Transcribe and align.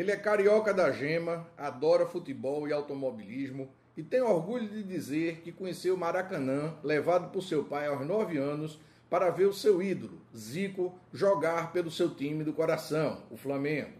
Ele 0.00 0.10
é 0.10 0.16
carioca 0.16 0.72
da 0.72 0.90
gema, 0.90 1.46
adora 1.58 2.06
futebol 2.06 2.66
e 2.66 2.72
automobilismo 2.72 3.68
e 3.94 4.02
tem 4.02 4.22
orgulho 4.22 4.66
de 4.66 4.82
dizer 4.82 5.42
que 5.42 5.52
conheceu 5.52 5.94
Maracanã, 5.94 6.74
levado 6.82 7.30
por 7.30 7.42
seu 7.42 7.64
pai 7.64 7.86
aos 7.86 8.06
9 8.06 8.38
anos, 8.38 8.80
para 9.10 9.28
ver 9.28 9.44
o 9.44 9.52
seu 9.52 9.82
ídolo, 9.82 10.22
Zico, 10.34 10.98
jogar 11.12 11.70
pelo 11.70 11.90
seu 11.90 12.14
time 12.14 12.42
do 12.42 12.54
coração, 12.54 13.24
o 13.30 13.36
Flamengo. 13.36 13.99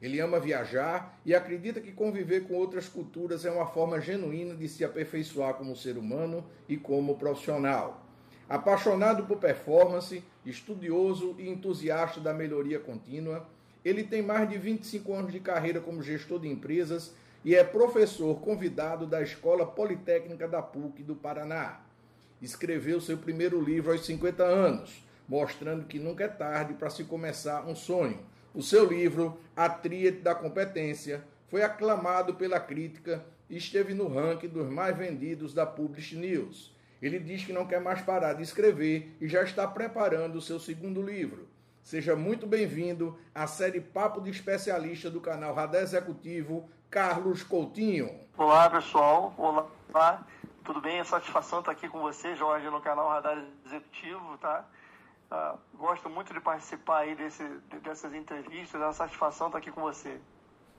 Ele 0.00 0.20
ama 0.20 0.38
viajar 0.38 1.18
e 1.24 1.34
acredita 1.34 1.80
que 1.80 1.92
conviver 1.92 2.46
com 2.46 2.54
outras 2.54 2.88
culturas 2.88 3.44
é 3.44 3.50
uma 3.50 3.66
forma 3.66 4.00
genuína 4.00 4.54
de 4.54 4.68
se 4.68 4.84
aperfeiçoar 4.84 5.54
como 5.54 5.74
ser 5.74 5.96
humano 5.96 6.44
e 6.68 6.76
como 6.76 7.16
profissional. 7.16 8.04
Apaixonado 8.48 9.24
por 9.24 9.38
performance, 9.38 10.22
estudioso 10.44 11.34
e 11.38 11.48
entusiasta 11.48 12.20
da 12.20 12.32
melhoria 12.32 12.78
contínua, 12.78 13.48
ele 13.84 14.04
tem 14.04 14.22
mais 14.22 14.48
de 14.48 14.58
25 14.58 15.14
anos 15.14 15.32
de 15.32 15.40
carreira 15.40 15.80
como 15.80 16.02
gestor 16.02 16.40
de 16.40 16.48
empresas 16.48 17.14
e 17.44 17.54
é 17.54 17.64
professor 17.64 18.40
convidado 18.40 19.06
da 19.06 19.22
Escola 19.22 19.64
Politécnica 19.64 20.46
da 20.46 20.60
PUC 20.60 21.02
do 21.02 21.14
Paraná. 21.14 21.80
Escreveu 22.42 23.00
seu 23.00 23.16
primeiro 23.16 23.60
livro 23.60 23.92
aos 23.92 24.04
50 24.04 24.42
anos, 24.42 25.04
mostrando 25.28 25.86
que 25.86 25.98
nunca 25.98 26.24
é 26.24 26.28
tarde 26.28 26.74
para 26.74 26.90
se 26.90 27.04
começar 27.04 27.66
um 27.66 27.74
sonho. 27.74 28.18
O 28.56 28.62
seu 28.62 28.86
livro, 28.86 29.38
A 29.54 29.68
Tríade 29.68 30.20
da 30.20 30.34
Competência, 30.34 31.22
foi 31.46 31.62
aclamado 31.62 32.36
pela 32.36 32.58
crítica 32.58 33.22
e 33.50 33.58
esteve 33.58 33.92
no 33.92 34.08
ranking 34.08 34.48
dos 34.48 34.66
mais 34.66 34.96
vendidos 34.96 35.52
da 35.52 35.66
Publish 35.66 36.16
News. 36.16 36.74
Ele 37.02 37.18
diz 37.18 37.44
que 37.44 37.52
não 37.52 37.66
quer 37.66 37.82
mais 37.82 38.00
parar 38.00 38.32
de 38.32 38.42
escrever 38.42 39.14
e 39.20 39.28
já 39.28 39.42
está 39.42 39.68
preparando 39.68 40.36
o 40.36 40.40
seu 40.40 40.58
segundo 40.58 41.02
livro. 41.02 41.46
Seja 41.82 42.16
muito 42.16 42.46
bem-vindo 42.46 43.18
à 43.34 43.46
série 43.46 43.78
Papo 43.78 44.22
de 44.22 44.30
Especialista 44.30 45.10
do 45.10 45.20
canal 45.20 45.52
Radar 45.52 45.82
Executivo, 45.82 46.66
Carlos 46.88 47.42
Coutinho. 47.42 48.10
Olá, 48.38 48.70
pessoal. 48.70 49.34
Olá. 49.36 50.26
Tudo 50.64 50.80
bem? 50.80 50.98
É 50.98 51.04
satisfação 51.04 51.58
estar 51.58 51.72
aqui 51.72 51.90
com 51.90 52.00
você, 52.00 52.34
Jorge, 52.34 52.70
no 52.70 52.80
canal 52.80 53.10
Radar 53.10 53.38
Executivo, 53.66 54.38
tá? 54.38 54.64
Uh, 55.30 55.58
gosto 55.76 56.08
muito 56.08 56.32
de 56.32 56.40
participar 56.40 56.98
aí 56.98 57.16
desse, 57.16 57.42
dessas 57.82 58.14
entrevistas, 58.14 58.80
é 58.80 58.84
uma 58.84 58.92
satisfação 58.92 59.48
estar 59.48 59.58
aqui 59.58 59.72
com 59.72 59.80
você. 59.80 60.20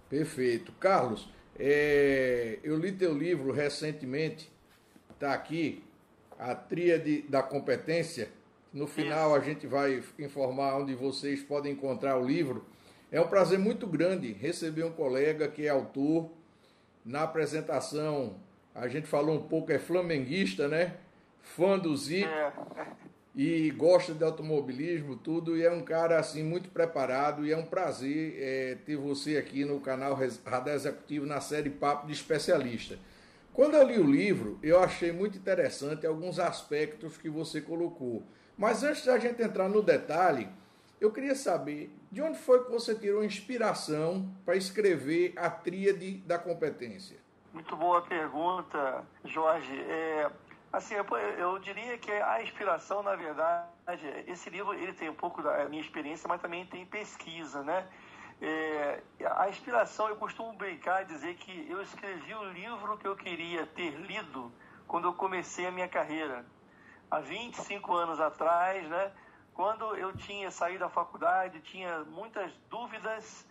Perfeito. 0.09 0.72
Carlos, 0.73 1.30
é, 1.59 2.59
eu 2.64 2.78
li 2.78 2.92
teu 2.92 3.14
livro 3.14 3.52
recentemente, 3.52 4.50
está 5.12 5.34
aqui, 5.34 5.84
A 6.40 6.56
Tríade 6.56 7.23
da 7.23 7.44
Competência, 7.44 8.31
no 8.73 8.86
final 8.86 9.34
a 9.34 9.40
gente 9.40 9.66
vai 9.66 10.03
informar 10.20 10.78
onde 10.78 10.94
vocês 10.94 11.42
podem 11.42 11.73
encontrar 11.73 12.18
o 12.18 12.25
livro. 12.25 12.66
É 13.12 13.20
um 13.20 13.28
prazer 13.28 13.58
muito 13.58 13.88
grande 13.88 14.34
receber 14.34 14.84
um 14.84 14.92
colega 14.92 15.48
que 15.48 15.66
é 15.66 15.70
autor. 15.70 16.30
Na 17.03 17.23
apresentação 17.23 18.36
a 18.75 18.88
gente 18.88 19.08
falou 19.08 19.36
um 19.36 19.48
pouco, 19.48 19.72
é 19.72 19.80
flamenguista, 19.80 20.68
né? 20.68 20.98
Fã 21.42 21.80
do 21.80 21.95
Zico 21.98 22.30
é. 22.30 22.53
E 23.38 23.69
gosta 23.69 24.16
de 24.16 24.23
automobilismo, 24.23 25.16
tudo. 25.16 25.55
E 25.55 25.63
é 25.63 25.71
um 25.71 25.83
cara 25.83 26.17
assim 26.17 26.43
muito 26.43 26.69
preparado 26.69 27.45
e 27.45 27.53
é 27.53 27.57
um 27.57 27.66
prazer 27.67 28.35
é, 28.39 28.77
ter 28.83 28.97
você 28.97 29.38
aqui 29.38 29.63
no 29.63 29.79
canal 29.79 30.17
Radar 30.44 30.73
Executivo 30.73 31.27
na 31.27 31.39
série 31.39 31.69
Papo 31.69 32.07
de 32.07 32.13
Especialista. 32.13 32.97
Quando 33.53 33.75
eu 33.75 33.88
li 33.88 33.99
o 33.99 34.09
livro, 34.09 34.57
eu 34.63 34.79
achei 34.79 35.11
muito 35.11 35.38
interessante 35.38 36.07
alguns 36.07 36.39
aspectos 36.39 37.16
que 37.16 37.29
você 37.29 37.61
colocou. 37.61 38.23
Mas 38.57 38.83
antes 38.83 39.05
da 39.05 39.19
gente 39.19 39.39
entrar 39.39 39.69
no 39.69 39.83
detalhe, 39.83 40.50
eu 41.00 41.12
queria 41.12 41.35
saber 41.35 41.95
de 42.12 42.23
onde 42.23 42.39
foi 42.39 42.63
que 42.63 42.72
você 42.72 42.95
tirou 42.95 43.23
inspiração 43.23 44.31
para 44.44 44.56
escrever 44.56 45.33
a 45.35 45.47
tríade 45.47 46.17
da 46.25 46.39
competência. 46.39 47.17
Muito 47.53 47.75
boa 47.75 48.01
pergunta, 48.01 49.03
Jorge. 49.25 49.79
É, 49.79 50.29
assim, 50.72 50.95
eu, 50.95 51.05
eu, 51.38 51.59
diria 51.59 51.97
que 51.97 52.11
a 52.11 52.41
inspiração, 52.41 53.01
na 53.03 53.16
verdade, 53.16 53.67
esse 54.28 54.50
livro 54.50 54.73
ele 54.73 54.94
tem 54.94 55.09
um 55.09 55.16
pouco 55.16 55.41
da 55.41 55.67
minha 55.69 55.81
experiência, 55.81 56.28
mas 56.28 56.41
também 56.41 56.66
tem 56.66 56.85
pesquisa, 56.85 57.63
né? 57.63 57.88
É, 58.39 59.01
a 59.35 59.50
inspiração, 59.50 60.09
eu 60.09 60.16
costumo 60.16 60.53
brincar 60.53 61.01
e 61.01 61.06
dizer 61.06 61.35
que 61.35 61.67
eu 61.69 61.81
escrevi 61.81 62.35
o 62.35 62.44
livro 62.51 62.97
que 62.97 63.07
eu 63.07 63.16
queria 63.16 63.66
ter 63.66 63.91
lido 63.91 64.51
quando 64.88 65.07
eu 65.07 65.13
comecei 65.13 65.66
a 65.66 65.72
minha 65.72 65.88
carreira 65.88 66.45
há 67.09 67.19
25 67.19 67.94
anos 67.94 68.19
atrás, 68.19 68.88
né? 68.88 69.11
Quando 69.53 69.95
eu 69.95 70.16
tinha 70.16 70.51
saído 70.51 70.79
da 70.79 70.89
faculdade, 70.89 71.59
tinha 71.61 72.03
muitas 72.03 72.53
dúvidas 72.69 73.47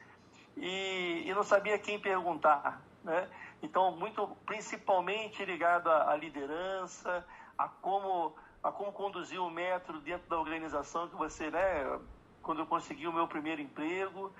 e, 0.56 1.24
e 1.26 1.34
não 1.34 1.42
sabia 1.42 1.78
quem 1.78 1.98
perguntar, 1.98 2.80
né? 3.02 3.28
Então, 3.62 3.90
muito 3.92 4.26
principalmente 4.44 5.44
ligado 5.44 5.90
à, 5.90 6.14
liderança, 6.16 7.26
a 7.56 7.68
como 7.68 8.34
a 8.62 8.72
como 8.72 8.92
conduzir 8.92 9.40
o 9.40 9.48
método 9.48 10.00
dentro 10.00 10.28
da 10.28 10.38
organização 10.38 11.08
que 11.08 11.14
você, 11.14 11.50
né? 11.50 11.98
Quando 12.42 12.60
eu 12.60 12.66
consegui 12.66 13.06
o 13.06 13.12
meu 13.12 13.28
primeiro 13.28 13.60
emprego, 13.60 14.32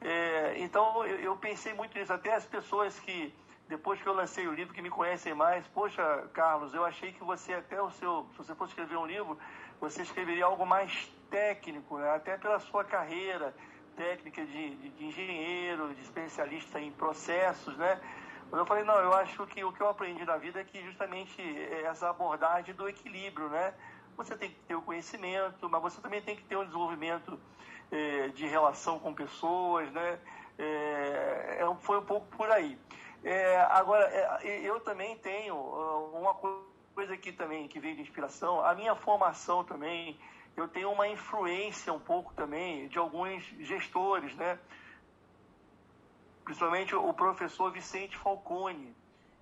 é, 0.00 0.54
então 0.58 1.04
eu, 1.04 1.18
eu 1.18 1.36
pensei 1.36 1.74
muito 1.74 1.96
nisso. 1.98 2.12
Até 2.12 2.34
as 2.34 2.44
pessoas 2.44 2.98
que 3.00 3.34
depois 3.68 4.00
que 4.00 4.06
eu 4.06 4.12
lancei 4.12 4.46
o 4.46 4.52
livro, 4.52 4.74
que 4.74 4.82
me 4.82 4.90
conhecem 4.90 5.34
mais, 5.34 5.66
poxa, 5.68 6.28
Carlos, 6.34 6.74
eu 6.74 6.84
achei 6.84 7.12
que 7.12 7.24
você 7.24 7.54
até 7.54 7.80
o 7.80 7.90
seu, 7.90 8.26
se 8.32 8.38
você 8.38 8.54
fosse 8.54 8.72
escrever 8.72 8.98
um 8.98 9.06
livro, 9.06 9.38
você 9.80 10.02
escreveria 10.02 10.44
algo 10.44 10.66
mais 10.66 11.10
técnico, 11.30 11.98
né? 11.98 12.14
até 12.14 12.36
pela 12.36 12.58
sua 12.60 12.84
carreira 12.84 13.54
técnica 13.96 14.44
de, 14.44 14.76
de, 14.76 14.88
de, 14.90 15.04
engenheiro, 15.06 15.94
de 15.94 16.02
especialista 16.02 16.80
em 16.80 16.92
processos, 16.92 17.76
né? 17.76 18.00
Mas 18.52 18.58
eu 18.58 18.66
falei, 18.66 18.84
não, 18.84 18.98
eu 18.98 19.14
acho 19.14 19.46
que 19.46 19.64
o 19.64 19.72
que 19.72 19.80
eu 19.80 19.88
aprendi 19.88 20.26
na 20.26 20.36
vida 20.36 20.60
é 20.60 20.64
que 20.64 20.84
justamente 20.84 21.40
é 21.40 21.84
essa 21.86 22.10
abordagem 22.10 22.74
do 22.74 22.86
equilíbrio, 22.86 23.48
né? 23.48 23.72
Você 24.14 24.36
tem 24.36 24.50
que 24.50 24.60
ter 24.68 24.74
o 24.74 24.82
conhecimento, 24.82 25.70
mas 25.70 25.80
você 25.80 26.02
também 26.02 26.20
tem 26.20 26.36
que 26.36 26.44
ter 26.44 26.56
um 26.56 26.64
desenvolvimento 26.66 27.40
eh, 27.90 28.28
de 28.28 28.46
relação 28.46 28.98
com 28.98 29.14
pessoas, 29.14 29.90
né? 29.90 30.18
É, 30.58 31.60
é 31.60 31.76
foi 31.80 31.98
um 31.98 32.04
pouco 32.04 32.26
por 32.36 32.50
aí. 32.50 32.78
É, 33.24 33.58
agora, 33.70 34.06
eu 34.44 34.78
também 34.80 35.16
tenho 35.16 35.54
uh, 35.54 36.18
uma 36.18 36.34
coisa 36.34 37.14
aqui 37.14 37.32
também 37.32 37.66
que 37.68 37.80
veio 37.80 37.96
de 37.96 38.02
inspiração. 38.02 38.62
A 38.62 38.74
minha 38.74 38.94
formação 38.94 39.64
também, 39.64 40.20
eu 40.54 40.68
tenho 40.68 40.92
uma 40.92 41.08
influência 41.08 41.90
um 41.90 42.00
pouco 42.00 42.34
também 42.34 42.86
de 42.88 42.98
alguns 42.98 43.42
gestores, 43.60 44.34
né? 44.34 44.58
Principalmente 46.52 46.94
o 46.94 47.14
professor 47.14 47.72
Vicente 47.72 48.14
Falcone, 48.18 48.94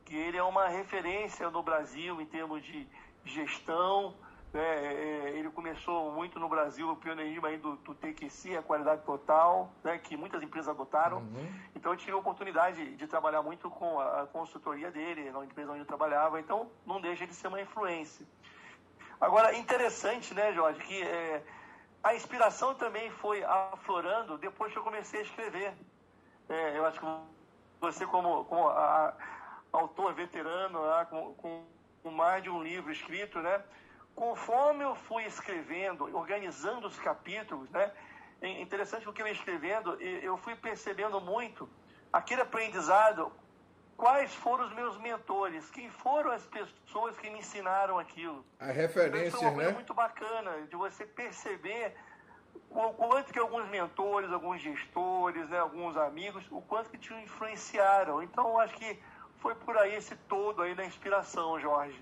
que 0.04 0.14
ele 0.14 0.36
é 0.36 0.42
uma 0.44 0.68
referência 0.68 1.50
no 1.50 1.60
Brasil 1.60 2.20
em 2.20 2.24
termos 2.24 2.62
de 2.62 2.86
gestão, 3.24 4.14
né? 4.52 4.62
É, 4.62 5.32
ele 5.34 5.50
começou 5.50 6.12
muito 6.12 6.38
no 6.38 6.48
Brasil 6.48 6.88
o 6.88 6.94
pioneirismo 6.94 7.46
aí 7.46 7.58
do, 7.58 7.74
do 7.78 7.96
TQC, 7.96 8.56
a 8.56 8.62
qualidade 8.62 9.02
total, 9.02 9.72
né? 9.82 9.98
que 9.98 10.16
muitas 10.16 10.40
empresas 10.40 10.68
adotaram. 10.68 11.16
Uhum. 11.18 11.52
Então 11.74 11.90
eu 11.92 11.98
tive 11.98 12.12
a 12.12 12.16
oportunidade 12.16 12.94
de 12.94 13.06
trabalhar 13.08 13.42
muito 13.42 13.68
com 13.68 13.98
a, 13.98 14.22
a 14.22 14.26
consultoria 14.28 14.88
dele, 14.92 15.32
na 15.32 15.44
empresa 15.44 15.72
onde 15.72 15.80
eu 15.80 15.86
trabalhava, 15.86 16.38
então 16.38 16.70
não 16.86 17.00
deixa 17.00 17.26
de 17.26 17.34
ser 17.34 17.48
uma 17.48 17.60
influência. 17.60 18.24
Agora, 19.20 19.52
interessante, 19.56 20.32
né, 20.32 20.52
Jorge, 20.52 20.78
que 20.78 21.02
é, 21.02 21.42
a 22.04 22.14
inspiração 22.14 22.72
também 22.76 23.10
foi 23.10 23.42
aflorando 23.42 24.38
depois 24.38 24.72
que 24.72 24.78
eu 24.78 24.84
comecei 24.84 25.18
a 25.18 25.24
escrever. 25.24 25.74
É, 26.50 26.76
eu 26.76 26.84
acho 26.84 26.98
que 26.98 27.06
você, 27.80 28.04
como, 28.06 28.44
como 28.44 28.68
a, 28.68 29.08
a, 29.08 29.14
autor 29.72 30.12
veterano, 30.12 30.84
né, 30.84 31.06
com, 31.08 31.64
com 32.02 32.10
mais 32.10 32.42
de 32.42 32.50
um 32.50 32.62
livro 32.62 32.90
escrito, 32.90 33.38
né, 33.38 33.62
conforme 34.14 34.84
eu 34.84 34.94
fui 34.94 35.24
escrevendo, 35.24 36.04
organizando 36.16 36.86
os 36.86 36.98
capítulos, 36.98 37.70
né? 37.70 37.90
É 38.42 38.60
interessante 38.60 39.04
porque 39.04 39.22
eu 39.22 39.26
ia 39.26 39.32
escrevendo, 39.32 39.94
eu 40.00 40.36
fui 40.38 40.56
percebendo 40.56 41.20
muito 41.20 41.68
aquele 42.10 42.40
aprendizado, 42.40 43.30
quais 43.96 44.34
foram 44.34 44.64
os 44.64 44.72
meus 44.72 44.96
mentores, 44.98 45.70
quem 45.70 45.90
foram 45.90 46.32
as 46.32 46.46
pessoas 46.46 47.18
que 47.18 47.28
me 47.28 47.38
ensinaram 47.40 47.98
aquilo. 47.98 48.44
A 48.58 48.72
referência, 48.72 49.32
foi 49.32 49.40
uma 49.40 49.54
coisa 49.54 49.70
né? 49.70 49.74
muito 49.74 49.92
bacana 49.92 50.66
de 50.66 50.74
você 50.74 51.04
perceber 51.04 51.94
o 52.70 52.92
quanto 52.94 53.32
que 53.32 53.38
alguns 53.38 53.68
mentores, 53.68 54.30
alguns 54.30 54.60
gestores, 54.60 55.48
né, 55.48 55.58
alguns 55.58 55.96
amigos, 55.96 56.44
o 56.50 56.60
quanto 56.60 56.90
que 56.90 56.98
te 56.98 57.12
influenciaram. 57.14 58.22
Então, 58.22 58.48
eu 58.48 58.58
acho 58.60 58.74
que 58.76 58.98
foi 59.38 59.54
por 59.54 59.76
aí 59.76 59.94
esse 59.94 60.14
todo 60.28 60.62
aí 60.62 60.74
da 60.74 60.84
inspiração, 60.84 61.58
Jorge. 61.60 62.00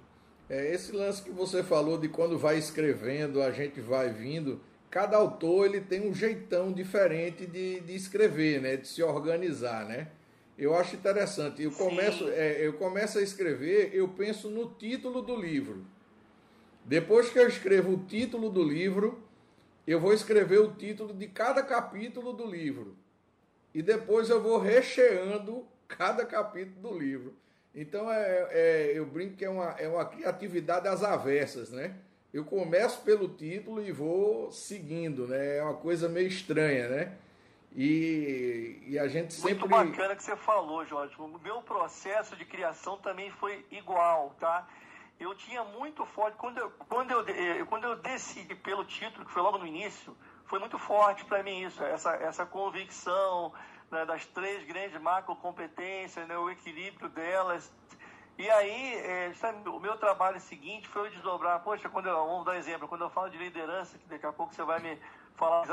É, 0.48 0.72
esse 0.72 0.92
lance 0.92 1.22
que 1.22 1.30
você 1.30 1.62
falou 1.62 1.98
de 1.98 2.08
quando 2.08 2.38
vai 2.38 2.58
escrevendo, 2.58 3.42
a 3.42 3.50
gente 3.50 3.80
vai 3.80 4.10
vindo, 4.10 4.60
cada 4.90 5.16
autor 5.16 5.66
ele 5.66 5.80
tem 5.80 6.08
um 6.08 6.14
jeitão 6.14 6.72
diferente 6.72 7.46
de, 7.46 7.80
de 7.80 7.94
escrever, 7.94 8.60
né? 8.60 8.76
De 8.76 8.88
se 8.88 9.02
organizar, 9.02 9.84
né? 9.84 10.08
eu 10.58 10.74
acho 10.76 10.96
interessante. 10.96 11.62
Eu 11.62 11.70
começo, 11.70 12.28
é, 12.28 12.66
eu 12.66 12.72
começo 12.72 13.18
a 13.18 13.22
escrever, 13.22 13.90
eu 13.94 14.08
penso 14.08 14.50
no 14.50 14.74
título 14.74 15.22
do 15.22 15.36
livro. 15.36 15.86
Depois 16.84 17.30
que 17.30 17.38
eu 17.38 17.46
escrevo 17.46 17.92
o 17.92 18.04
título 18.04 18.50
do 18.50 18.64
livro, 18.64 19.22
eu 19.90 19.98
vou 19.98 20.12
escrever 20.12 20.58
o 20.58 20.74
título 20.74 21.14
de 21.14 21.26
cada 21.26 21.62
capítulo 21.62 22.34
do 22.34 22.44
livro. 22.44 22.94
E 23.74 23.82
depois 23.82 24.28
eu 24.28 24.42
vou 24.42 24.58
recheando 24.58 25.66
cada 25.88 26.26
capítulo 26.26 26.90
do 26.90 26.98
livro. 26.98 27.34
Então 27.74 28.12
é, 28.12 28.48
é, 28.50 28.92
eu 28.94 29.06
brinco 29.06 29.36
que 29.36 29.46
é 29.46 29.50
uma, 29.50 29.70
é 29.78 29.88
uma 29.88 30.04
criatividade 30.04 30.86
às 30.86 31.02
avessas, 31.02 31.70
né? 31.70 31.94
Eu 32.34 32.44
começo 32.44 33.00
pelo 33.00 33.28
título 33.28 33.82
e 33.82 33.90
vou 33.90 34.52
seguindo, 34.52 35.26
né? 35.26 35.56
É 35.56 35.62
uma 35.62 35.74
coisa 35.74 36.06
meio 36.06 36.28
estranha, 36.28 36.88
né? 36.88 37.12
E, 37.74 38.82
e 38.86 38.98
a 38.98 39.08
gente 39.08 39.32
sempre. 39.32 39.54
Muito 39.54 39.68
bacana 39.68 40.14
que 40.14 40.22
você 40.22 40.36
falou, 40.36 40.84
Jorge. 40.84 41.14
O 41.18 41.38
meu 41.38 41.62
processo 41.62 42.36
de 42.36 42.44
criação 42.44 42.98
também 42.98 43.30
foi 43.30 43.64
igual, 43.70 44.34
tá? 44.38 44.68
Eu 45.18 45.34
tinha 45.34 45.64
muito 45.64 46.04
forte. 46.06 46.36
Quando 46.36 46.58
eu, 46.58 46.70
quando 46.88 47.10
eu, 47.10 47.28
eh, 47.28 47.64
quando 47.64 47.84
eu 47.84 47.96
decidi 47.96 48.54
pelo 48.54 48.84
título, 48.84 49.24
que 49.24 49.32
foi 49.32 49.42
logo 49.42 49.58
no 49.58 49.66
início, 49.66 50.16
foi 50.46 50.58
muito 50.58 50.78
forte 50.78 51.24
para 51.24 51.42
mim 51.42 51.64
isso, 51.64 51.82
essa, 51.84 52.12
essa 52.14 52.46
convicção 52.46 53.52
né, 53.90 54.04
das 54.06 54.24
três 54.26 54.64
grandes 54.64 55.00
macro 55.00 55.34
competências, 55.36 56.26
né, 56.26 56.38
o 56.38 56.50
equilíbrio 56.50 57.08
delas. 57.08 57.72
E 58.38 58.48
aí, 58.48 58.94
é, 58.94 59.32
sabe, 59.34 59.68
o 59.68 59.80
meu 59.80 59.96
trabalho 59.96 60.38
seguinte 60.40 60.86
foi 60.88 61.10
desdobrar. 61.10 61.60
Poxa, 61.60 61.88
quando 61.88 62.08
eu, 62.08 62.14
vamos 62.14 62.44
dar 62.44 62.56
exemplo, 62.56 62.86
quando 62.86 63.02
eu 63.02 63.10
falo 63.10 63.28
de 63.28 63.36
liderança, 63.36 63.98
que 63.98 64.06
daqui 64.06 64.24
a 64.24 64.32
pouco 64.32 64.54
você 64.54 64.62
vai 64.62 64.78
me 64.78 64.96
falar 65.34 65.64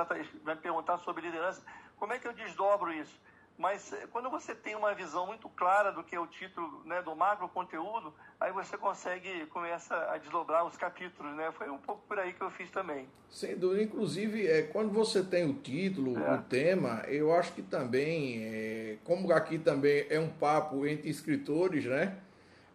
vai 0.44 0.56
me 0.56 0.62
perguntar 0.62 0.97
sobre 1.00 1.21
liderança, 1.21 1.63
como 1.97 2.13
é 2.13 2.19
que 2.19 2.27
eu 2.27 2.33
desdobro 2.33 2.92
isso? 2.92 3.19
Mas 3.57 3.94
eh, 3.94 4.07
quando 4.12 4.30
você 4.30 4.54
tem 4.54 4.75
uma 4.75 4.94
visão 4.94 5.25
muito 5.28 5.48
clara 5.50 5.92
do 5.92 6.04
que 6.04 6.16
é 6.16 6.19
o 6.19 6.28
título 6.28 6.81
né, 6.86 7.02
do 7.02 7.16
macro 7.16 7.48
conteúdo, 7.48 8.13
aí 8.40 8.52
você 8.52 8.78
consegue 8.78 9.46
começa 9.48 9.96
a 10.12 10.18
desdobrar 10.18 10.66
os 10.66 10.75
capítulos, 10.75 11.36
né? 11.36 11.52
Foi 11.57 11.69
um 11.69 11.78
pouco 11.78 12.02
por 12.07 12.19
aí 12.19 12.34
que 12.34 12.42
eu 12.42 12.52
fiz 12.52 12.69
também. 12.69 13.07
Sem 13.30 13.57
dúvida, 13.57 13.84
inclusive, 13.84 14.46
é, 14.46 14.63
quando 14.63 14.92
você 14.92 15.24
tem 15.24 15.50
o 15.50 15.54
título, 15.54 16.18
é. 16.19 16.34
o 16.34 16.42
tema, 16.44 17.04
eu 17.07 17.34
acho 17.34 17.54
que 17.54 17.62
também, 17.62 18.44
é, 18.44 18.98
como 19.06 19.31
aqui 19.31 19.57
também 19.57 20.06
é 20.10 20.19
um 20.19 20.30
papo 20.30 20.86
entre 20.86 21.10
escritores, 21.10 21.86
né? 21.86 22.18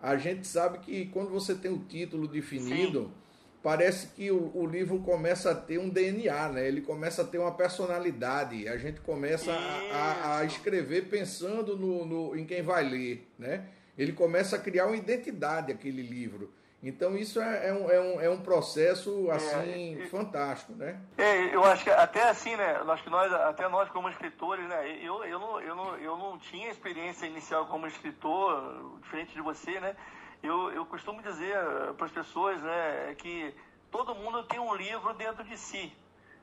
A 0.03 0.17
gente 0.17 0.47
sabe 0.47 0.79
que 0.79 1.07
quando 1.07 1.29
você 1.29 1.55
tem 1.55 1.71
o 1.71 1.79
título 1.79 2.27
definido, 2.27 3.05
Sim 3.05 3.21
parece 3.63 4.09
que 4.09 4.31
o, 4.31 4.51
o, 4.55 4.67
livro 4.67 5.01
começa 5.01 5.51
a 5.51 5.55
ter 5.55 5.79
um 5.79 5.89
DNA, 5.89 6.49
né? 6.49 6.67
Ele 6.67 6.81
começa 6.81 7.23
a 7.23 7.25
ter 7.25 7.39
uma 7.39 7.53
personalidade. 7.53 8.69
A 8.69 8.77
gente 8.77 9.01
começa 9.01 9.53
a, 9.53 9.57
a, 9.93 10.39
a, 10.39 10.45
escrever 10.45 11.09
pensando 11.09 11.77
no, 11.77 12.05
no, 12.05 12.37
em 12.37 12.45
quem 12.45 12.63
vai 12.63 12.85
ler, 12.85 13.29
né? 13.39 13.67
Ele 13.99 14.13
começa 14.13 14.57
a 14.57 14.59
criar 14.59 14.87
uma 14.87 14.97
identidade 14.97 15.73
aquele 15.73 16.03
livro. 16.03 16.51
Então 16.83 17.15
isso 17.15 17.39
é, 17.41 17.69
é, 17.69 17.75
um, 17.75 17.91
é, 17.91 18.01
um, 18.01 18.21
é 18.23 18.31
um 18.31 18.41
processo 18.41 19.31
é, 19.31 19.35
assim 19.35 20.03
é, 20.03 20.07
fantástico, 20.07 20.73
né? 20.73 20.99
É, 21.19 21.55
eu 21.55 21.63
acho 21.63 21.85
que 21.85 21.91
até 21.91 22.23
assim, 22.23 22.57
né? 22.57 22.81
Acho 22.89 23.05
que 23.05 23.11
nós, 23.11 23.31
até 23.31 23.69
nós 23.69 23.91
como 23.91 24.09
escritores, 24.09 24.67
né? 24.67 24.99
Eu, 25.03 25.23
eu, 25.25 25.39
não, 25.39 25.61
eu, 25.61 25.77
não, 25.77 25.97
eu 25.99 26.17
não 26.17 26.39
tinha 26.39 26.71
experiência 26.71 27.27
inicial 27.27 27.67
como 27.67 27.87
escritor, 27.87 28.99
diferente 29.03 29.35
de 29.35 29.43
você, 29.43 29.79
né? 29.79 29.95
Eu, 30.43 30.73
eu 30.73 30.87
costumo 30.87 31.21
dizer 31.23 31.55
eh, 31.55 31.93
para 31.93 32.07
as 32.07 32.13
pessoas 32.13 32.63
né, 32.63 33.15
que 33.19 33.55
todo 33.91 34.15
mundo 34.15 34.43
tem 34.45 34.59
um 34.59 34.75
livro 34.75 35.13
dentro 35.15 35.45
de 35.45 35.57
si. 35.59 35.93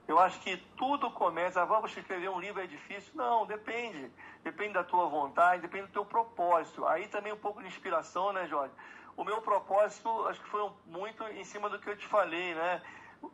Eu 0.08 0.20
acho 0.20 0.40
que 0.40 0.56
tudo 0.78 1.10
começa. 1.12 1.62
Ah, 1.62 1.66
vamos 1.66 1.96
escrever 1.98 2.30
um 2.30 2.40
livro 2.40 2.62
é 2.62 2.68
difícil? 2.68 3.12
Não, 3.16 3.46
depende. 3.46 4.10
Depende 4.44 4.74
da 4.74 4.84
tua 4.84 5.08
vontade, 5.08 5.62
depende 5.62 5.88
do 5.88 5.94
teu 5.94 6.06
propósito. 6.06 6.86
Aí 6.86 7.08
também 7.08 7.34
um 7.34 7.38
pouco 7.38 7.60
de 7.60 7.68
inspiração, 7.68 8.32
né, 8.32 8.48
Jorge? 8.48 8.74
O 9.18 9.24
meu 9.24 9.42
propósito, 9.42 10.10
acho 10.28 10.40
que 10.42 10.50
foi 10.50 10.72
muito 10.86 11.24
em 11.30 11.44
cima 11.44 11.68
do 11.70 11.80
que 11.80 11.90
eu 11.90 11.98
te 11.98 12.08
falei, 12.08 12.54
né? 12.54 12.82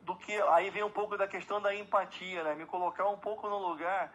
Do 0.01 0.15
que 0.15 0.33
aí 0.43 0.69
vem 0.69 0.81
um 0.81 0.89
pouco 0.89 1.17
da 1.17 1.27
questão 1.27 1.61
da 1.61 1.75
empatia, 1.75 2.41
né? 2.41 2.55
Me 2.55 2.65
colocar 2.65 3.07
um 3.09 3.17
pouco 3.17 3.49
no 3.49 3.57
lugar 3.57 4.11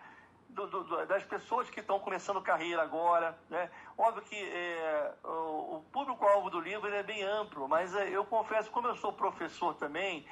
do, 0.67 0.85
do, 0.85 1.07
das 1.07 1.23
pessoas 1.25 1.71
que 1.71 1.81
estão 1.81 2.01
começando 2.01 2.41
carreira 2.43 2.83
agora. 2.83 3.39
Né? 3.49 3.71
Óbvio 3.97 4.23
que 4.23 4.37
é, 4.37 5.13
o, 5.25 5.77
o 5.77 5.85
público-alvo 5.93 6.51
do 6.51 6.61
livro 6.61 6.93
é 6.93 7.03
bem 7.03 7.23
amplo, 7.23 7.69
mas 7.69 7.95
é, 7.95 8.09
eu 8.09 8.25
confesso, 8.25 8.71
como 8.71 8.89
eu 8.89 8.97
sou 8.97 9.13
professor 9.13 9.75
também, 9.75 10.27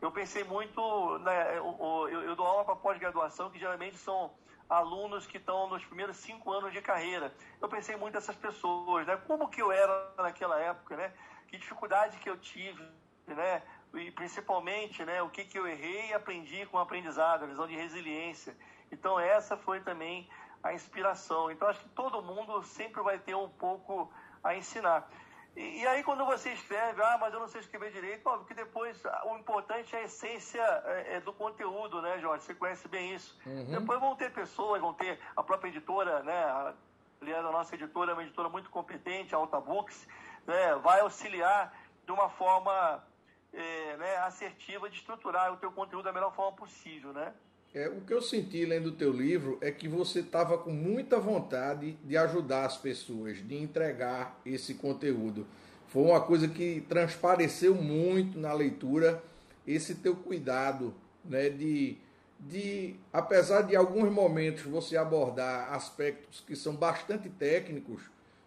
eu 0.00 0.10
pensei 0.10 0.44
muito. 0.44 1.18
Né, 1.18 1.58
eu, 1.58 2.08
eu, 2.08 2.36
dou 2.36 2.46
aula 2.46 2.64
para 2.64 2.76
pós-graduação, 2.76 3.50
que 3.50 3.58
geralmente 3.58 3.96
são 3.96 4.32
alunos 4.68 5.26
que 5.26 5.36
estão 5.36 5.68
nos 5.68 5.84
primeiros 5.84 6.16
cinco 6.16 6.50
anos 6.52 6.72
de 6.72 6.80
carreira. 6.80 7.34
Eu 7.60 7.68
pensei 7.68 7.96
muito 7.96 8.14
nessas 8.14 8.36
pessoas, 8.36 9.06
né? 9.06 9.16
Como 9.26 9.48
que 9.48 9.60
eu 9.60 9.70
era 9.72 10.12
naquela 10.16 10.58
época, 10.58 10.96
né? 10.96 11.12
Que 11.48 11.58
dificuldade 11.58 12.18
que 12.18 12.30
eu 12.30 12.38
tive, 12.38 12.82
né? 13.26 13.62
E 13.92 14.10
principalmente, 14.12 15.04
né? 15.04 15.20
O 15.22 15.28
que 15.28 15.44
que 15.44 15.58
eu 15.58 15.66
errei 15.66 16.10
e 16.10 16.14
aprendi 16.14 16.64
com 16.66 16.76
o 16.76 16.80
aprendizado, 16.80 17.42
a 17.42 17.46
visão 17.46 17.66
de 17.66 17.74
resiliência. 17.74 18.56
Então 18.90 19.18
essa 19.18 19.56
foi 19.56 19.80
também 19.80 20.28
a 20.62 20.72
inspiração. 20.72 21.50
Então 21.50 21.68
acho 21.68 21.80
que 21.80 21.88
todo 21.90 22.22
mundo 22.22 22.62
sempre 22.62 23.02
vai 23.02 23.18
ter 23.18 23.34
um 23.34 23.48
pouco 23.48 24.12
a 24.42 24.54
ensinar. 24.54 25.08
E, 25.56 25.80
e 25.80 25.86
aí 25.86 26.02
quando 26.02 26.24
você 26.24 26.52
escreve, 26.52 27.02
ah, 27.02 27.18
mas 27.18 27.32
eu 27.34 27.40
não 27.40 27.48
sei 27.48 27.60
escrever 27.60 27.92
direito, 27.92 28.26
óbvio 28.26 28.46
que 28.46 28.54
depois 28.54 29.02
o 29.26 29.36
importante 29.36 29.94
é 29.94 30.00
a 30.00 30.02
essência 30.04 30.62
é, 30.62 31.16
é 31.16 31.20
do 31.20 31.32
conteúdo, 31.32 32.00
né, 32.02 32.18
Jorge? 32.18 32.44
Você 32.44 32.54
conhece 32.54 32.88
bem 32.88 33.14
isso. 33.14 33.38
Uhum. 33.46 33.70
Depois 33.70 34.00
vão 34.00 34.14
ter 34.16 34.32
pessoas, 34.32 34.80
vão 34.80 34.94
ter 34.94 35.18
a 35.36 35.42
própria 35.42 35.68
editora, 35.68 36.22
né? 36.22 36.44
A, 36.44 36.74
aliás, 37.20 37.44
a 37.44 37.50
nossa 37.50 37.74
editora 37.74 38.12
é 38.12 38.14
uma 38.14 38.22
editora 38.22 38.48
muito 38.48 38.70
competente, 38.70 39.34
a 39.34 39.38
Alta 39.38 39.60
Books, 39.60 40.08
né? 40.46 40.74
vai 40.76 41.00
auxiliar 41.00 41.74
de 42.04 42.12
uma 42.12 42.30
forma 42.30 43.04
é, 43.52 43.96
né, 43.96 44.16
assertiva 44.18 44.88
de 44.88 44.96
estruturar 44.96 45.52
o 45.52 45.56
teu 45.56 45.70
conteúdo 45.72 46.04
da 46.04 46.12
melhor 46.12 46.34
forma 46.34 46.56
possível, 46.56 47.12
né? 47.12 47.34
É, 47.72 47.88
o 47.88 48.00
que 48.00 48.12
eu 48.12 48.20
senti 48.20 48.64
lendo 48.64 48.86
o 48.88 48.92
teu 48.92 49.12
livro 49.12 49.56
é 49.60 49.70
que 49.70 49.86
você 49.86 50.18
estava 50.20 50.58
com 50.58 50.72
muita 50.72 51.20
vontade 51.20 51.92
de 52.04 52.16
ajudar 52.16 52.64
as 52.64 52.76
pessoas, 52.76 53.38
de 53.46 53.54
entregar 53.54 54.40
esse 54.44 54.74
conteúdo. 54.74 55.46
Foi 55.86 56.02
uma 56.02 56.20
coisa 56.20 56.48
que 56.48 56.84
transpareceu 56.88 57.76
muito 57.76 58.36
na 58.40 58.52
leitura 58.52 59.22
esse 59.64 59.94
teu 59.94 60.16
cuidado, 60.16 60.92
né, 61.24 61.48
de, 61.48 61.96
de 62.40 62.96
apesar 63.12 63.62
de 63.62 63.76
alguns 63.76 64.10
momentos 64.10 64.64
você 64.64 64.96
abordar 64.96 65.72
aspectos 65.72 66.42
que 66.44 66.56
são 66.56 66.74
bastante 66.74 67.28
técnicos, 67.28 68.02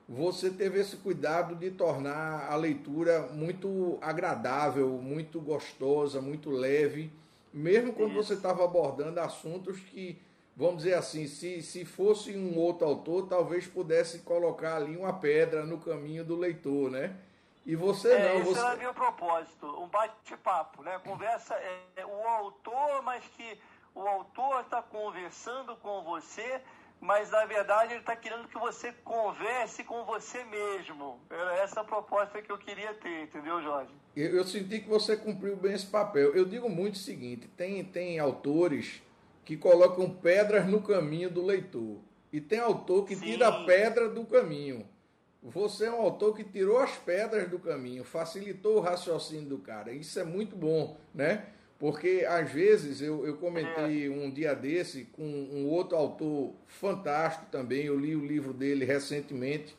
você 0.07 0.49
teve 0.49 0.81
esse 0.81 0.97
cuidado 0.97 1.55
de 1.55 1.71
tornar 1.71 2.51
a 2.51 2.57
leitura 2.57 3.29
muito 3.33 3.97
agradável, 4.01 4.89
muito 5.01 5.39
gostosa, 5.39 6.19
muito 6.19 6.49
leve 6.49 7.09
mesmo 7.53 7.93
quando 7.93 8.11
Isso. 8.11 8.23
você 8.23 8.33
estava 8.33 8.63
abordando 8.63 9.19
assuntos 9.19 9.79
que, 9.79 10.21
vamos 10.55 10.83
dizer 10.83 10.95
assim, 10.95 11.27
se, 11.27 11.61
se 11.61 11.85
fosse 11.85 12.35
um 12.35 12.57
outro 12.57 12.87
autor, 12.87 13.27
talvez 13.27 13.67
pudesse 13.67 14.19
colocar 14.19 14.77
ali 14.77 14.97
uma 14.97 15.13
pedra 15.13 15.65
no 15.65 15.79
caminho 15.79 16.25
do 16.25 16.35
leitor, 16.35 16.89
né? 16.89 17.15
E 17.65 17.75
você 17.75 18.11
é, 18.11 18.29
não. 18.33 18.41
Esse 18.41 18.53
você... 18.53 18.59
era 18.59 18.75
meu 18.75 18.93
propósito, 18.93 19.67
um 19.81 19.87
bate-papo, 19.87 20.83
né? 20.83 20.99
Conversa, 21.05 21.53
é, 21.55 21.79
é, 21.97 22.05
o 22.05 22.27
autor, 22.27 23.01
mas 23.03 23.23
que 23.37 23.57
o 23.95 24.01
autor 24.01 24.61
está 24.61 24.81
conversando 24.81 25.75
com 25.77 26.03
você 26.03 26.61
mas 27.03 27.29
na 27.31 27.45
verdade 27.45 27.91
ele 27.91 27.99
está 27.99 28.15
querendo 28.15 28.47
que 28.47 28.57
você 28.57 28.93
converse 29.03 29.83
com 29.83 30.05
você 30.05 30.41
mesmo. 30.45 31.19
Era 31.29 31.57
essa 31.57 31.81
a 31.81 31.83
proposta 31.83 32.41
que 32.41 32.49
eu 32.49 32.57
queria 32.57 32.93
ter, 32.93 33.23
entendeu, 33.23 33.61
Jorge? 33.61 33.93
Eu, 34.15 34.37
eu, 34.37 34.43
senti 34.43 34.79
que 34.79 34.87
você 34.87 35.17
cumpriu 35.17 35.55
bem 35.55 35.73
esse 35.73 35.87
papel. 35.87 36.35
Eu 36.35 36.45
digo 36.45 36.69
muito 36.69 36.95
o 36.95 36.99
seguinte: 36.99 37.47
tem, 37.57 37.83
tem 37.83 38.19
autores 38.19 39.01
que 39.43 39.57
colocam 39.57 40.09
pedras 40.09 40.67
no 40.67 40.81
caminho 40.81 41.29
do 41.29 41.43
leitor, 41.43 41.97
e 42.31 42.39
tem 42.39 42.59
autor 42.59 43.05
que 43.05 43.15
Sim. 43.15 43.25
tira 43.25 43.47
a 43.47 43.65
pedra 43.65 44.07
do 44.09 44.25
caminho. 44.25 44.85
Você 45.41 45.85
é 45.85 45.91
um 45.91 46.01
autor 46.01 46.33
que 46.35 46.43
tirou 46.43 46.77
as 46.77 46.95
pedras 46.95 47.49
do 47.49 47.59
caminho, 47.59 48.05
facilitou 48.05 48.77
o 48.77 48.79
raciocínio 48.79 49.49
do 49.49 49.57
cara. 49.57 49.91
Isso 49.91 50.17
é 50.17 50.23
muito 50.23 50.55
bom, 50.55 50.95
né? 51.13 51.47
Porque 51.77 52.25
às 52.25 52.49
vezes 52.49 53.01
eu, 53.01 53.27
eu 53.27 53.35
comentei 53.35 54.07
é. 54.07 54.09
um 54.09 54.31
dia 54.31 54.55
desse 54.55 55.03
com 55.11 55.25
um 55.25 55.67
outro 55.67 55.97
autor 55.97 56.53
fantástico 56.65 57.47
também, 57.51 57.87
eu 57.87 57.99
li 57.99 58.15
o 58.15 58.25
livro 58.25 58.53
dele 58.53 58.85
recentemente, 58.85 59.75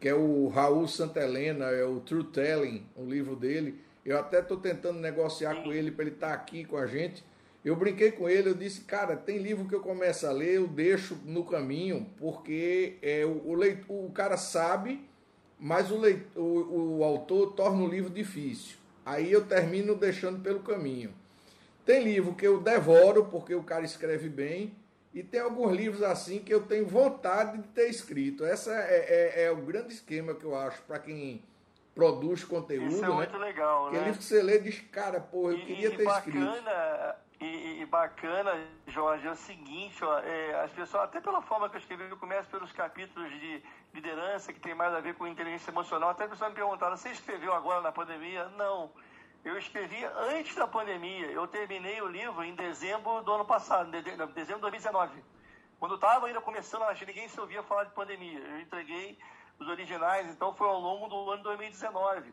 que 0.00 0.08
é 0.08 0.14
o 0.14 0.48
Raul 0.48 0.86
Santelena, 0.86 1.66
é 1.66 1.84
o 1.84 2.00
True 2.00 2.24
Telling, 2.24 2.86
um 2.96 3.08
livro 3.08 3.34
dele. 3.34 3.80
Eu 4.04 4.18
até 4.18 4.40
estou 4.40 4.56
tentando 4.56 5.00
negociar 5.00 5.62
com 5.62 5.72
ele 5.72 5.90
para 5.90 6.04
ele 6.04 6.14
estar 6.14 6.28
tá 6.28 6.34
aqui 6.34 6.64
com 6.64 6.76
a 6.76 6.86
gente. 6.86 7.24
Eu 7.64 7.74
brinquei 7.74 8.12
com 8.12 8.28
ele, 8.28 8.48
eu 8.48 8.54
disse, 8.54 8.82
cara, 8.82 9.16
tem 9.16 9.38
livro 9.38 9.68
que 9.68 9.74
eu 9.74 9.80
começo 9.80 10.26
a 10.26 10.32
ler, 10.32 10.54
eu 10.56 10.68
deixo 10.68 11.18
no 11.24 11.44
caminho, 11.44 12.06
porque 12.16 12.96
é, 13.02 13.26
o, 13.26 13.30
o, 13.30 14.06
o 14.06 14.10
cara 14.12 14.36
sabe, 14.36 15.04
mas 15.58 15.90
o, 15.90 16.00
o, 16.36 16.98
o 16.98 17.04
autor 17.04 17.52
torna 17.52 17.82
o 17.82 17.88
livro 17.88 18.10
difícil. 18.10 18.76
Aí 19.04 19.32
eu 19.32 19.44
termino 19.44 19.94
deixando 19.94 20.40
pelo 20.40 20.60
caminho. 20.60 21.12
Tem 21.84 22.04
livro 22.04 22.34
que 22.34 22.46
eu 22.46 22.60
devoro 22.60 23.24
porque 23.24 23.54
o 23.54 23.62
cara 23.62 23.84
escreve 23.84 24.28
bem 24.28 24.72
E 25.12 25.22
tem 25.22 25.40
alguns 25.40 25.72
livros 25.72 26.02
assim 26.02 26.38
que 26.40 26.52
eu 26.52 26.66
tenho 26.66 26.86
vontade 26.86 27.58
de 27.58 27.68
ter 27.68 27.88
escrito. 27.88 28.44
Essa 28.44 28.72
é, 28.72 29.42
é, 29.42 29.44
é 29.44 29.50
o 29.50 29.56
grande 29.56 29.92
esquema 29.92 30.34
que 30.34 30.44
eu 30.44 30.54
acho 30.56 30.82
para 30.82 30.98
quem 30.98 31.42
produz 31.94 32.44
conteúdo. 32.44 32.88
Isso 32.88 33.04
é 33.04 33.08
né? 33.08 33.14
muito 33.14 33.36
legal, 33.38 33.86
Aquele 33.86 34.00
né? 34.00 34.06
livro 34.06 34.20
que 34.20 34.24
você 34.24 34.42
lê 34.42 34.58
diz, 34.58 34.80
cara, 34.92 35.20
porra, 35.20 35.52
eu 35.52 35.58
e, 35.58 35.66
queria 35.66 35.88
e 35.88 35.96
ter 35.96 36.04
bacana, 36.04 36.56
escrito. 36.56 37.28
E, 37.40 37.82
e, 37.82 37.86
bacana, 37.86 38.52
Jorge, 38.88 39.26
é 39.26 39.30
o 39.30 39.36
seguinte, 39.36 40.04
ó, 40.04 40.18
é, 40.18 40.60
as 40.64 40.72
pessoas, 40.72 41.04
até 41.04 41.20
pela 41.20 41.40
forma 41.40 41.68
que 41.68 41.76
eu 41.76 41.80
escrevi, 41.80 42.04
eu 42.08 42.16
começo 42.16 42.48
pelos 42.50 42.72
capítulos 42.72 43.30
de 43.30 43.62
liderança, 43.94 44.52
que 44.52 44.60
tem 44.60 44.74
mais 44.74 44.92
a 44.92 45.00
ver 45.00 45.14
com 45.14 45.26
inteligência 45.26 45.70
emocional. 45.70 46.10
Até 46.10 46.24
as 46.24 46.30
pessoas 46.30 46.50
me 46.50 46.56
perguntaram, 46.56 46.96
você 46.96 47.10
escreveu 47.10 47.52
agora 47.52 47.80
na 47.80 47.92
pandemia? 47.92 48.48
Não. 48.56 48.90
Eu 49.44 49.56
escrevi 49.56 50.04
antes 50.04 50.54
da 50.54 50.66
pandemia. 50.66 51.26
Eu 51.26 51.46
terminei 51.46 52.00
o 52.02 52.08
livro 52.08 52.42
em 52.42 52.54
dezembro 52.54 53.22
do 53.22 53.32
ano 53.32 53.44
passado, 53.44 53.90
dezembro 53.90 54.26
de 54.26 54.32
2019. 54.34 55.22
Quando 55.78 55.94
estava 55.94 56.26
ainda 56.26 56.40
começando, 56.40 56.82
acho 56.82 57.00
que 57.00 57.06
ninguém 57.06 57.28
se 57.28 57.40
ouvia 57.40 57.62
falar 57.62 57.84
de 57.84 57.92
pandemia. 57.92 58.40
Eu 58.40 58.60
entreguei 58.60 59.18
os 59.58 59.68
originais, 59.68 60.28
então 60.28 60.54
foi 60.54 60.68
ao 60.68 60.80
longo 60.80 61.08
do 61.08 61.30
ano 61.30 61.42
2019. 61.42 62.32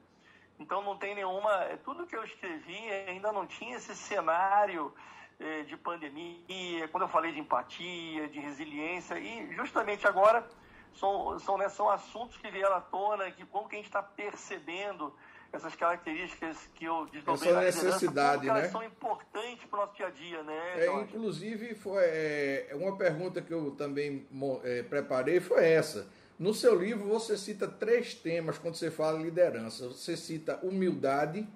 Então 0.60 0.82
não 0.82 0.98
tem 0.98 1.14
nenhuma. 1.16 1.52
É, 1.66 1.78
tudo 1.78 2.08
que 2.08 2.16
eu 2.16 2.24
escrevi 2.24 2.90
ainda 3.08 3.32
não 3.32 3.46
tinha 3.46 3.78
esse 3.78 3.96
cenário 3.96 4.94
é, 5.40 5.64
de 5.64 5.78
pandemia, 5.78 6.88
quando 6.90 7.04
eu 7.04 7.10
falei 7.10 7.34
de 7.34 7.40
empatia, 7.40 8.28
de 8.30 8.40
resiliência, 8.40 9.20
e 9.20 9.54
justamente 9.54 10.08
agora 10.08 10.48
são, 10.94 11.38
são, 11.40 11.58
né, 11.58 11.70
são 11.70 11.90
assuntos 11.90 12.38
que 12.38 12.50
vieram 12.50 12.76
à 12.76 12.82
tona, 12.82 13.30
que 13.32 13.46
como 13.46 13.68
que 13.68 13.76
a 13.76 13.80
gente 13.80 13.88
está 13.88 14.02
percebendo 14.02 15.14
essas 15.52 15.76
características 15.76 16.58
que 16.76 16.86
eu 16.86 17.06
desdobrei 17.08 17.52
Essa 17.52 17.86
necessidade, 17.86 18.46
né? 18.46 18.50
Elas 18.50 18.72
são 18.72 18.84
importantes 18.84 19.66
para 19.66 19.80
o 19.80 19.82
nosso 19.86 19.96
dia 19.96 20.08
a 20.08 20.10
dia, 20.10 20.44
né? 20.44 20.86
É, 20.86 21.02
inclusive, 21.02 21.76
foi 21.76 22.04
é, 22.04 22.70
uma 22.74 22.98
pergunta 22.98 23.42
que 23.42 23.54
eu 23.54 23.72
também 23.72 24.28
é, 24.64 24.84
preparei 24.84 25.40
foi 25.40 25.66
essa. 25.66 26.08
No 26.38 26.54
seu 26.54 26.76
livro, 26.76 27.08
você 27.08 27.38
cita 27.38 27.68
três 27.68 28.14
temas 28.14 28.58
quando 28.58 28.76
você 28.76 28.92
fala 28.92 29.18
liderança. 29.20 29.88
Você 29.88 30.18
cita 30.18 30.60
humildade, 30.62 31.48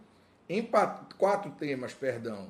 empat... 0.48 1.14
quatro 1.16 1.52
temas, 1.52 1.94
perdão. 1.94 2.50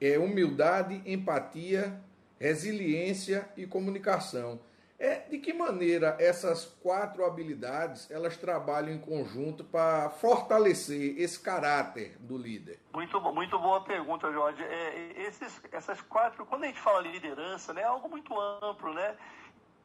É 0.00 0.18
humildade, 0.18 1.02
empatia, 1.04 2.00
resiliência 2.40 3.46
e 3.56 3.66
comunicação. 3.66 4.58
É, 4.98 5.20
de 5.20 5.38
que 5.38 5.52
maneira 5.52 6.16
essas 6.18 6.64
quatro 6.64 7.24
habilidades 7.24 8.10
elas 8.10 8.36
trabalham 8.36 8.92
em 8.92 8.98
conjunto 8.98 9.62
para 9.62 10.10
fortalecer 10.10 11.16
esse 11.20 11.38
caráter 11.38 12.16
do 12.18 12.36
líder? 12.36 12.80
Muito, 12.92 13.20
muito 13.32 13.56
boa 13.60 13.80
pergunta, 13.84 14.32
Jorge. 14.32 14.60
É, 14.60 15.22
esses, 15.22 15.62
essas 15.70 16.00
quatro, 16.00 16.44
quando 16.46 16.64
a 16.64 16.66
gente 16.66 16.80
fala 16.80 17.00
liderança, 17.00 17.72
né, 17.72 17.82
é 17.82 17.84
algo 17.84 18.08
muito 18.08 18.36
amplo, 18.40 18.92
né? 18.92 19.16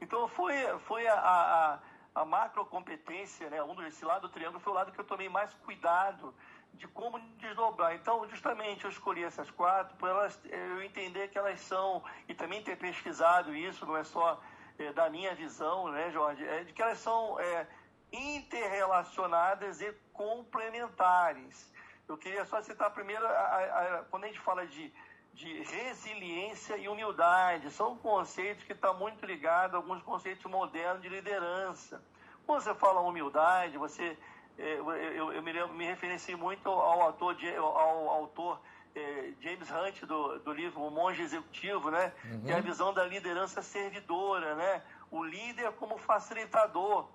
Então 0.02 0.28
foi, 0.30 0.56
foi 0.88 1.08
a, 1.08 1.14
a, 1.14 1.80
a 2.22 2.26
macro 2.26 2.66
competência, 2.66 3.48
né? 3.52 3.62
Um 3.62 3.76
desse 3.76 4.04
lado 4.04 4.24
do 4.24 4.30
triângulo 4.30 4.60
foi 4.60 4.74
o 4.74 4.76
lado 4.76 4.92
que 4.92 5.00
eu 5.00 5.06
tomei 5.06 5.30
mais 5.30 5.54
cuidado 5.64 6.34
de 6.74 6.88
como 6.88 7.20
desdobrar. 7.38 7.94
Então, 7.94 8.28
justamente 8.28 8.84
eu 8.84 8.90
escolhi 8.90 9.24
essas 9.24 9.52
quatro 9.52 9.96
para 9.98 10.10
eu 10.50 10.82
entender 10.82 11.28
que 11.28 11.38
elas 11.38 11.60
são 11.60 12.04
e 12.28 12.34
também 12.34 12.64
ter 12.64 12.78
pesquisado 12.78 13.56
isso, 13.56 13.86
não 13.86 13.96
é 13.96 14.04
só 14.04 14.42
é, 14.80 14.94
da 14.94 15.10
minha 15.10 15.34
visão, 15.36 15.90
né, 15.90 16.12
Jorge, 16.12 16.46
é 16.46 16.64
de 16.64 16.74
que 16.74 16.82
elas 16.82 17.00
são 17.00 17.40
é, 17.40 17.68
interrelacionadas 18.12 19.82
e 19.82 19.92
complementares. 20.12 21.72
Eu 22.08 22.18
queria 22.18 22.46
só 22.46 22.62
citar 22.62 22.92
primeiro, 22.92 23.26
a, 23.26 23.30
a, 23.30 24.00
a, 24.00 24.04
quando 24.04 24.26
a 24.26 24.28
gente 24.28 24.40
fala 24.40 24.68
de 24.68 24.94
de 25.34 25.64
resiliência 25.64 26.78
e 26.78 26.88
humildade. 26.88 27.72
São 27.72 27.98
conceitos 27.98 28.64
que 28.64 28.74
estão 28.74 28.98
muito 28.98 29.26
ligados 29.26 29.74
a 29.74 29.78
alguns 29.78 30.02
conceitos 30.04 30.44
modernos 30.50 31.02
de 31.02 31.10
liderança. 31.10 32.04
Quando 32.46 32.62
você 32.62 32.74
fala 32.76 33.02
humildade, 33.02 33.78
você, 33.78 34.18
é, 34.58 34.74
eu, 34.76 34.92
eu, 34.92 35.34
eu 35.34 35.42
me, 35.42 35.68
me 35.68 35.86
referenci 35.86 36.36
muito 36.36 36.70
ao 36.70 37.02
autor, 37.02 37.36
ao 37.58 38.10
autor 38.10 38.60
é, 38.96 39.34
James 39.42 39.70
Hunt 39.72 40.06
do, 40.06 40.40
do 40.40 40.54
livro 40.54 40.82
O 40.82 40.92
Monge 40.92 41.22
Executivo, 41.22 41.90
né? 41.90 42.14
Uhum. 42.26 42.42
que 42.42 42.52
é 42.52 42.56
a 42.56 42.62
visão 42.62 42.94
da 42.94 43.04
liderança 43.04 43.62
servidora, 43.62 44.56
né? 44.56 44.82
o 45.14 45.24
líder 45.24 45.72
como 45.74 45.96
facilitador, 46.00 47.08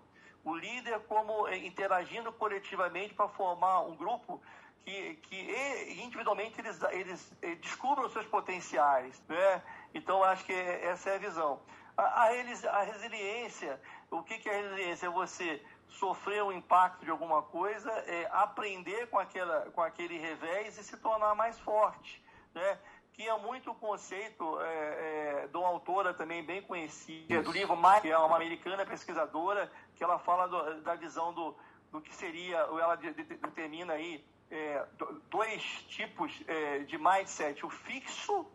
o 0.45 0.55
líder 0.55 1.01
como 1.09 1.49
é, 1.49 1.57
interagindo 1.57 2.33
coletivamente 2.33 3.13
para 3.13 3.29
formar 3.29 3.81
um 3.81 3.97
grupo 3.97 4.41
que, 4.85 5.17
que 5.17 6.01
individualmente 6.05 6.61
eles, 6.61 6.81
eles 6.93 7.33
eh, 7.43 7.57
descubram 7.57 8.07
os 8.07 8.13
seus 8.13 8.25
potenciais. 8.27 9.21
Né? 9.29 9.63
Então, 9.93 10.23
acho 10.23 10.45
que 10.45 10.53
essa 10.53 11.11
é 11.11 11.17
a 11.17 11.19
visão. 11.19 11.61
A, 11.97 12.03
a, 12.03 12.29
a 12.29 12.83
resiliência, 12.85 13.81
o 14.13 14.23
que, 14.23 14.39
que 14.39 14.49
é 14.49 14.63
resiliência? 14.63 15.07
É 15.07 15.11
você 15.11 15.61
sofrer 15.89 16.43
o 16.43 16.53
impacto 16.53 17.05
de 17.05 17.11
alguma 17.11 17.43
coisa, 17.43 17.91
é 17.91 18.29
aprender 18.33 19.09
com, 19.09 19.19
aquela, 19.19 19.71
com 19.71 19.83
aquele 19.83 20.19
revés 20.19 20.79
e 20.79 20.85
se 20.85 20.97
tornar 20.99 21.35
mais 21.35 21.59
forte. 21.59 22.23
Né? 22.55 22.79
que 23.19 23.29
é 23.29 23.37
muito 23.37 23.73
o 23.73 23.75
conceito 23.75 24.61
é, 24.61 25.43
é, 25.43 25.49
de 25.49 25.57
uma 25.57 25.67
autora 25.67 26.15
também 26.15 26.41
bem 26.45 26.63
conhecida, 26.63 27.43
do 27.43 27.51
livro 27.51 27.77
Mike, 27.77 28.03
que 28.03 28.13
é 28.13 28.17
uma 28.17 28.37
americana 28.37 28.87
pesquisadora, 28.87 29.69
que 29.97 30.05
ela 30.05 30.21
fala 30.21 30.47
do, 30.47 30.83
da 30.83 30.95
visão 30.95 31.35
do, 31.35 31.53
do 31.91 32.01
que 32.01 32.15
seria, 32.15 32.59
ela 32.59 32.95
determina 32.95 33.95
aí 33.95 34.25
é, 34.49 34.87
dois 35.29 35.63
tipos 35.89 36.33
é, 36.47 36.79
de 36.85 36.97
mindset, 36.97 37.67
o 37.67 37.69
fixo 37.69 38.47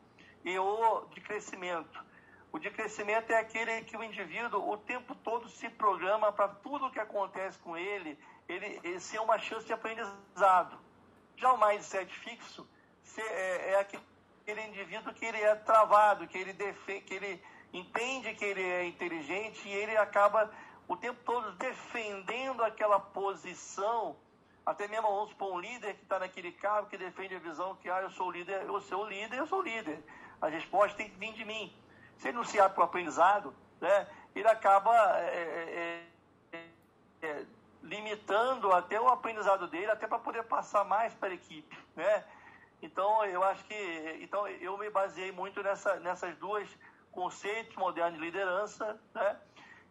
e 0.45 0.57
o 0.57 1.07
de 1.13 1.19
crescimento. 1.19 2.01
O 2.53 2.59
de 2.59 2.69
crescimento 2.69 3.31
é 3.31 3.39
aquele 3.39 3.81
que 3.81 3.97
o 3.97 4.03
indivíduo 4.03 4.71
o 4.71 4.77
tempo 4.77 5.15
todo 5.15 5.49
se 5.49 5.67
programa 5.69 6.31
para 6.31 6.47
tudo 6.47 6.91
que 6.91 6.99
acontece 6.99 7.57
com 7.57 7.75
ele, 7.75 8.15
ele, 8.47 8.79
ele 8.83 8.99
ser 8.99 9.19
uma 9.19 9.39
chance 9.39 9.65
de 9.65 9.73
aprendizado. 9.73 10.77
Já 11.35 11.51
o 11.51 11.57
mindset 11.57 12.13
fixo 12.19 12.69
é, 13.17 13.71
é 13.71 13.79
aquele 13.79 14.67
indivíduo 14.67 15.11
que 15.15 15.25
ele 15.25 15.41
é 15.41 15.55
travado, 15.55 16.27
que 16.27 16.37
ele, 16.37 16.53
defe, 16.53 17.01
que 17.01 17.15
ele 17.15 17.43
entende 17.73 18.35
que 18.35 18.45
ele 18.45 18.61
é 18.61 18.85
inteligente 18.85 19.67
e 19.67 19.71
ele 19.71 19.97
acaba 19.97 20.53
o 20.87 20.95
tempo 20.95 21.19
todo 21.25 21.53
defendendo 21.53 22.63
aquela 22.63 22.99
posição 22.99 24.15
até 24.63 24.87
mesmo, 24.87 25.07
vamos 25.07 25.31
supor, 25.31 25.53
um 25.53 25.59
líder 25.59 25.95
que 25.95 26.03
está 26.03 26.19
naquele 26.19 26.51
cargo 26.51 26.87
que 26.87 26.97
defende 26.97 27.35
a 27.35 27.39
visão 27.39 27.75
que, 27.77 27.89
ah, 27.89 28.01
eu 28.01 28.09
sou 28.11 28.31
líder, 28.31 28.61
eu 28.61 28.79
sou 28.79 29.05
líder, 29.05 29.37
eu 29.37 29.47
sou 29.47 29.61
líder. 29.61 30.01
A 30.39 30.47
resposta 30.47 30.95
tem 30.95 31.09
que 31.09 31.17
vir 31.17 31.33
de 31.33 31.43
mim. 31.43 31.73
Se 32.17 32.29
ele 32.29 32.37
não 32.37 32.43
se 32.43 32.59
abre 32.59 32.75
para 32.75 32.81
o 32.81 32.85
aprendizado, 32.85 33.53
né, 33.81 34.07
ele 34.35 34.47
acaba 34.47 34.95
é, 35.19 36.07
é, 36.51 36.57
é, 36.57 36.67
é, 37.21 37.45
limitando 37.81 38.71
até 38.71 38.99
o 38.99 39.07
aprendizado 39.07 39.67
dele, 39.67 39.91
até 39.91 40.07
para 40.07 40.19
poder 40.19 40.43
passar 40.43 40.83
mais 40.85 41.13
para 41.13 41.29
a 41.29 41.33
equipe, 41.33 41.77
né? 41.95 42.23
Então, 42.81 43.23
eu 43.25 43.43
acho 43.43 43.63
que, 43.63 44.19
então, 44.21 44.45
eu 44.47 44.77
me 44.77 44.89
baseei 44.89 45.31
muito 45.31 45.63
nessa, 45.63 45.95
nessas 46.01 46.35
duas 46.37 46.67
conceitos 47.11 47.75
modernos 47.77 48.19
de 48.19 48.25
liderança, 48.25 48.99
né? 49.13 49.39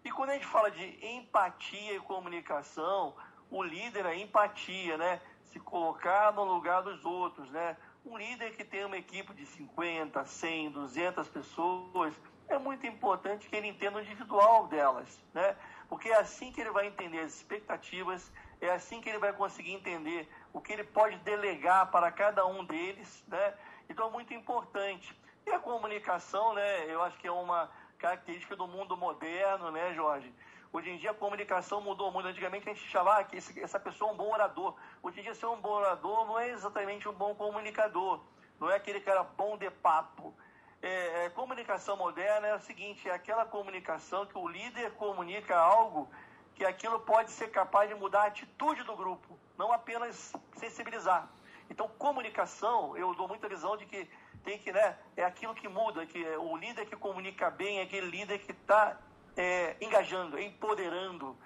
E 0.04 0.10
quando 0.10 0.30
a 0.30 0.34
gente 0.34 0.46
fala 0.46 0.70
de 0.70 1.06
empatia 1.06 1.94
e 1.94 2.00
comunicação, 2.00 3.14
o 3.50 3.62
líder 3.62 4.04
é 4.06 4.16
empatia, 4.16 4.98
né? 4.98 5.20
Se 5.44 5.60
colocar 5.60 6.32
no 6.32 6.44
lugar 6.44 6.82
dos 6.82 7.04
outros, 7.04 7.50
né? 7.50 7.76
Um 8.04 8.16
líder 8.16 8.56
que 8.56 8.64
tem 8.64 8.84
uma 8.84 8.96
equipe 8.96 9.32
de 9.32 9.46
50, 9.46 10.24
100, 10.24 10.70
200 10.70 11.28
pessoas, 11.28 12.14
é 12.48 12.58
muito 12.58 12.86
importante 12.86 13.48
que 13.48 13.54
ele 13.54 13.68
entenda 13.68 13.98
o 13.98 14.00
individual 14.00 14.66
delas, 14.66 15.22
né? 15.32 15.56
Porque 15.88 16.08
é 16.08 16.16
assim 16.16 16.50
que 16.52 16.60
ele 16.60 16.70
vai 16.70 16.86
entender 16.86 17.20
as 17.20 17.34
expectativas, 17.36 18.30
é 18.60 18.70
assim 18.70 19.00
que 19.00 19.08
ele 19.08 19.18
vai 19.18 19.32
conseguir 19.32 19.72
entender 19.72 20.28
o 20.52 20.60
que 20.60 20.72
ele 20.72 20.84
pode 20.84 21.16
delegar 21.18 21.90
para 21.90 22.10
cada 22.10 22.44
um 22.46 22.64
deles, 22.64 23.24
né? 23.28 23.54
Então 23.88 24.08
é 24.08 24.10
muito 24.10 24.34
importante. 24.34 25.16
E 25.46 25.50
a 25.50 25.58
comunicação, 25.58 26.54
né? 26.54 26.92
Eu 26.92 27.02
acho 27.02 27.18
que 27.18 27.26
é 27.26 27.32
uma 27.32 27.70
característica 27.98 28.56
do 28.56 28.66
mundo 28.66 28.96
moderno, 28.96 29.70
né, 29.70 29.94
Jorge? 29.94 30.32
Hoje 30.72 30.88
em 30.88 30.96
dia 30.96 31.10
a 31.10 31.14
comunicação 31.14 31.82
mudou 31.82 32.10
muito. 32.10 32.28
Antigamente 32.28 32.66
a 32.66 32.72
gente 32.72 32.88
chamava 32.88 33.20
ah, 33.20 33.24
que 33.24 33.36
esse, 33.36 33.60
essa 33.60 33.78
pessoa 33.78 34.10
é 34.10 34.14
um 34.14 34.16
bom 34.16 34.32
orador. 34.32 34.74
Hoje 35.02 35.20
em 35.20 35.22
dia 35.22 35.34
ser 35.34 35.44
um 35.44 35.60
bom 35.60 35.72
orador 35.72 36.26
não 36.26 36.38
é 36.38 36.48
exatamente 36.48 37.06
um 37.06 37.12
bom 37.12 37.34
comunicador. 37.34 38.20
Não 38.58 38.70
é 38.70 38.76
aquele 38.76 39.00
cara 39.00 39.22
bom 39.22 39.58
de 39.58 39.70
papo. 39.70 40.34
É, 40.80 41.26
é, 41.26 41.30
comunicação 41.30 41.94
moderna 41.96 42.46
é 42.46 42.54
o 42.54 42.60
seguinte, 42.60 43.06
é 43.06 43.12
aquela 43.12 43.44
comunicação 43.44 44.24
que 44.24 44.36
o 44.38 44.48
líder 44.48 44.92
comunica 44.92 45.56
algo 45.56 46.10
que 46.54 46.64
aquilo 46.64 46.98
pode 47.00 47.30
ser 47.30 47.50
capaz 47.50 47.88
de 47.88 47.94
mudar 47.94 48.22
a 48.22 48.26
atitude 48.26 48.82
do 48.82 48.96
grupo, 48.96 49.38
não 49.58 49.72
apenas 49.72 50.32
sensibilizar. 50.54 51.28
Então, 51.70 51.88
comunicação, 51.98 52.96
eu 52.96 53.14
dou 53.14 53.28
muita 53.28 53.48
visão 53.48 53.76
de 53.76 53.86
que 53.86 54.10
tem 54.42 54.58
que, 54.58 54.72
né, 54.72 54.98
é 55.16 55.24
aquilo 55.24 55.54
que 55.54 55.68
muda, 55.68 56.04
que 56.04 56.24
é 56.24 56.36
o 56.36 56.56
líder 56.56 56.86
que 56.86 56.96
comunica 56.96 57.48
bem 57.50 57.78
é 57.78 57.82
aquele 57.82 58.10
líder 58.10 58.38
que 58.40 58.50
está 58.50 58.98
é, 59.36 59.76
engajando, 59.80 60.38
empoderando. 60.38 61.36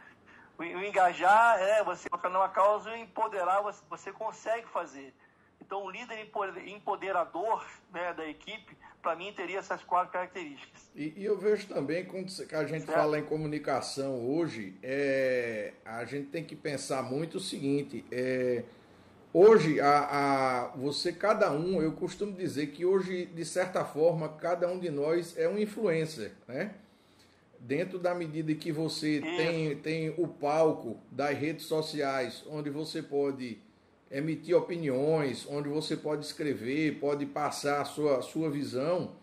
O, 0.59 0.63
o 0.63 0.85
engajar 0.85 1.61
é 1.61 1.85
você 1.85 2.09
colocar 2.09 2.29
numa 2.29 2.49
causa 2.49 2.97
e 2.97 3.03
empoderar 3.03 3.61
você, 3.63 3.83
você 3.89 4.13
consegue 4.13 4.67
fazer. 4.69 5.15
Então, 5.61 5.85
o 5.85 5.91
líder 5.91 6.31
empoderador 6.67 7.65
né, 7.91 8.13
da 8.13 8.27
equipe 8.27 8.77
para 9.07 9.15
mim, 9.15 9.33
teria 9.33 9.61
essas 9.61 9.85
quatro 9.85 10.13
características. 10.13 10.91
E, 10.93 11.15
e 11.17 11.25
eu 11.25 11.39
vejo 11.39 11.69
também, 11.69 12.05
quando 12.05 12.27
a 12.27 12.65
gente 12.65 12.85
certo. 12.85 12.87
fala 12.87 13.17
em 13.17 13.23
comunicação 13.23 14.29
hoje, 14.29 14.77
é, 14.83 15.75
a 15.85 16.05
gente 16.05 16.27
tem 16.27 16.43
que 16.43 16.57
pensar 16.57 17.05
muito 17.05 17.37
o 17.37 17.41
seguinte: 17.41 18.05
é, 18.11 18.65
hoje, 19.33 19.81
a, 19.81 19.99
a, 20.01 20.67
você, 20.77 21.13
cada 21.13 21.53
um, 21.53 21.81
eu 21.81 21.93
costumo 21.93 22.33
dizer 22.33 22.67
que 22.73 22.85
hoje, 22.85 23.27
de 23.27 23.45
certa 23.45 23.85
forma, 23.85 24.29
cada 24.29 24.67
um 24.67 24.77
de 24.77 24.91
nós 24.91 25.39
é 25.39 25.49
um 25.49 25.57
influencer, 25.57 26.33
né? 26.49 26.75
Dentro 27.67 27.99
da 27.99 28.15
medida 28.15 28.55
que 28.55 28.71
você 28.71 29.21
tem, 29.21 29.75
tem 29.79 30.15
o 30.17 30.29
palco 30.29 30.99
das 31.11 31.37
redes 31.37 31.67
sociais, 31.67 32.45
onde 32.49 32.71
você 32.71 33.03
pode 33.03 33.59
emitir 34.09 34.57
opiniões, 34.57 35.45
onde 35.51 35.69
você 35.69 35.97
pode 35.97 36.25
escrever, 36.25 37.01
pode 37.01 37.27
passar 37.27 37.81
a 37.81 37.85
sua, 37.85 38.23
sua 38.23 38.49
visão. 38.49 39.17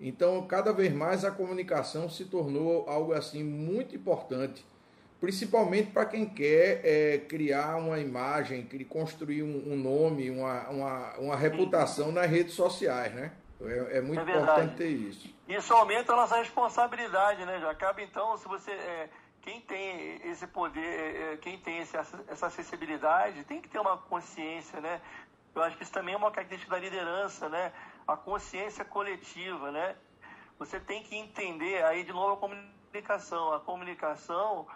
Então, 0.00 0.46
cada 0.46 0.72
vez 0.72 0.94
mais 0.94 1.24
a 1.24 1.32
comunicação 1.32 2.08
se 2.08 2.26
tornou 2.26 2.88
algo 2.88 3.14
assim 3.14 3.42
muito 3.42 3.96
importante, 3.96 4.64
principalmente 5.20 5.90
para 5.90 6.04
quem 6.04 6.24
quer 6.24 6.82
é, 6.84 7.18
criar 7.18 7.78
uma 7.78 7.98
imagem, 7.98 8.64
construir 8.88 9.42
um, 9.42 9.72
um 9.72 9.76
nome, 9.76 10.30
uma, 10.30 10.68
uma, 10.68 11.18
uma 11.18 11.36
reputação 11.36 12.12
nas 12.12 12.30
redes 12.30 12.54
sociais, 12.54 13.12
né? 13.12 13.32
É, 13.64 13.98
é 13.98 14.00
muito 14.00 14.20
é 14.20 14.22
importante 14.22 14.76
ter 14.76 14.88
isso. 14.88 15.34
Isso 15.48 15.74
aumenta 15.74 16.12
a 16.12 16.16
nossa 16.16 16.36
responsabilidade, 16.36 17.44
né? 17.44 17.60
Já 17.60 17.70
acaba 17.70 18.02
então, 18.02 18.36
se 18.36 18.48
você 18.48 18.70
é, 18.70 19.08
quem 19.42 19.60
tem 19.60 20.20
esse 20.28 20.46
poder, 20.46 20.80
é, 20.80 21.32
é, 21.32 21.36
quem 21.36 21.58
tem 21.58 21.78
esse, 21.78 21.96
essa 21.96 22.46
acessibilidade, 22.46 23.44
tem 23.44 23.60
que 23.60 23.68
ter 23.68 23.78
uma 23.78 23.98
consciência, 23.98 24.80
né? 24.80 25.00
Eu 25.54 25.62
acho 25.62 25.76
que 25.76 25.82
isso 25.82 25.92
também 25.92 26.14
é 26.14 26.16
uma 26.16 26.30
característica 26.30 26.74
da 26.74 26.80
liderança, 26.80 27.48
né? 27.48 27.72
A 28.06 28.16
consciência 28.16 28.84
coletiva, 28.84 29.70
né? 29.70 29.96
Você 30.58 30.78
tem 30.80 31.02
que 31.02 31.16
entender, 31.16 31.84
aí 31.84 32.04
de 32.04 32.12
novo 32.12 32.34
a 32.34 32.36
comunicação. 32.36 33.52
A 33.52 33.60
comunicação, 33.60 34.66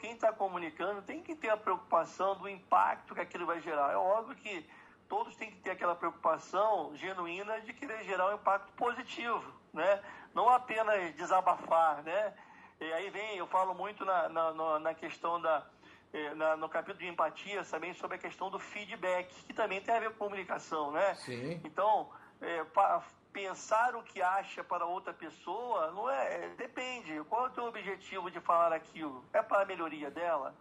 quem 0.00 0.12
está 0.12 0.32
comunicando 0.32 1.02
tem 1.02 1.20
que 1.22 1.34
ter 1.34 1.50
a 1.50 1.56
preocupação 1.56 2.36
do 2.36 2.48
impacto 2.48 3.14
que 3.14 3.20
aquilo 3.20 3.44
vai 3.44 3.60
gerar. 3.60 3.92
É 3.92 3.96
óbvio 3.96 4.36
que 4.36 4.64
todos 5.08 5.36
têm 5.36 5.50
que 5.50 5.58
ter 5.58 5.70
aquela 5.70 5.94
preocupação 5.94 6.94
genuína 6.96 7.60
de 7.60 7.72
querer 7.72 8.04
gerar 8.04 8.30
um 8.30 8.34
impacto 8.34 8.72
positivo, 8.72 9.44
né? 9.72 10.02
Não 10.34 10.48
apenas 10.48 11.14
desabafar, 11.14 12.02
né? 12.02 12.34
E 12.80 12.92
aí 12.92 13.10
vem, 13.10 13.36
eu 13.36 13.46
falo 13.46 13.74
muito 13.74 14.04
na, 14.04 14.28
na, 14.28 14.78
na 14.78 14.94
questão 14.94 15.40
da. 15.40 15.66
Eh, 16.12 16.34
na, 16.34 16.56
no 16.56 16.68
capítulo 16.68 16.98
de 16.98 17.08
empatia 17.08 17.64
também 17.64 17.92
sobre 17.94 18.16
a 18.16 18.18
questão 18.18 18.50
do 18.50 18.58
feedback, 18.58 19.34
que 19.44 19.52
também 19.52 19.80
tem 19.80 19.94
a 19.94 20.00
ver 20.00 20.10
com 20.10 20.26
comunicação, 20.26 20.92
né? 20.92 21.14
Sim. 21.14 21.60
Então, 21.64 22.08
é, 22.40 22.62
pa, 22.64 23.02
pensar 23.32 23.94
o 23.94 24.02
que 24.02 24.22
acha 24.22 24.64
para 24.64 24.86
outra 24.86 25.12
pessoa 25.12 25.90
não 25.92 26.08
é, 26.08 26.44
é, 26.44 26.48
depende. 26.56 27.22
Qual 27.28 27.44
é 27.44 27.48
o 27.48 27.52
teu 27.52 27.64
objetivo 27.64 28.30
de 28.30 28.40
falar 28.40 28.72
aquilo? 28.72 29.22
É 29.32 29.42
para 29.42 29.62
a 29.62 29.66
melhoria 29.66 30.10
dela? 30.10 30.54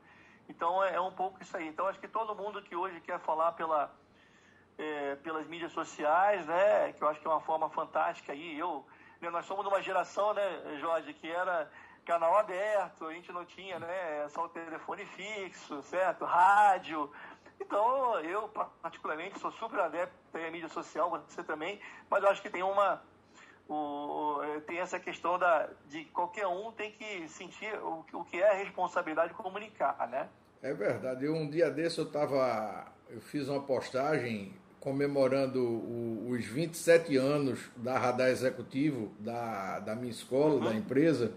Então 0.49 0.83
é, 0.83 0.95
é, 0.95 0.99
um 0.99 1.11
pouco 1.11 1.41
isso 1.41 1.55
aí. 1.55 1.67
Então 1.67 1.87
acho 1.87 1.99
que 1.99 2.07
todo 2.07 2.35
mundo 2.35 2.61
que 2.61 2.75
hoje 2.75 2.99
quer 2.99 3.19
falar 3.21 3.53
pela, 3.53 3.93
é, 4.77 5.15
pelas 5.17 5.47
mídias 5.47 5.71
sociais, 5.71 6.45
né? 6.45 6.93
Que 6.93 7.03
eu 7.03 7.07
acho 7.07 7.19
que 7.19 7.27
é 7.27 7.29
uma 7.29 7.41
forma 7.41 7.69
fantástica 7.69 8.33
aí. 8.33 8.57
Eu, 8.57 8.85
né, 9.21 9.29
nós 9.29 9.45
somos 9.45 9.63
de 9.63 9.69
uma 9.69 9.81
geração, 9.81 10.33
né, 10.33 10.77
Jorge, 10.79 11.13
que 11.13 11.29
era 11.29 11.69
canal 12.05 12.37
aberto, 12.37 13.07
a 13.07 13.13
gente 13.13 13.31
não 13.31 13.43
tinha, 13.43 13.79
né, 13.79 14.27
só 14.29 14.45
o 14.45 14.49
telefone 14.49 15.05
fixo, 15.05 15.81
certo? 15.81 16.23
Rádio. 16.23 17.11
Então, 17.59 18.19
eu 18.19 18.47
particularmente 18.81 19.39
sou 19.39 19.51
super 19.51 19.79
adepto 19.79 20.15
à 20.33 20.51
mídia 20.51 20.69
social, 20.69 21.09
você 21.27 21.43
também, 21.43 21.79
mas 22.09 22.23
eu 22.23 22.29
acho 22.29 22.41
que 22.41 22.49
tem 22.49 22.61
uma 22.61 23.01
o, 23.67 24.39
tem 24.67 24.77
essa 24.77 24.99
questão 24.99 25.39
da, 25.39 25.69
de 25.87 26.05
qualquer 26.05 26.45
um 26.45 26.71
tem 26.71 26.91
que 26.91 27.27
sentir 27.27 27.73
o, 27.79 28.05
o 28.13 28.23
que 28.23 28.39
é 28.39 28.51
a 28.51 28.53
responsabilidade 28.53 29.29
de 29.29 29.33
comunicar, 29.35 30.07
né? 30.07 30.29
É 30.61 30.73
verdade. 30.73 31.25
Eu, 31.25 31.33
um 31.33 31.49
dia 31.49 31.71
desse 31.71 31.97
eu 31.99 32.11
tava, 32.11 32.85
eu 33.09 33.21
fiz 33.21 33.47
uma 33.47 33.61
postagem 33.61 34.53
comemorando 34.85 35.59
o, 35.59 36.27
os 36.29 36.45
27 36.45 37.17
anos 37.17 37.59
da 37.75 37.97
Radar 37.97 38.29
Executivo, 38.29 39.11
da, 39.17 39.79
da 39.79 39.95
minha 39.95 40.11
escola, 40.11 40.53
uhum. 40.53 40.63
da 40.63 40.75
empresa. 40.75 41.31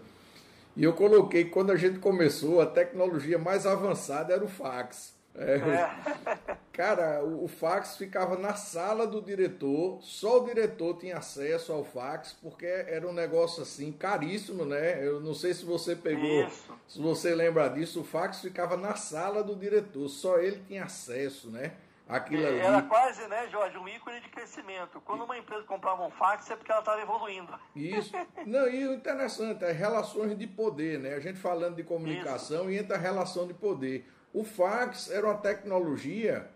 E 0.77 0.83
eu 0.83 0.93
coloquei 0.93 1.45
que 1.45 1.49
quando 1.49 1.71
a 1.71 1.75
gente 1.75 1.97
começou, 1.97 2.61
a 2.61 2.67
tecnologia 2.67 3.39
mais 3.39 3.65
avançada 3.65 4.35
era 4.35 4.45
o 4.45 4.47
fax. 4.47 5.15
É, 5.33 5.55
é. 5.55 6.57
Cara, 6.71 7.23
o, 7.23 7.45
o, 7.45 7.47
fax 7.47 7.97
ficava 7.97 8.37
na 8.37 8.53
sala 8.53 9.07
do 9.07 9.19
diretor, 9.19 9.97
só 10.03 10.43
o 10.43 10.45
diretor 10.45 10.99
tinha 10.99 11.17
acesso 11.17 11.73
ao 11.73 11.83
fax, 11.83 12.37
porque 12.43 12.67
era 12.67 13.07
um 13.07 13.13
negócio 13.13 13.63
assim 13.63 13.91
caríssimo, 13.91 14.63
né? 14.63 15.03
Eu 15.03 15.19
não 15.21 15.33
sei 15.33 15.55
se 15.55 15.65
você 15.65 15.95
pegou, 15.95 16.45
Isso. 16.45 16.71
se 16.87 17.01
você 17.01 17.33
lembra 17.33 17.67
disso, 17.67 18.01
o 18.01 18.03
fax 18.03 18.41
ficava 18.41 18.77
na 18.77 18.93
sala 18.93 19.43
do 19.43 19.55
diretor, 19.55 20.07
só 20.07 20.37
ele 20.37 20.61
tinha 20.67 20.83
acesso, 20.83 21.49
né? 21.49 21.73
Aquilo 22.09 22.45
ali. 22.45 22.59
Era 22.59 22.81
quase, 22.81 23.25
né, 23.27 23.47
Jorge, 23.49 23.77
um 23.77 23.87
ícone 23.87 24.19
de 24.19 24.29
crescimento. 24.29 24.99
Quando 25.01 25.23
uma 25.23 25.37
empresa 25.37 25.63
comprava 25.63 26.05
um 26.05 26.09
fax 26.09 26.49
é 26.49 26.55
porque 26.55 26.71
ela 26.71 26.81
estava 26.81 26.99
evoluindo. 27.01 27.53
Isso. 27.75 28.11
Não, 28.45 28.67
e 28.67 28.87
o 28.87 28.93
interessante, 28.93 29.63
as 29.63 29.77
relações 29.77 30.37
de 30.37 30.47
poder, 30.47 30.99
né? 30.99 31.13
A 31.13 31.19
gente 31.19 31.39
falando 31.39 31.75
de 31.75 31.83
comunicação 31.83 32.63
Isso. 32.63 32.71
e 32.71 32.77
entra 32.79 32.97
a 32.97 32.99
relação 32.99 33.47
de 33.47 33.53
poder. 33.53 34.09
O 34.33 34.43
fax 34.43 35.09
era 35.09 35.25
uma 35.25 35.37
tecnologia 35.37 36.49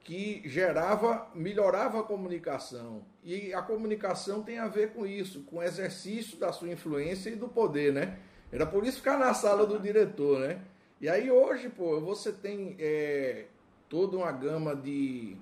que 0.00 0.42
gerava, 0.46 1.28
melhorava 1.34 2.00
a 2.00 2.02
comunicação. 2.02 3.04
E 3.22 3.52
a 3.52 3.60
comunicação 3.60 4.42
tem 4.42 4.58
a 4.58 4.66
ver 4.66 4.92
com 4.92 5.06
isso, 5.06 5.42
com 5.44 5.56
o 5.56 5.62
exercício 5.62 6.38
da 6.38 6.52
sua 6.52 6.68
influência 6.70 7.30
e 7.30 7.36
do 7.36 7.48
poder, 7.48 7.92
né? 7.92 8.18
Era 8.50 8.64
por 8.64 8.86
isso 8.86 8.98
ficar 8.98 9.18
na 9.18 9.34
sala 9.34 9.66
do 9.66 9.78
diretor, 9.78 10.40
né? 10.40 10.60
E 11.00 11.08
aí 11.08 11.30
hoje, 11.30 11.68
pô, 11.68 12.00
você 12.00 12.32
tem 12.32 12.74
é, 12.78 13.44
toda 13.88 14.16
uma 14.16 14.30
gama 14.30 14.74
de, 14.74 15.36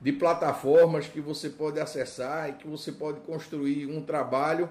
de 0.00 0.12
plataformas 0.12 1.06
que 1.06 1.20
você 1.20 1.50
pode 1.50 1.78
acessar 1.78 2.50
e 2.50 2.52
que 2.54 2.66
você 2.66 2.90
pode 2.92 3.20
construir 3.20 3.86
um 3.86 4.02
trabalho. 4.02 4.68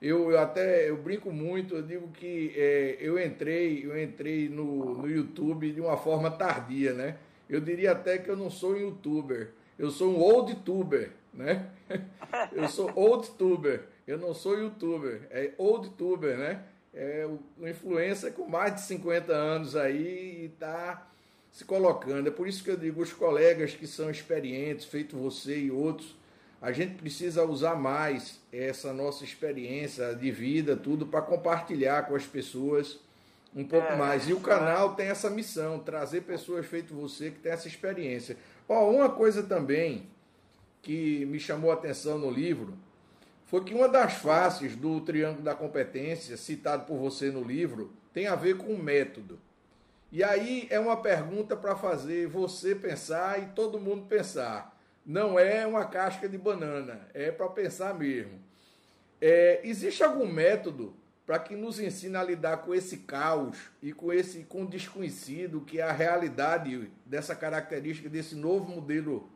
Eu, 0.00 0.30
eu 0.30 0.38
até 0.38 0.88
eu 0.88 0.96
brinco 0.96 1.32
muito, 1.32 1.74
eu 1.74 1.82
digo 1.82 2.08
que 2.08 2.52
é, 2.56 2.96
eu 3.00 3.18
entrei, 3.18 3.84
eu 3.84 4.00
entrei 4.00 4.48
no, 4.48 4.98
no 4.98 5.10
YouTube 5.10 5.72
de 5.72 5.80
uma 5.80 5.96
forma 5.96 6.30
tardia, 6.30 6.92
né? 6.92 7.16
Eu 7.48 7.60
diria 7.60 7.92
até 7.92 8.18
que 8.18 8.28
eu 8.28 8.36
não 8.36 8.50
sou 8.50 8.76
youtuber, 8.76 9.50
eu 9.78 9.90
sou 9.90 10.12
um 10.12 10.20
old 10.20 10.54
tuber, 10.56 11.10
né? 11.32 11.70
Eu 12.52 12.68
sou 12.68 12.92
old 12.94 13.30
tuber, 13.38 13.84
eu 14.06 14.18
não 14.18 14.34
sou 14.34 14.58
youtuber, 14.58 15.22
é 15.30 15.52
old 15.56 15.88
tuber, 15.90 16.36
né? 16.36 16.62
É 16.92 17.26
um 17.58 17.66
influencer 17.66 18.32
com 18.32 18.46
mais 18.46 18.74
de 18.74 18.80
50 18.82 19.32
anos 19.32 19.74
aí 19.74 20.44
e 20.44 20.48
tá 20.58 21.08
se 21.50 21.64
colocando. 21.64 22.28
É 22.28 22.30
por 22.30 22.46
isso 22.46 22.62
que 22.62 22.70
eu 22.70 22.76
digo, 22.76 23.02
os 23.02 23.12
colegas 23.12 23.74
que 23.74 23.86
são 23.86 24.10
experientes, 24.10 24.84
feito 24.84 25.16
você 25.16 25.58
e 25.58 25.70
outros, 25.70 26.16
a 26.60 26.72
gente 26.72 26.94
precisa 26.94 27.44
usar 27.44 27.76
mais 27.76 28.40
essa 28.52 28.92
nossa 28.92 29.24
experiência 29.24 30.14
de 30.14 30.30
vida, 30.30 30.76
tudo, 30.76 31.06
para 31.06 31.22
compartilhar 31.22 32.06
com 32.06 32.16
as 32.16 32.26
pessoas 32.26 32.98
um 33.54 33.64
pouco 33.64 33.92
é, 33.92 33.96
mais. 33.96 34.28
E 34.28 34.32
o 34.32 34.40
canal 34.40 34.94
tem 34.94 35.06
essa 35.06 35.30
missão, 35.30 35.78
trazer 35.78 36.22
pessoas 36.22 36.66
feito 36.66 36.94
você 36.94 37.30
que 37.30 37.38
tem 37.38 37.52
essa 37.52 37.68
experiência. 37.68 38.36
Ó, 38.68 38.90
uma 38.90 39.08
coisa 39.08 39.42
também 39.42 40.06
que 40.82 41.24
me 41.26 41.38
chamou 41.38 41.70
a 41.70 41.74
atenção 41.74 42.18
no 42.18 42.30
livro 42.30 42.74
foi 43.46 43.64
que 43.64 43.74
uma 43.74 43.88
das 43.88 44.14
faces 44.14 44.76
do 44.76 45.00
triângulo 45.00 45.42
da 45.42 45.54
competência, 45.54 46.36
citado 46.36 46.84
por 46.84 46.98
você 46.98 47.30
no 47.30 47.42
livro, 47.42 47.92
tem 48.12 48.26
a 48.26 48.34
ver 48.34 48.56
com 48.58 48.74
o 48.74 48.82
método. 48.82 49.38
E 50.10 50.24
aí 50.24 50.66
é 50.70 50.80
uma 50.80 50.96
pergunta 50.96 51.54
para 51.54 51.76
fazer 51.76 52.26
você 52.28 52.74
pensar 52.74 53.42
e 53.42 53.46
todo 53.48 53.78
mundo 53.78 54.06
pensar. 54.06 54.74
Não 55.04 55.38
é 55.38 55.66
uma 55.66 55.84
casca 55.84 56.26
de 56.26 56.38
banana, 56.38 57.06
é 57.12 57.30
para 57.30 57.48
pensar 57.48 57.94
mesmo. 57.94 58.40
É, 59.20 59.60
existe 59.64 60.02
algum 60.02 60.26
método 60.26 60.94
para 61.26 61.38
que 61.38 61.54
nos 61.54 61.78
ensine 61.78 62.16
a 62.16 62.22
lidar 62.22 62.58
com 62.58 62.74
esse 62.74 62.98
caos 62.98 63.58
e 63.82 63.92
com 63.92 64.10
esse 64.10 64.44
com 64.44 64.64
desconhecido 64.64 65.60
que 65.60 65.78
é 65.78 65.82
a 65.82 65.92
realidade 65.92 66.90
dessa 67.04 67.36
característica 67.36 68.08
desse 68.08 68.34
novo 68.34 68.70
modelo 68.70 69.28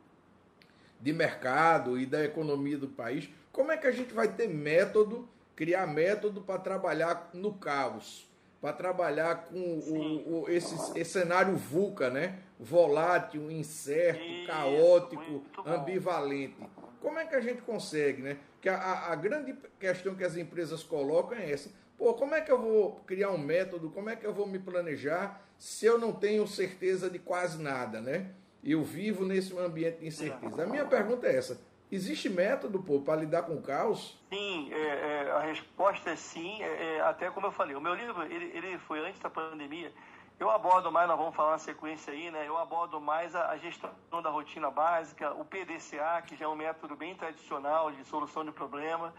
de 0.99 1.13
mercado 1.13 1.99
e 1.99 2.07
da 2.07 2.23
economia 2.23 2.79
do 2.79 2.87
país? 2.87 3.29
Como 3.51 3.71
é 3.71 3.77
que 3.77 3.85
a 3.85 3.91
gente 3.91 4.11
vai 4.11 4.27
ter 4.27 4.47
método, 4.47 5.29
criar 5.55 5.85
método 5.85 6.41
para 6.41 6.59
trabalhar 6.59 7.29
no 7.31 7.53
caos? 7.53 8.27
Para 8.63 8.71
trabalhar 8.71 9.47
com 9.47 9.59
o, 9.59 10.43
o, 10.45 10.49
esse, 10.49 10.73
esse, 10.97 11.11
cenário 11.11 11.57
VUCA, 11.57 12.09
né? 12.09 12.39
Volátil, 12.57 13.51
incerto, 13.51 14.23
Isso, 14.23 14.47
caótico, 14.47 15.43
ambivalente. 15.65 16.55
Como 17.01 17.19
é 17.19 17.25
que 17.25 17.35
a 17.35 17.41
gente 17.41 17.61
consegue, 17.61 18.21
né? 18.21 18.37
Que 18.61 18.69
a, 18.69 19.11
a, 19.11 19.15
grande 19.15 19.53
questão 19.77 20.15
que 20.15 20.23
as 20.23 20.37
empresas 20.37 20.81
colocam 20.81 21.37
é 21.37 21.51
essa. 21.51 21.69
Pô, 21.97 22.13
como 22.13 22.35
é 22.35 22.39
que 22.39 22.49
eu 22.49 22.57
vou 22.57 23.01
criar 23.05 23.31
um 23.31 23.37
método? 23.37 23.89
Como 23.89 24.09
é 24.09 24.15
que 24.15 24.25
eu 24.25 24.33
vou 24.33 24.47
me 24.47 24.59
planejar 24.59 25.45
se 25.59 25.85
eu 25.85 25.97
não 25.97 26.13
tenho 26.13 26.47
certeza 26.47 27.09
de 27.09 27.19
quase 27.19 27.61
nada, 27.61 27.99
né? 27.99 28.31
Eu 28.63 28.81
vivo 28.81 29.25
nesse 29.25 29.53
ambiente 29.59 29.99
de 29.99 30.07
incerteza. 30.07 30.63
A 30.63 30.67
minha 30.67 30.85
pergunta 30.85 31.27
é 31.27 31.35
essa: 31.35 31.59
Existe 31.93 32.27
método, 32.27 32.81
pô, 32.81 33.01
para 33.01 33.21
lidar 33.21 33.43
com 33.43 33.53
o 33.53 33.61
caos? 33.61 34.19
Sim, 34.27 34.73
é, 34.73 35.27
é, 35.27 35.31
a 35.31 35.41
resposta 35.41 36.09
é 36.09 36.15
sim. 36.15 36.59
É, 36.63 36.95
é, 36.95 37.01
até 37.01 37.29
como 37.29 37.45
eu 37.45 37.51
falei, 37.51 37.75
o 37.75 37.81
meu 37.81 37.93
livro 37.93 38.23
ele, 38.23 38.45
ele 38.45 38.79
foi 38.79 38.99
antes 39.07 39.19
da 39.19 39.29
pandemia. 39.29 39.93
Eu 40.39 40.49
abordo 40.49 40.91
mais, 40.91 41.07
nós 41.07 41.15
vamos 41.15 41.35
falar 41.35 41.51
na 41.51 41.57
sequência 41.59 42.11
aí, 42.11 42.31
né? 42.31 42.47
Eu 42.47 42.57
abordo 42.57 42.99
mais 42.99 43.35
a, 43.35 43.51
a, 43.51 43.57
gestão 43.57 43.91
da 44.23 44.31
rotina 44.31 44.71
básica, 44.71 45.35
o 45.35 45.45
PDCA, 45.45 46.19
que 46.25 46.35
já 46.35 46.45
é 46.45 46.47
um 46.47 46.55
método 46.55 46.95
bem 46.95 47.13
tradicional 47.13 47.91
de 47.91 48.03
solução 48.05 48.43
de 48.43 48.51
problema, 48.51 49.13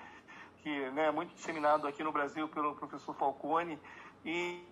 que 0.60 0.90
né, 0.90 1.06
é 1.06 1.12
muito 1.12 1.32
disseminado 1.32 1.86
aqui 1.86 2.02
no 2.02 2.10
Brasil 2.10 2.48
pelo 2.48 2.74
professor 2.74 3.14
Falcone. 3.14 3.78
E, 4.24 4.66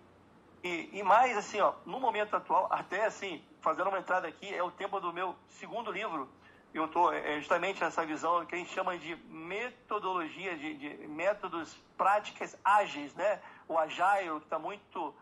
e, 0.61 0.89
e, 0.91 1.03
mais, 1.03 1.37
assim, 1.37 1.61
ó, 1.61 1.73
no 1.85 2.01
momento 2.01 2.35
atual, 2.35 2.67
até 2.69 3.05
assim, 3.05 3.41
fazendo 3.61 3.87
uma 3.87 3.99
entrada 3.99 4.27
aqui, 4.27 4.53
é 4.53 4.61
o 4.61 4.71
tempo 4.71 4.99
do 4.99 5.13
meu 5.13 5.33
segundo 5.47 5.89
livro. 5.89 6.27
Eu 6.73 6.85
estou 6.85 7.13
é, 7.13 7.35
é 7.35 7.39
justamente 7.39 7.83
essa 7.83 8.05
visão 8.05 8.45
que 8.45 8.55
a 8.55 8.57
gente 8.57 8.73
chama 8.73 8.97
de 8.97 9.15
metodologia, 9.27 10.57
de, 10.57 10.73
de 10.73 11.07
métodos 11.07 11.75
práticas 11.95 12.57
ágeis, 12.63 13.13
né? 13.13 13.39
O 13.67 13.77
Agile, 13.77 14.39
que 14.39 14.45
está 14.45 14.57
muito 14.57 15.13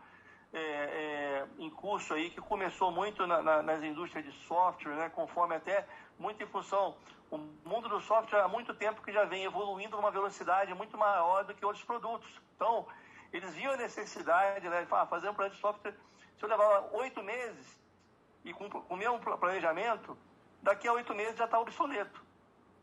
é, 0.52 0.60
é, 0.60 1.46
em 1.58 1.70
curso 1.70 2.14
aí, 2.14 2.30
que 2.30 2.40
começou 2.40 2.90
muito 2.90 3.26
na, 3.26 3.42
na, 3.42 3.62
nas 3.62 3.82
indústrias 3.82 4.24
de 4.24 4.32
software, 4.46 4.94
né, 4.94 5.08
conforme 5.08 5.54
até 5.54 5.86
muito 6.18 6.42
em 6.42 6.46
função. 6.46 6.96
O 7.30 7.38
mundo 7.38 7.88
do 7.88 8.00
software 8.00 8.40
há 8.40 8.48
muito 8.48 8.74
tempo 8.74 9.02
que 9.02 9.12
já 9.12 9.24
vem 9.24 9.44
evoluindo 9.44 9.96
numa 9.96 10.10
velocidade 10.10 10.74
muito 10.74 10.98
maior 10.98 11.44
do 11.44 11.54
que 11.54 11.64
outros 11.64 11.84
produtos. 11.84 12.40
Então, 12.54 12.86
eles 13.32 13.54
viam 13.54 13.72
a 13.72 13.76
necessidade 13.76 14.68
né, 14.68 14.82
de 14.82 14.86
fazer 14.86 15.30
um 15.30 15.34
projeto 15.34 15.54
de 15.54 15.60
software. 15.60 15.94
Se 16.36 16.44
eu 16.44 16.48
levar 16.48 16.90
oito 16.92 17.22
meses 17.22 17.80
e 18.44 18.52
com, 18.52 18.68
com 18.68 18.94
o 18.94 18.96
mesmo 18.96 19.18
planejamento, 19.20 20.16
daqui 20.62 20.86
a 20.86 20.92
oito 20.92 21.14
meses 21.14 21.36
já 21.36 21.44
está 21.44 21.58
obsoleto. 21.58 22.22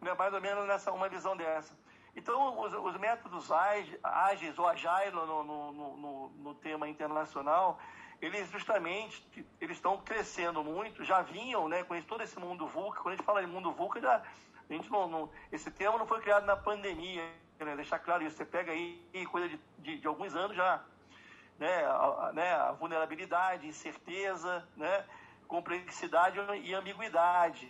Né, 0.02 0.14
mais 0.14 0.34
ou 0.34 0.42
menos 0.42 0.68
nessa 0.68 0.92
uma 0.92 1.10
visão 1.10 1.36
dessa. 1.36 1.74
Então, 2.16 2.60
os, 2.60 2.74
os 2.74 2.98
métodos 2.98 3.52
ágeis, 3.52 4.58
ou 4.58 4.68
agile 4.68 5.12
no, 5.12 5.44
no, 5.44 5.72
no, 5.72 6.30
no, 6.30 6.56
tema 6.56 6.88
internacional, 6.88 7.80
eles 8.22 8.50
justamente 8.50 9.46
eles 9.62 9.78
estão 9.78 9.98
crescendo 9.98 10.64
muito, 10.64 11.04
já 11.04 11.22
vinham 11.22 11.68
né, 11.68 11.84
com 11.84 12.02
todo 12.02 12.22
esse 12.22 12.38
mundo 12.40 12.68
VUCA. 12.68 13.02
Quando 13.02 13.14
a 13.14 13.16
gente 13.16 13.26
fala 13.26 13.42
de 13.42 13.48
mundo 13.48 13.72
VUCA, 13.72 14.02
já, 14.02 14.16
a 14.70 14.74
gente 14.74 14.90
não, 14.92 15.08
não, 15.08 15.30
esse 15.52 15.70
termo 15.72 15.98
não 15.98 16.08
foi 16.08 16.20
criado 16.22 16.46
na 16.46 16.56
pandemia, 16.56 17.24
né, 17.60 17.76
deixar 17.76 18.00
claro 18.00 18.24
isso. 18.24 18.38
Você 18.38 18.46
pega 18.46 18.72
aí 18.72 19.02
coisa 19.32 19.48
de, 19.48 19.60
de, 19.78 19.98
de 20.00 20.08
alguns 20.08 20.36
anos 20.36 20.56
já, 20.56 20.82
né, 21.58 21.86
a, 21.86 22.32
né, 22.34 22.54
a 22.54 22.72
vulnerabilidade, 22.72 23.68
incerteza, 23.68 24.68
né, 24.76 25.06
complexidade 25.50 26.40
e 26.64 26.74
ambiguidade. 26.74 27.68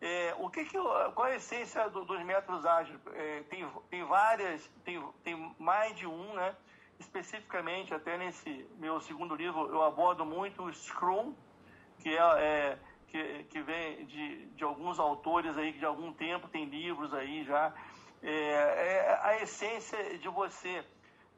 É, 0.00 0.34
o 0.38 0.50
que, 0.50 0.64
que 0.64 0.76
qual 1.14 1.26
a 1.26 1.36
essência 1.36 1.88
do, 1.88 2.04
dos 2.04 2.20
métodos 2.24 2.66
ágeis? 2.66 2.98
É, 3.14 3.42
tem, 3.48 3.70
tem 3.88 4.02
várias, 4.04 4.66
tem, 4.84 5.00
tem 5.22 5.54
mais 5.60 5.94
de 5.94 6.08
um, 6.08 6.34
né? 6.34 6.56
Especificamente, 6.98 7.94
até 7.94 8.18
nesse 8.18 8.66
meu 8.78 9.00
segundo 9.00 9.36
livro, 9.36 9.68
eu 9.68 9.82
abordo 9.82 10.24
muito 10.24 10.64
o 10.64 10.72
Scrum, 10.72 11.34
que 12.00 12.16
é, 12.16 12.20
é 12.20 12.78
que, 13.06 13.44
que, 13.44 13.60
vem 13.62 14.06
de, 14.06 14.46
de 14.46 14.64
alguns 14.64 14.98
autores 14.98 15.56
aí 15.58 15.72
que 15.72 15.78
de 15.78 15.84
algum 15.84 16.12
tempo 16.12 16.48
tem 16.48 16.64
livros 16.64 17.12
aí 17.14 17.44
já. 17.44 17.72
É, 18.22 18.30
é 18.32 19.20
a 19.22 19.42
essência 19.42 20.18
de 20.18 20.28
você. 20.28 20.84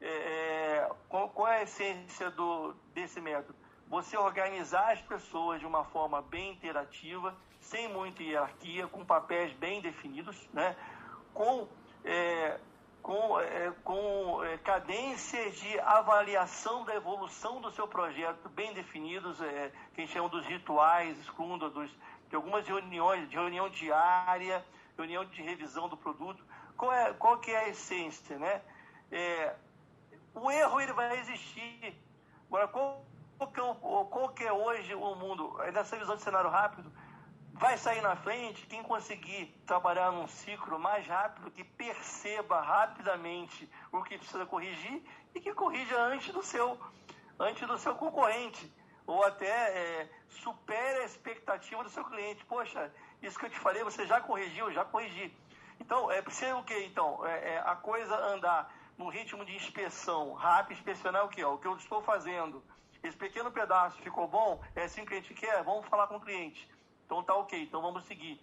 É, 0.01 0.07
é, 0.07 0.91
qual, 1.09 1.29
qual, 1.29 1.47
é 1.47 1.57
a 1.57 1.63
essência 1.63 2.31
do, 2.31 2.73
desse 2.93 3.19
método? 3.21 3.64
Você 3.87 4.17
organizar 4.17 4.93
as 4.93 5.01
pessoas 5.01 5.59
de 5.59 5.65
uma 5.65 5.83
forma 5.85 6.21
bem 6.21 6.51
interativa 6.51 7.35
sem 7.61 7.87
muita 7.87 8.23
hierarquia, 8.23 8.87
com 8.87 9.05
papéis 9.05 9.51
bem 9.53 9.81
definidos, 9.81 10.37
né? 10.53 10.75
com, 11.33 11.67
é, 12.03 12.59
com, 13.01 13.39
é, 13.39 13.71
com 13.83 14.43
é, 14.43 14.57
cadências 14.59 15.55
de 15.55 15.79
avaliação 15.79 16.85
da 16.85 16.95
evolução 16.95 17.61
do 17.61 17.71
seu 17.71 17.87
projeto 17.87 18.49
bem 18.49 18.73
definidos, 18.73 19.41
é, 19.41 19.71
que 19.93 20.01
a 20.01 20.05
gente 20.05 20.13
chama 20.13 20.29
dos 20.29 20.45
rituais, 20.45 21.17
Scrum, 21.25 21.57
dos, 21.57 21.91
de 22.29 22.35
algumas 22.35 22.67
reuniões, 22.67 23.29
de 23.29 23.35
reunião 23.35 23.69
diária, 23.69 24.65
reunião 24.97 25.25
de 25.25 25.41
revisão 25.41 25.89
do 25.89 25.97
produto. 25.97 26.43
Qual, 26.77 26.91
é, 26.91 27.13
qual 27.13 27.37
que 27.39 27.51
é 27.51 27.65
a 27.65 27.69
essência? 27.69 28.37
Né? 28.37 28.61
É, 29.11 29.55
o 30.33 30.51
erro 30.51 30.81
ele 30.81 30.93
vai 30.93 31.19
existir. 31.19 31.95
Agora, 32.47 32.67
qual, 32.67 33.05
que 33.51 33.59
é, 33.59 33.73
qual 34.09 34.29
que 34.29 34.43
é 34.43 34.51
hoje 34.51 34.93
o 34.95 35.15
mundo? 35.15 35.57
Nessa 35.73 35.97
visão 35.97 36.15
de 36.15 36.21
cenário 36.21 36.49
rápido, 36.49 36.91
vai 37.53 37.77
sair 37.77 38.01
na 38.01 38.15
frente 38.15 38.65
quem 38.67 38.83
conseguir 38.83 39.47
trabalhar 39.65 40.11
num 40.11 40.27
ciclo 40.27 40.77
mais 40.77 41.07
rápido, 41.07 41.51
que 41.51 41.63
perceba 41.63 42.61
rapidamente 42.61 43.69
o 43.91 44.03
que 44.03 44.17
precisa 44.17 44.45
corrigir 44.45 45.03
e 45.33 45.39
que 45.39 45.53
corrija 45.53 45.97
antes 45.97 46.33
do 46.33 46.43
seu, 46.43 46.79
antes 47.39 47.67
do 47.67 47.77
seu 47.77 47.95
concorrente. 47.95 48.71
Ou 49.07 49.23
até 49.23 49.47
é, 49.47 50.09
supere 50.29 51.01
a 51.01 51.05
expectativa 51.05 51.83
do 51.83 51.89
seu 51.89 52.03
cliente. 52.05 52.43
Poxa, 52.45 52.91
isso 53.21 53.37
que 53.37 53.45
eu 53.45 53.49
te 53.49 53.59
falei, 53.59 53.83
você 53.83 54.05
já 54.05 54.19
corrigiu, 54.19 54.71
já 54.71 54.83
corrigi. 54.83 55.35
Então, 55.79 56.09
é 56.11 56.21
preciso 56.21 56.57
o 56.57 56.63
quê? 56.63 56.85
Então, 56.85 57.25
é, 57.25 57.53
é, 57.53 57.59
a 57.59 57.75
coisa 57.75 58.15
andar 58.15 58.73
num 58.97 59.09
ritmo 59.09 59.45
de 59.45 59.55
inspeção 59.55 60.33
rápido, 60.33 60.77
inspecionar 60.77 61.25
o 61.25 61.29
que? 61.29 61.43
O 61.43 61.57
que 61.57 61.67
eu 61.67 61.75
estou 61.75 62.01
fazendo. 62.01 62.63
Esse 63.07 63.17
pequeno 63.17 63.51
pedaço 63.51 64.01
ficou 64.01 64.27
bom? 64.27 64.61
É 64.75 64.83
assim 64.83 65.05
que 65.05 65.13
a 65.13 65.17
gente 65.17 65.33
quer? 65.33 65.63
Vamos 65.63 65.87
falar 65.87 66.07
com 66.07 66.17
o 66.17 66.21
cliente 66.21 66.67
então 67.05 67.23
tá 67.23 67.35
ok, 67.35 67.61
então 67.61 67.81
vamos 67.81 68.03
seguir. 68.05 68.41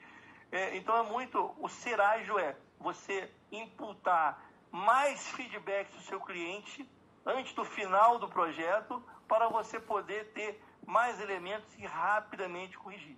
É, 0.51 0.77
então 0.77 0.97
é 0.97 1.03
muito, 1.03 1.55
o 1.59 1.69
ser 1.69 2.01
ágil 2.01 2.39
é 2.39 2.57
você 2.79 3.31
imputar 3.51 4.43
mais 4.71 5.27
feedback 5.29 5.91
do 5.93 6.01
seu 6.03 6.21
cliente 6.21 6.89
antes 7.27 7.53
do 7.55 7.65
final 7.65 8.19
do 8.19 8.29
projeto 8.29 9.03
para 9.29 9.49
você 9.49 9.79
poder 9.81 10.33
ter 10.33 10.63
mais 10.87 11.21
elementos 11.21 11.75
e 11.79 11.85
rapidamente 11.85 12.79
corrigir. 12.79 13.17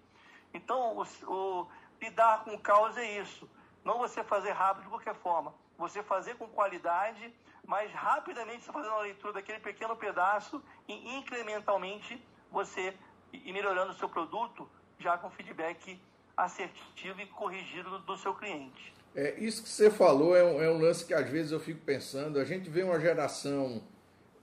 Então, 0.53 0.97
o, 0.97 1.03
o, 1.27 1.69
lidar 2.01 2.45
com 2.45 2.59
causa 2.59 3.01
é 3.01 3.21
isso. 3.21 3.49
Não 3.85 3.99
você 3.99 4.23
fazer 4.23 4.53
rápido 4.53 4.85
de 4.85 4.89
qualquer 4.89 5.15
forma. 5.17 5.55
Você 5.77 6.03
fazer 6.03 6.37
com 6.37 6.49
qualidade, 6.49 7.35
mas 7.67 7.91
rapidamente 7.93 8.65
você 8.65 8.73
fazendo 8.73 8.95
a 8.95 9.03
leitura 9.03 9.33
daquele 9.33 9.59
pequeno 9.59 9.97
pedaço 9.97 10.63
e 10.89 11.17
incrementalmente 11.17 12.21
você 12.51 12.95
ir 13.33 13.53
melhorando 13.53 13.93
o 13.93 13.95
seu 13.95 14.09
produto 14.09 14.69
já 14.99 15.19
com 15.19 15.31
feedback 15.31 16.01
assertivo 16.37 17.21
e 17.21 17.27
corrigido 17.27 17.99
do 18.01 18.17
seu 18.17 18.35
cliente. 18.35 18.93
É, 19.15 19.35
isso 19.39 19.63
que 19.63 19.69
você 19.69 19.91
falou 19.91 20.37
é 20.37 20.43
um, 20.43 20.63
é 20.63 20.71
um 20.71 20.79
lance 20.79 21.05
que 21.05 21.15
às 21.15 21.29
vezes 21.29 21.53
eu 21.53 21.61
fico 21.61 21.81
pensando. 21.81 22.39
A 22.39 22.45
gente 22.45 22.69
vê 22.69 22.83
uma 22.83 22.99
geração, 22.99 23.83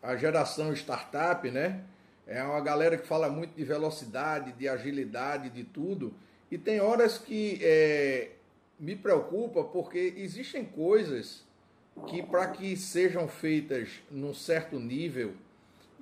a 0.02 0.16
geração 0.16 0.74
startup, 0.74 1.50
né? 1.52 1.84
É 2.26 2.42
uma 2.44 2.62
galera 2.62 2.98
que 2.98 3.06
fala 3.06 3.30
muito 3.30 3.54
de 3.54 3.64
velocidade, 3.64 4.54
de 4.54 4.70
agilidade, 4.70 5.50
de 5.50 5.64
tudo. 5.66 6.14
E 6.50 6.58
tem 6.58 6.80
horas 6.80 7.18
que 7.18 7.60
é, 7.62 8.32
me 8.80 8.96
preocupa 8.96 9.64
porque 9.64 10.14
existem 10.18 10.64
coisas 10.64 11.46
que, 12.08 12.22
para 12.24 12.48
que 12.48 12.76
sejam 12.76 13.28
feitas 13.28 13.90
num 14.10 14.34
certo 14.34 14.80
nível, 14.80 15.34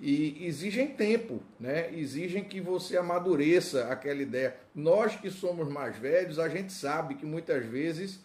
e 0.02 0.46
exigem 0.46 0.88
tempo, 0.88 1.42
né? 1.60 1.94
exigem 1.94 2.44
que 2.44 2.62
você 2.62 2.96
amadureça 2.96 3.88
aquela 3.90 4.22
ideia. 4.22 4.56
Nós 4.74 5.16
que 5.16 5.30
somos 5.30 5.68
mais 5.68 5.98
velhos, 5.98 6.40
a 6.40 6.48
gente 6.48 6.72
sabe 6.72 7.16
que 7.16 7.26
muitas 7.26 7.66
vezes 7.66 8.20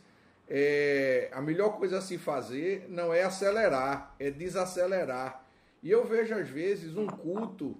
é, 0.49 1.29
a 1.33 1.41
melhor 1.41 1.71
coisa 1.71 1.99
a 1.99 2.01
se 2.01 2.17
fazer 2.17 2.87
não 2.89 3.13
é 3.13 3.25
acelerar, 3.25 4.15
é 4.21 4.31
desacelerar. 4.31 5.45
E 5.83 5.91
eu 5.91 6.05
vejo 6.05 6.35
às 6.35 6.49
vezes 6.49 6.97
um 6.97 7.09
culto 7.09 7.77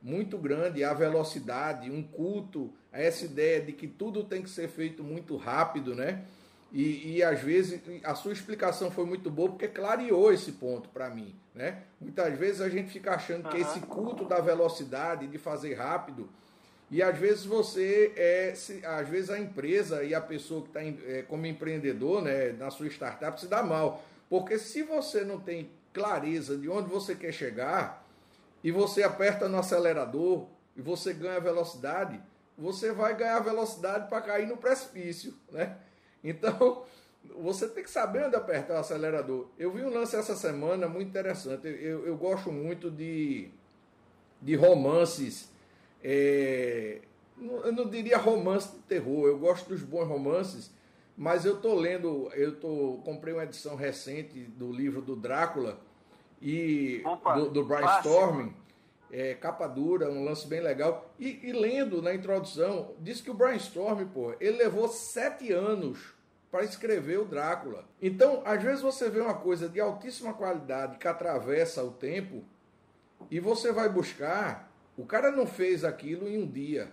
muito 0.00 0.38
grande 0.38 0.82
à 0.82 0.94
velocidade, 0.94 1.90
um 1.90 2.02
culto 2.02 2.72
a 2.90 3.00
essa 3.00 3.26
ideia 3.26 3.60
de 3.60 3.72
que 3.72 3.86
tudo 3.86 4.24
tem 4.24 4.42
que 4.42 4.50
ser 4.50 4.68
feito 4.68 5.04
muito 5.04 5.36
rápido, 5.36 5.94
né? 5.94 6.24
E, 6.72 7.16
e 7.16 7.22
às 7.22 7.40
vezes 7.40 7.80
a 8.02 8.14
sua 8.14 8.32
explicação 8.32 8.90
foi 8.90 9.04
muito 9.04 9.30
boa 9.30 9.50
porque 9.50 9.68
clareou 9.68 10.32
esse 10.32 10.52
ponto 10.52 10.88
para 10.88 11.08
mim. 11.10 11.34
Né? 11.54 11.82
Muitas 12.00 12.36
vezes 12.36 12.60
a 12.60 12.68
gente 12.68 12.90
fica 12.90 13.14
achando 13.14 13.48
que 13.48 13.58
esse 13.58 13.80
culto 13.80 14.24
da 14.24 14.40
velocidade, 14.40 15.26
de 15.26 15.38
fazer 15.38 15.74
rápido, 15.74 16.28
e 16.90 17.02
às 17.02 17.16
vezes 17.16 17.44
você 17.44 18.12
é, 18.16 18.54
se, 18.54 18.84
às 18.84 19.08
vezes 19.08 19.30
a 19.30 19.38
empresa 19.38 20.02
e 20.02 20.14
a 20.14 20.20
pessoa 20.20 20.62
que 20.62 20.68
está 20.68 20.82
é, 20.82 21.22
como 21.22 21.46
empreendedor, 21.46 22.22
né, 22.22 22.52
na 22.52 22.70
sua 22.70 22.86
startup, 22.88 23.40
se 23.40 23.46
dá 23.46 23.62
mal. 23.62 24.04
Porque 24.28 24.58
se 24.58 24.82
você 24.82 25.24
não 25.24 25.38
tem 25.38 25.70
clareza 25.92 26.56
de 26.56 26.68
onde 26.68 26.88
você 26.88 27.14
quer 27.14 27.32
chegar, 27.32 28.04
e 28.64 28.72
você 28.72 29.02
aperta 29.02 29.46
no 29.46 29.58
acelerador 29.58 30.46
e 30.74 30.80
você 30.80 31.12
ganha 31.12 31.38
velocidade, 31.38 32.18
você 32.56 32.92
vai 32.92 33.14
ganhar 33.14 33.38
velocidade 33.40 34.08
para 34.08 34.22
cair 34.22 34.46
no 34.46 34.56
precipício, 34.56 35.34
né? 35.52 35.76
Então, 36.24 36.82
você 37.36 37.68
tem 37.68 37.84
que 37.84 37.90
saber 37.90 38.26
onde 38.26 38.36
apertar 38.36 38.74
o 38.74 38.78
acelerador. 38.78 39.46
Eu 39.58 39.70
vi 39.70 39.82
um 39.82 39.92
lance 39.92 40.16
essa 40.16 40.34
semana 40.34 40.88
muito 40.88 41.08
interessante. 41.08 41.66
Eu, 41.66 42.06
eu 42.06 42.16
gosto 42.16 42.50
muito 42.50 42.90
de, 42.90 43.50
de 44.40 44.56
romances. 44.56 45.52
É, 46.02 47.00
eu 47.40 47.72
não 47.72 47.88
diria 47.88 48.16
romance 48.16 48.72
de 48.72 48.82
terror, 48.82 49.26
eu 49.26 49.38
gosto 49.38 49.68
dos 49.68 49.82
bons 49.82 50.06
romances, 50.06 50.70
mas 51.16 51.44
eu 51.44 51.60
tô 51.60 51.74
lendo, 51.74 52.30
eu 52.34 52.56
tô 52.56 53.00
comprei 53.04 53.32
uma 53.32 53.44
edição 53.44 53.74
recente 53.74 54.40
do 54.40 54.70
livro 54.70 55.00
do 55.00 55.16
Drácula 55.16 55.78
e 56.40 57.02
Opa, 57.04 57.34
do, 57.34 57.50
do 57.50 57.64
Brainstorming, 57.64 58.54
é, 59.10 59.34
capa 59.34 59.66
dura, 59.66 60.10
um 60.10 60.24
lance 60.24 60.46
bem 60.46 60.60
legal. 60.60 61.10
E, 61.18 61.40
e, 61.42 61.52
lendo 61.52 62.02
na 62.02 62.14
introdução, 62.14 62.92
diz 63.00 63.20
que 63.20 63.30
o 63.30 63.34
Brainstorm, 63.34 64.04
pô, 64.12 64.34
ele 64.40 64.58
levou 64.58 64.88
sete 64.88 65.52
anos 65.52 66.13
para 66.54 66.62
escrever 66.62 67.18
o 67.18 67.24
Drácula. 67.24 67.84
Então, 68.00 68.40
às 68.44 68.62
vezes 68.62 68.80
você 68.80 69.10
vê 69.10 69.18
uma 69.18 69.34
coisa 69.34 69.68
de 69.68 69.80
altíssima 69.80 70.32
qualidade 70.32 70.98
que 70.98 71.08
atravessa 71.08 71.82
o 71.82 71.90
tempo 71.90 72.44
e 73.28 73.40
você 73.40 73.72
vai 73.72 73.88
buscar. 73.88 74.72
O 74.96 75.04
cara 75.04 75.32
não 75.32 75.48
fez 75.48 75.82
aquilo 75.82 76.28
em 76.28 76.40
um 76.40 76.46
dia. 76.46 76.92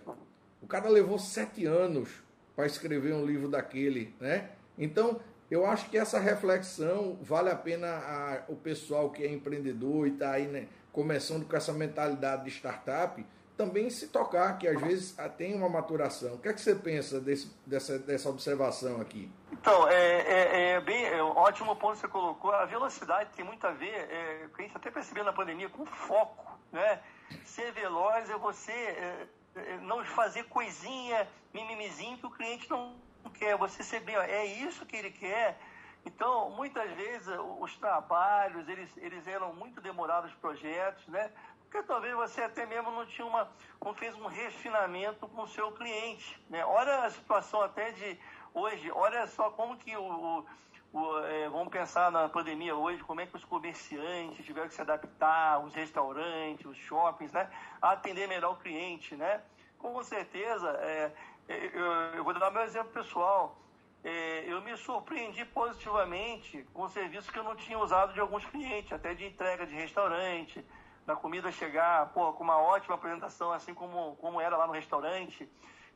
O 0.60 0.66
cara 0.66 0.88
levou 0.88 1.16
sete 1.16 1.64
anos 1.64 2.10
para 2.56 2.66
escrever 2.66 3.14
um 3.14 3.24
livro 3.24 3.48
daquele, 3.48 4.12
né? 4.18 4.50
Então, 4.76 5.20
eu 5.48 5.64
acho 5.64 5.88
que 5.88 5.96
essa 5.96 6.18
reflexão 6.18 7.16
vale 7.22 7.48
a 7.48 7.54
pena 7.54 7.86
a, 7.86 8.42
o 8.48 8.56
pessoal 8.56 9.10
que 9.10 9.22
é 9.22 9.30
empreendedor 9.30 10.08
e 10.08 10.10
está 10.10 10.32
aí 10.32 10.48
né, 10.48 10.66
começando 10.90 11.46
com 11.46 11.56
essa 11.56 11.72
mentalidade 11.72 12.42
de 12.42 12.50
startup 12.50 13.24
também 13.62 13.88
se 13.90 14.08
tocar, 14.08 14.58
que 14.58 14.66
às 14.66 14.80
vezes 14.80 15.16
tem 15.38 15.54
uma 15.54 15.68
maturação. 15.68 16.34
O 16.34 16.38
que 16.38 16.48
é 16.48 16.52
que 16.52 16.60
você 16.60 16.74
pensa 16.74 17.20
desse, 17.20 17.54
dessa, 17.64 17.98
dessa 17.98 18.28
observação 18.28 19.00
aqui? 19.00 19.30
Então, 19.52 19.88
é, 19.88 20.20
é, 20.20 20.70
é 20.70 20.80
bem 20.80 21.04
é 21.04 21.22
um 21.22 21.36
ótimo 21.36 21.76
ponto 21.76 21.94
que 21.94 22.00
você 22.00 22.08
colocou. 22.08 22.52
A 22.52 22.64
velocidade 22.64 23.30
tem 23.36 23.44
muito 23.44 23.64
a 23.64 23.70
ver, 23.70 23.94
é, 23.94 24.48
a 24.52 24.62
gente 24.62 24.76
até 24.76 24.90
percebeu 24.90 25.22
na 25.22 25.32
pandemia, 25.32 25.68
com 25.68 25.86
foco. 25.86 26.58
Né? 26.72 27.00
Ser 27.44 27.70
veloz 27.72 28.28
é 28.28 28.36
você 28.36 28.72
é, 28.72 29.26
é, 29.54 29.76
não 29.78 30.04
fazer 30.04 30.44
coisinha, 30.44 31.28
mimimizinho 31.54 32.18
que 32.18 32.26
o 32.26 32.30
cliente 32.30 32.68
não 32.68 32.96
quer. 33.34 33.56
Você 33.56 33.84
ser 33.84 34.00
bem, 34.00 34.16
é 34.16 34.44
isso 34.44 34.84
que 34.84 34.96
ele 34.96 35.10
quer. 35.10 35.56
Então, 36.04 36.50
muitas 36.50 36.90
vezes, 36.94 37.28
os 37.60 37.76
trabalhos, 37.76 38.68
eles, 38.68 38.90
eles 38.96 39.24
eram 39.28 39.54
muito 39.54 39.80
demorados, 39.80 40.32
os 40.32 40.36
projetos, 40.38 41.06
né? 41.06 41.30
Porque 41.72 41.86
talvez 41.86 42.14
você 42.14 42.42
até 42.42 42.66
mesmo 42.66 42.90
não 42.90 43.06
tinha 43.06 43.26
uma, 43.26 43.50
não 43.82 43.94
fez 43.94 44.14
um 44.16 44.26
refinamento 44.26 45.26
com 45.26 45.40
o 45.40 45.48
seu 45.48 45.72
cliente, 45.72 46.38
né? 46.50 46.62
Olha 46.66 47.04
a 47.04 47.08
situação 47.10 47.62
até 47.62 47.92
de 47.92 48.20
hoje, 48.52 48.92
olha 48.92 49.26
só 49.26 49.48
como 49.48 49.78
que 49.78 49.96
o, 49.96 50.44
o, 50.92 51.18
é, 51.20 51.48
vamos 51.48 51.70
pensar 51.70 52.12
na 52.12 52.28
pandemia 52.28 52.76
hoje, 52.76 53.02
como 53.02 53.22
é 53.22 53.26
que 53.26 53.34
os 53.36 53.44
comerciantes 53.46 54.44
tiveram 54.44 54.68
que 54.68 54.74
se 54.74 54.82
adaptar, 54.82 55.64
os 55.64 55.72
restaurantes, 55.72 56.66
os 56.66 56.76
shoppings, 56.76 57.32
né? 57.32 57.50
A 57.80 57.92
atender 57.92 58.28
melhor 58.28 58.52
o 58.52 58.56
cliente, 58.56 59.16
né? 59.16 59.40
Com 59.78 60.02
certeza, 60.02 60.78
é, 60.82 61.10
é 61.48 61.70
eu, 61.72 61.92
eu 62.16 62.22
vou 62.22 62.34
dar 62.34 62.50
meu 62.50 62.64
exemplo 62.64 62.92
pessoal 62.92 63.56
é, 64.04 64.44
eu 64.46 64.60
me 64.60 64.76
surpreendi 64.76 65.44
positivamente 65.44 66.66
com 66.74 66.88
serviços 66.88 67.30
que 67.30 67.38
eu 67.38 67.44
não 67.44 67.54
tinha 67.54 67.78
usado 67.78 68.12
de 68.12 68.20
alguns 68.20 68.44
clientes, 68.44 68.92
até 68.92 69.14
de 69.14 69.24
entrega 69.24 69.64
de 69.64 69.74
restaurante, 69.74 70.64
da 71.06 71.16
comida 71.16 71.50
chegar 71.50 72.12
pô, 72.12 72.32
com 72.32 72.44
uma 72.44 72.58
ótima 72.58 72.94
apresentação, 72.94 73.52
assim 73.52 73.74
como, 73.74 74.16
como 74.16 74.40
era 74.40 74.56
lá 74.56 74.66
no 74.66 74.72
restaurante. 74.72 75.48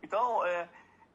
Então, 0.03 0.45
é, 0.45 0.69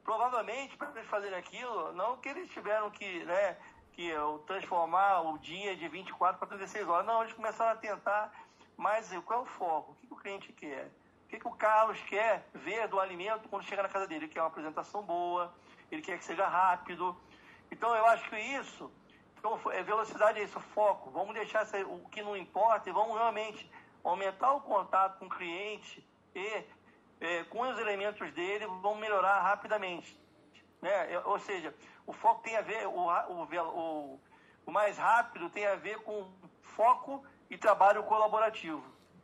provavelmente, 0.03 0.77
para 0.77 0.91
eles 0.91 1.07
fazerem 1.07 1.37
aquilo, 1.37 1.91
não 1.93 2.17
que 2.17 2.29
eles 2.29 2.49
tiveram 2.49 2.89
que, 2.89 3.23
né, 3.25 3.57
que 3.93 4.11
transformar 4.47 5.21
o 5.21 5.37
dia 5.37 5.75
de 5.75 5.87
24 5.87 6.39
para 6.39 6.47
36 6.47 6.87
horas, 6.87 7.05
não, 7.05 7.21
eles 7.21 7.33
começaram 7.33 7.71
a 7.71 7.75
tentar, 7.75 8.33
mas 8.77 9.11
qual 9.25 9.39
é 9.39 9.43
o 9.43 9.45
foco? 9.45 9.91
O 9.91 9.95
que, 9.95 10.13
o 10.13 10.15
cliente 10.15 10.53
quer? 10.53 10.89
O 11.25 11.29
que, 11.29 11.39
que 11.39 11.47
o 11.47 11.51
Carlos 11.51 11.99
quer 12.03 12.45
ver 12.53 12.87
do 12.87 12.99
alimento 12.99 13.47
quando 13.49 13.63
chega 13.63 13.83
na 13.83 13.89
casa 13.89 14.07
dele? 14.07 14.25
Ele 14.25 14.33
quer 14.33 14.41
uma 14.41 14.47
apresentação 14.47 15.01
boa, 15.01 15.53
ele 15.89 16.01
quer 16.01 16.17
que 16.17 16.25
seja 16.25 16.47
rápido. 16.47 17.15
Então 17.69 17.95
eu 17.95 18.05
acho 18.05 18.29
que 18.29 18.37
isso, 18.37 18.91
então, 19.41 19.59
é 19.71 19.81
velocidade 19.81 20.39
é 20.39 20.43
isso, 20.43 20.59
foco. 20.59 21.09
Vamos 21.09 21.33
deixar 21.33 21.65
o 21.87 22.07
que 22.09 22.21
não 22.21 22.37
importa 22.37 22.87
e 22.87 22.93
vamos 22.93 23.17
realmente 23.17 23.67
aumentar 24.03 24.53
o 24.53 24.61
contato 24.61 25.19
com 25.19 25.25
o 25.25 25.29
cliente 25.29 26.05
e 26.35 26.63
é, 27.19 27.43
com 27.45 27.61
os 27.61 27.79
elementos 27.79 28.31
dele 28.33 28.65
vamos 28.81 28.99
melhorar 28.99 29.41
rapidamente. 29.41 30.19
Né? 30.81 31.19
Ou 31.25 31.39
seja, 31.39 31.73
o 32.07 32.13
foco 32.13 32.41
tem 32.43 32.55
a 32.55 32.61
ver, 32.61 32.87
o, 32.87 32.91
o, 32.91 33.43
o, 33.43 34.19
o 34.65 34.71
mais 34.71 34.97
rápido 34.97 35.49
tem 35.49 35.65
a 35.65 35.75
ver 35.75 35.99
com 35.99 36.27
foco 36.61 37.23
e 37.49 37.57
trabalho 37.57 38.03
colaborativo. 38.03 38.83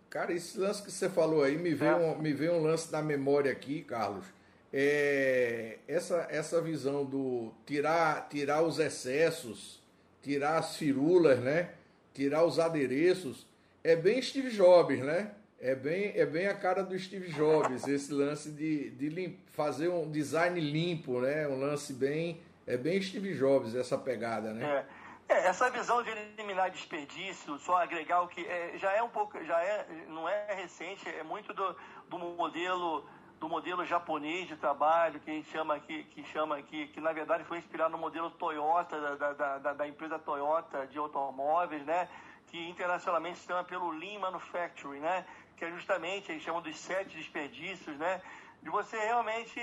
Cara, 0.10 0.32
esse 0.32 0.58
lance 0.60 0.84
que 0.84 0.92
você 0.92 1.10
falou 1.10 1.44
aí 1.44 1.58
me 1.58 1.74
veio, 1.74 1.92
é. 1.92 1.96
um, 1.96 2.18
me 2.18 2.34
veio 2.34 2.54
um 2.54 2.64
lance 2.64 2.92
da 2.92 3.02
memória 3.02 3.52
aqui, 3.52 3.84
Carlos 3.84 4.38
é, 4.72 5.80
essa, 5.88 6.28
essa 6.30 6.62
visão 6.62 7.04
do 7.04 7.52
tirar, 7.66 8.28
tirar 8.30 8.62
os 8.62 8.78
excessos, 8.78 9.82
tirar 10.22 10.58
as 10.58 10.76
firulas, 10.76 11.40
né? 11.40 11.72
tirar 12.14 12.44
os 12.44 12.60
adereços, 12.60 13.47
é 13.88 13.96
bem 13.96 14.22
Steve 14.22 14.50
Jobs, 14.50 15.00
né? 15.00 15.32
É 15.62 15.74
bem, 15.74 16.12
é 16.14 16.26
bem 16.26 16.48
a 16.48 16.54
cara 16.54 16.84
do 16.84 17.00
Steve 17.00 17.32
Jobs, 17.32 17.88
esse 17.88 18.14
lance 18.14 18.52
de, 18.52 18.92
de 18.92 19.08
limp, 19.08 19.40
fazer 19.48 19.88
um 19.88 20.12
design 20.12 20.60
limpo, 20.60 21.22
né? 21.22 21.48
Um 21.48 21.58
lance 21.58 21.94
bem. 21.94 22.42
É 22.68 22.76
bem 22.76 23.02
Steve 23.02 23.34
Jobs 23.34 23.74
essa 23.76 23.98
pegada, 23.98 24.54
né? 24.54 24.86
É. 25.30 25.34
é 25.36 25.48
essa 25.48 25.70
visão 25.70 26.04
de 26.04 26.10
eliminar 26.10 26.70
desperdício, 26.70 27.58
só 27.60 27.78
agregar 27.78 28.22
o 28.24 28.28
que 28.28 28.46
é, 28.46 28.78
já 28.78 28.92
é 28.92 29.02
um 29.02 29.08
pouco, 29.08 29.42
já 29.46 29.58
é, 29.64 29.88
não 30.10 30.28
é 30.28 30.54
recente, 30.54 31.08
é 31.08 31.24
muito 31.24 31.54
do, 31.54 31.76
do 32.10 32.20
modelo 32.20 33.06
do 33.40 33.48
modelo 33.48 33.86
japonês 33.86 34.48
de 34.48 34.56
trabalho, 34.56 35.20
que 35.20 35.30
a 35.30 35.34
gente 35.34 35.50
chama 35.52 35.76
aqui, 35.76 36.04
que 36.06 36.24
chama 36.26 36.58
aqui, 36.58 36.88
que 36.88 37.00
na 37.00 37.14
verdade 37.14 37.44
foi 37.44 37.60
inspirado 37.60 37.92
no 37.92 37.98
modelo 37.98 38.32
Toyota, 38.32 39.00
da, 39.00 39.34
da, 39.34 39.58
da, 39.60 39.74
da 39.74 39.88
empresa 39.88 40.18
Toyota 40.18 40.88
de 40.88 40.98
automóveis, 40.98 41.86
né? 41.86 42.10
Que 42.48 42.70
internacionalmente 42.70 43.40
se 43.40 43.46
chama 43.46 43.64
pelo 43.64 43.92
Lean 43.92 44.20
Manufacturing, 44.20 45.00
né? 45.00 45.26
Que 45.56 45.66
é 45.66 45.72
justamente, 45.72 46.32
eles 46.32 46.44
chamam 46.44 46.62
dos 46.62 46.78
sete 46.78 47.16
desperdícios, 47.18 47.98
né? 47.98 48.22
De 48.62 48.70
você 48.70 48.98
realmente 48.98 49.60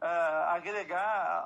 uh, 0.00 0.50
agregar 0.50 1.44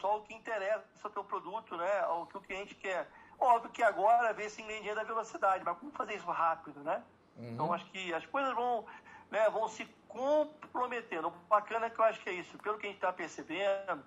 só 0.00 0.18
o 0.18 0.22
que 0.22 0.34
interessa 0.34 0.84
ao 1.04 1.10
teu 1.10 1.24
produto, 1.24 1.76
né? 1.76 2.00
Ao 2.00 2.26
que 2.26 2.36
o 2.36 2.40
cliente 2.40 2.74
quer. 2.74 3.08
Óbvio 3.38 3.70
que 3.70 3.82
agora 3.82 4.32
vê 4.32 4.44
esse 4.44 4.62
ingrediente 4.62 4.94
da 4.94 5.04
velocidade, 5.04 5.62
mas 5.64 5.78
como 5.78 5.92
fazer 5.92 6.14
isso 6.14 6.30
rápido, 6.30 6.80
né? 6.80 7.02
Uhum. 7.36 7.50
Então 7.50 7.72
acho 7.72 7.84
que 7.86 8.14
as 8.14 8.24
coisas 8.26 8.54
vão, 8.54 8.86
né, 9.30 9.48
vão 9.50 9.68
se 9.68 9.84
comprometendo. 10.08 11.28
O 11.28 11.30
bacana 11.48 11.86
é 11.86 11.90
que 11.90 11.98
eu 11.98 12.04
acho 12.04 12.20
que 12.20 12.30
é 12.30 12.32
isso. 12.32 12.56
Pelo 12.58 12.78
que 12.78 12.86
a 12.86 12.88
gente 12.88 12.96
está 12.96 13.12
percebendo, 13.12 14.02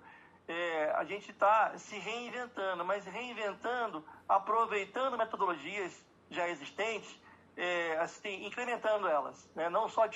é, 0.50 0.90
a 0.96 1.04
gente 1.04 1.30
está 1.30 1.78
se 1.78 1.96
reinventando, 1.96 2.84
mas 2.84 3.04
reinventando, 3.04 4.04
aproveitando 4.28 5.16
metodologias 5.16 6.04
já 6.28 6.48
existentes, 6.48 7.08
é, 7.56 7.96
assim, 7.98 8.44
incrementando 8.44 9.06
elas, 9.06 9.48
né? 9.54 9.70
não 9.70 9.88
só 9.88 10.08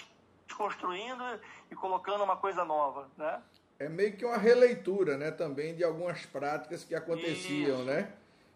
desconstruindo 0.46 1.22
e 1.70 1.74
colocando 1.76 2.24
uma 2.24 2.36
coisa 2.36 2.64
nova, 2.64 3.08
né? 3.16 3.40
É 3.78 3.88
meio 3.88 4.16
que 4.16 4.24
uma 4.24 4.36
releitura, 4.36 5.16
né, 5.16 5.30
também 5.30 5.74
de 5.74 5.82
algumas 5.82 6.24
práticas 6.26 6.84
que 6.84 6.94
aconteciam, 6.94 7.78
Isso. 7.78 7.84
né? 7.84 8.12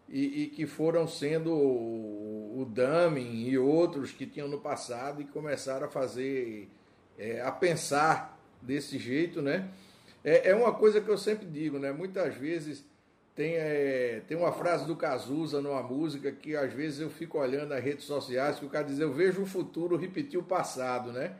E, 0.07 0.43
e, 0.43 0.47
que 0.47 0.65
foram 0.65 1.07
sendo 1.07 1.53
o, 1.53 2.61
o 2.61 3.17
e 3.19 3.57
outros 3.57 4.11
que 4.11 4.25
tinham 4.25 4.47
no 4.47 4.59
passado 4.59 5.21
e 5.21 5.25
começaram 5.25 5.85
a 5.85 5.89
fazer 5.89 6.67
é, 7.17 7.41
a 7.41 7.51
pensar 7.51 8.39
desse 8.61 8.97
jeito, 8.97 9.41
né? 9.41 9.69
É, 10.23 10.49
é, 10.49 10.55
uma 10.55 10.73
coisa 10.73 10.99
que 10.99 11.09
eu 11.09 11.17
sempre 11.17 11.45
digo, 11.45 11.79
né? 11.79 11.91
Muitas 11.91 12.35
vezes 12.35 12.83
tem, 13.35 13.53
é, 13.55 14.21
tem 14.27 14.35
uma 14.35 14.51
frase 14.51 14.85
do 14.85 14.95
Cazuza 14.95 15.61
numa 15.61 15.81
música 15.81 16.31
que 16.31 16.55
às 16.55 16.73
vezes 16.73 16.99
eu 16.99 17.09
fico 17.09 17.37
olhando 17.37 17.69
nas 17.69 17.83
redes 17.83 18.05
sociais 18.05 18.59
que 18.59 18.65
o 18.65 18.69
cara 18.69 18.85
diz, 18.85 18.99
eu 18.99 19.13
vejo 19.13 19.41
o 19.41 19.45
futuro 19.45 19.95
repetir 19.95 20.37
o 20.39 20.43
passado, 20.43 21.11
né? 21.11 21.35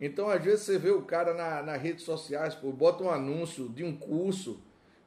Então, 0.00 0.28
às 0.28 0.42
vezes 0.42 0.62
você 0.62 0.78
vê 0.78 0.90
o 0.90 1.02
cara 1.02 1.34
na, 1.34 1.62
nas 1.62 1.80
redes 1.80 2.04
sociais, 2.04 2.54
pô, 2.54 2.72
bota 2.72 3.04
um 3.04 3.10
anúncio 3.10 3.68
de 3.68 3.84
um 3.84 3.96
curso, 3.96 4.60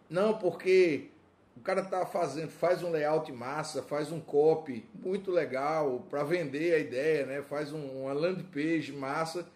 não, 0.10 0.38
porque 0.38 1.10
o 1.56 1.60
cara 1.62 1.84
tá 1.84 2.06
fazendo, 2.06 2.50
faz 2.50 2.84
um 2.84 2.92
layout 2.92 3.32
massa, 3.32 3.82
faz 3.82 4.12
um 4.12 4.20
copy 4.20 4.86
muito 4.94 5.32
legal 5.32 6.06
para 6.10 6.24
vender 6.24 6.74
a 6.74 6.80
ideia, 6.80 7.26
né? 7.26 7.42
Faz 7.42 7.72
um, 7.72 8.04
uma 8.04 8.14
landing 8.14 8.44
page 8.44 8.92
massa 8.92 9.48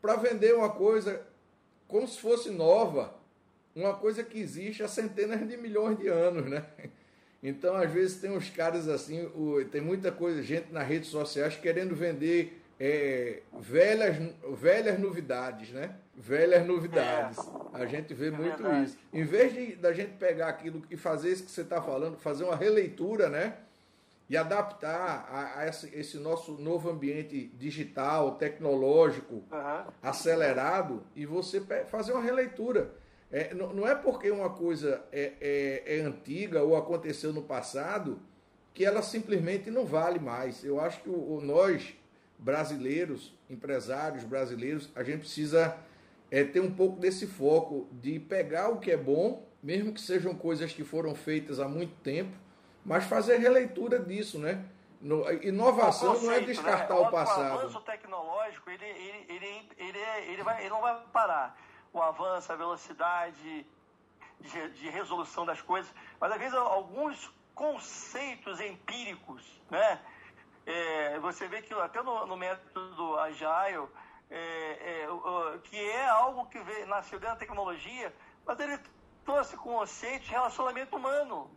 para 0.00 0.16
vender 0.16 0.54
uma 0.54 0.70
coisa 0.70 1.20
como 1.92 2.08
se 2.08 2.18
fosse 2.18 2.48
nova, 2.48 3.14
uma 3.76 3.92
coisa 3.92 4.24
que 4.24 4.40
existe 4.40 4.82
há 4.82 4.88
centenas 4.88 5.46
de 5.46 5.58
milhões 5.58 5.98
de 5.98 6.08
anos, 6.08 6.46
né? 6.46 6.64
Então, 7.42 7.74
às 7.74 7.90
vezes 7.90 8.18
tem 8.18 8.30
uns 8.30 8.48
caras 8.48 8.88
assim, 8.88 9.28
tem 9.70 9.80
muita 9.80 10.10
coisa, 10.10 10.42
gente 10.42 10.72
nas 10.72 10.86
redes 10.86 11.10
sociais 11.10 11.56
querendo 11.56 11.94
vender 11.94 12.62
é, 12.80 13.40
velhas, 13.60 14.16
velhas 14.56 14.98
novidades, 14.98 15.70
né? 15.70 15.96
Velhas 16.16 16.64
novidades. 16.64 17.38
É, 17.74 17.82
a 17.82 17.86
gente 17.86 18.14
vê 18.14 18.28
é 18.28 18.30
muito 18.30 18.62
verdade. 18.62 18.84
isso. 18.86 18.98
Em 19.12 19.24
vez 19.24 19.52
de 19.52 19.76
da 19.76 19.92
gente 19.92 20.12
pegar 20.12 20.48
aquilo 20.48 20.82
e 20.90 20.96
fazer 20.96 21.32
isso 21.32 21.44
que 21.44 21.50
você 21.50 21.62
está 21.62 21.82
falando, 21.82 22.16
fazer 22.16 22.44
uma 22.44 22.56
releitura, 22.56 23.28
né? 23.28 23.56
E 24.32 24.36
adaptar 24.38 25.28
a, 25.30 25.58
a 25.60 25.68
esse, 25.68 25.94
esse, 25.94 26.16
nosso 26.16 26.52
novo 26.52 26.88
ambiente 26.88 27.52
digital, 27.58 28.36
tecnológico, 28.36 29.34
uhum. 29.34 29.92
acelerado, 30.02 31.02
e 31.14 31.26
você 31.26 31.60
fazer 31.88 32.14
uma 32.14 32.22
releitura. 32.22 32.94
É, 33.30 33.52
não, 33.52 33.74
não, 33.74 33.86
é 33.86 33.94
porque 33.94 34.30
uma 34.30 34.48
coisa 34.48 35.04
é, 35.12 35.34
é, 35.38 35.98
é, 35.98 36.00
antiga 36.00 36.62
ou 36.62 36.74
aconteceu 36.74 37.30
no 37.30 37.42
passado 37.42 38.20
que 38.72 38.86
ela 38.86 39.02
simplesmente 39.02 39.70
não 39.70 39.84
vale 39.84 40.18
mais. 40.18 40.64
Eu 40.64 40.80
acho 40.80 41.02
que 41.02 41.10
o, 41.10 41.34
o 41.34 41.40
nós, 41.42 41.94
brasileiros, 42.38 43.36
empresários 43.50 44.24
brasileiros, 44.24 44.88
a 44.94 45.02
gente 45.02 45.18
precisa 45.18 45.76
é, 46.30 46.42
ter 46.42 46.60
um 46.60 46.72
pouco 46.72 46.98
desse 46.98 47.26
foco 47.26 47.86
de 48.00 48.18
pegar 48.18 48.70
o 48.70 48.78
que 48.78 48.90
é 48.90 48.96
bom, 48.96 49.46
mesmo 49.62 49.92
que 49.92 50.00
sejam 50.00 50.34
coisas 50.34 50.72
que 50.72 50.84
foram 50.84 51.14
feitas 51.14 51.60
há 51.60 51.68
muito 51.68 51.92
tempo, 52.02 52.34
mas 52.84 53.04
fazer 53.04 53.38
releitura 53.38 53.98
disso, 53.98 54.38
né? 54.38 54.64
No, 55.00 55.28
inovação 55.42 56.14
conceito, 56.14 56.26
não 56.26 56.32
é 56.32 56.40
descartar 56.40 56.94
né? 56.94 57.00
o, 57.00 57.04
o 57.04 57.10
passado. 57.10 57.56
O 57.56 57.58
avanço 57.58 57.80
tecnológico, 57.80 58.70
ele, 58.70 58.84
ele, 58.84 59.26
ele, 59.28 59.70
ele, 59.76 59.98
ele, 59.98 60.42
vai, 60.42 60.60
ele 60.60 60.70
não 60.70 60.80
vai 60.80 61.00
parar. 61.12 61.58
O 61.92 62.00
avanço, 62.00 62.52
a 62.52 62.56
velocidade 62.56 63.66
de, 64.40 64.70
de 64.70 64.88
resolução 64.88 65.44
das 65.44 65.60
coisas, 65.60 65.92
mas 66.20 66.32
às 66.32 66.38
vezes 66.38 66.54
alguns 66.54 67.30
conceitos 67.54 68.60
empíricos, 68.60 69.42
né? 69.70 70.00
É, 70.64 71.18
você 71.18 71.48
vê 71.48 71.60
que 71.60 71.74
até 71.74 72.02
no, 72.02 72.26
no 72.26 72.36
método 72.36 73.18
Agile, 73.18 73.88
é, 74.30 75.04
é, 75.04 75.58
que 75.64 75.76
é 75.76 76.08
algo 76.08 76.46
que 76.46 76.58
veio, 76.60 76.86
nasceu 76.86 77.18
dentro 77.18 77.34
da 77.34 77.40
tecnologia, 77.40 78.14
mas 78.46 78.58
ele 78.60 78.78
trouxe 79.24 79.56
conceitos 79.56 80.26
de 80.26 80.32
relacionamento 80.32 80.96
humano, 80.96 81.50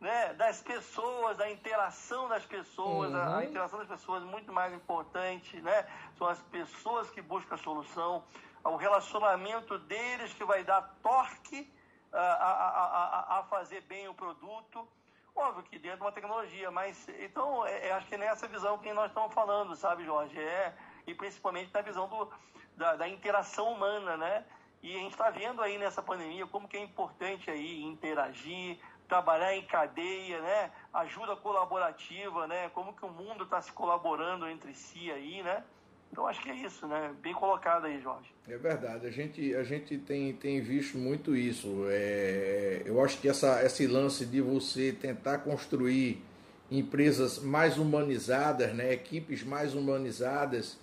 né? 0.00 0.34
das 0.34 0.60
pessoas, 0.60 1.36
da 1.36 1.50
interação 1.50 2.28
das 2.28 2.44
pessoas, 2.44 3.10
uhum. 3.10 3.16
a, 3.16 3.38
a, 3.38 3.44
interação 3.44 3.78
das 3.78 3.88
pessoas 3.88 4.22
é 4.22 4.26
muito 4.26 4.52
mais 4.52 4.72
importante, 4.72 5.60
né? 5.60 5.86
são 6.16 6.26
as 6.28 6.40
pessoas 6.42 7.10
que 7.10 7.22
buscam 7.22 7.54
a 7.54 7.58
solução, 7.58 8.24
o 8.64 8.76
relacionamento 8.76 9.78
deles 9.78 10.32
que 10.34 10.44
vai 10.44 10.64
dar 10.64 10.82
torque 11.02 11.72
a, 12.12 12.18
a, 12.18 13.38
a 13.38 13.42
fazer 13.44 13.82
bem 13.82 14.08
o 14.08 14.14
produto. 14.14 14.86
Óbvio 15.34 15.64
que 15.64 15.78
dentro 15.78 15.98
de 15.98 16.02
uma 16.02 16.12
tecnologia, 16.12 16.70
mas 16.70 17.08
então 17.20 17.66
é, 17.66 17.88
é, 17.88 17.92
acho 17.92 18.06
que 18.08 18.16
nessa 18.16 18.48
visão 18.48 18.78
que 18.78 18.92
nós 18.92 19.08
estamos 19.08 19.34
falando, 19.34 19.76
sabe, 19.76 20.04
Jorge? 20.04 20.40
É, 20.40 20.74
e 21.06 21.14
principalmente 21.14 21.72
na 21.72 21.82
visão 21.82 22.08
do, 22.08 22.30
da, 22.74 22.96
da 22.96 23.08
interação 23.08 23.72
humana, 23.72 24.16
né? 24.16 24.44
E 24.82 24.94
a 24.94 24.98
gente 24.98 25.12
está 25.12 25.30
vendo 25.30 25.60
aí 25.60 25.78
nessa 25.78 26.02
pandemia 26.02 26.46
como 26.46 26.68
que 26.68 26.76
é 26.76 26.80
importante 26.82 27.50
aí 27.50 27.82
interagir, 27.82 28.78
trabalhar 29.08 29.54
em 29.54 29.62
cadeia, 29.62 30.40
né? 30.40 30.70
Ajuda 30.92 31.36
colaborativa, 31.36 32.46
né? 32.46 32.68
Como 32.70 32.92
que 32.92 33.04
o 33.04 33.10
mundo 33.10 33.44
está 33.44 33.60
se 33.60 33.72
colaborando 33.72 34.48
entre 34.48 34.74
si 34.74 35.10
aí, 35.10 35.42
né? 35.42 35.62
Então 36.10 36.26
acho 36.26 36.40
que 36.40 36.50
é 36.50 36.54
isso, 36.54 36.86
né? 36.86 37.14
Bem 37.20 37.34
colocado 37.34 37.86
aí, 37.86 38.00
Jorge. 38.00 38.30
É 38.48 38.56
verdade. 38.56 39.06
A 39.06 39.10
gente, 39.10 39.54
a 39.54 39.62
gente 39.62 39.98
tem, 39.98 40.32
tem 40.32 40.60
visto 40.60 40.96
muito 40.96 41.36
isso. 41.36 41.86
É, 41.88 42.82
eu 42.84 43.02
acho 43.04 43.20
que 43.20 43.28
essa, 43.28 43.62
esse 43.64 43.86
lance 43.86 44.24
de 44.24 44.40
você 44.40 44.92
tentar 44.92 45.38
construir 45.38 46.22
empresas 46.70 47.38
mais 47.38 47.78
humanizadas, 47.78 48.72
né? 48.74 48.92
Equipes 48.92 49.42
mais 49.42 49.74
humanizadas 49.74 50.78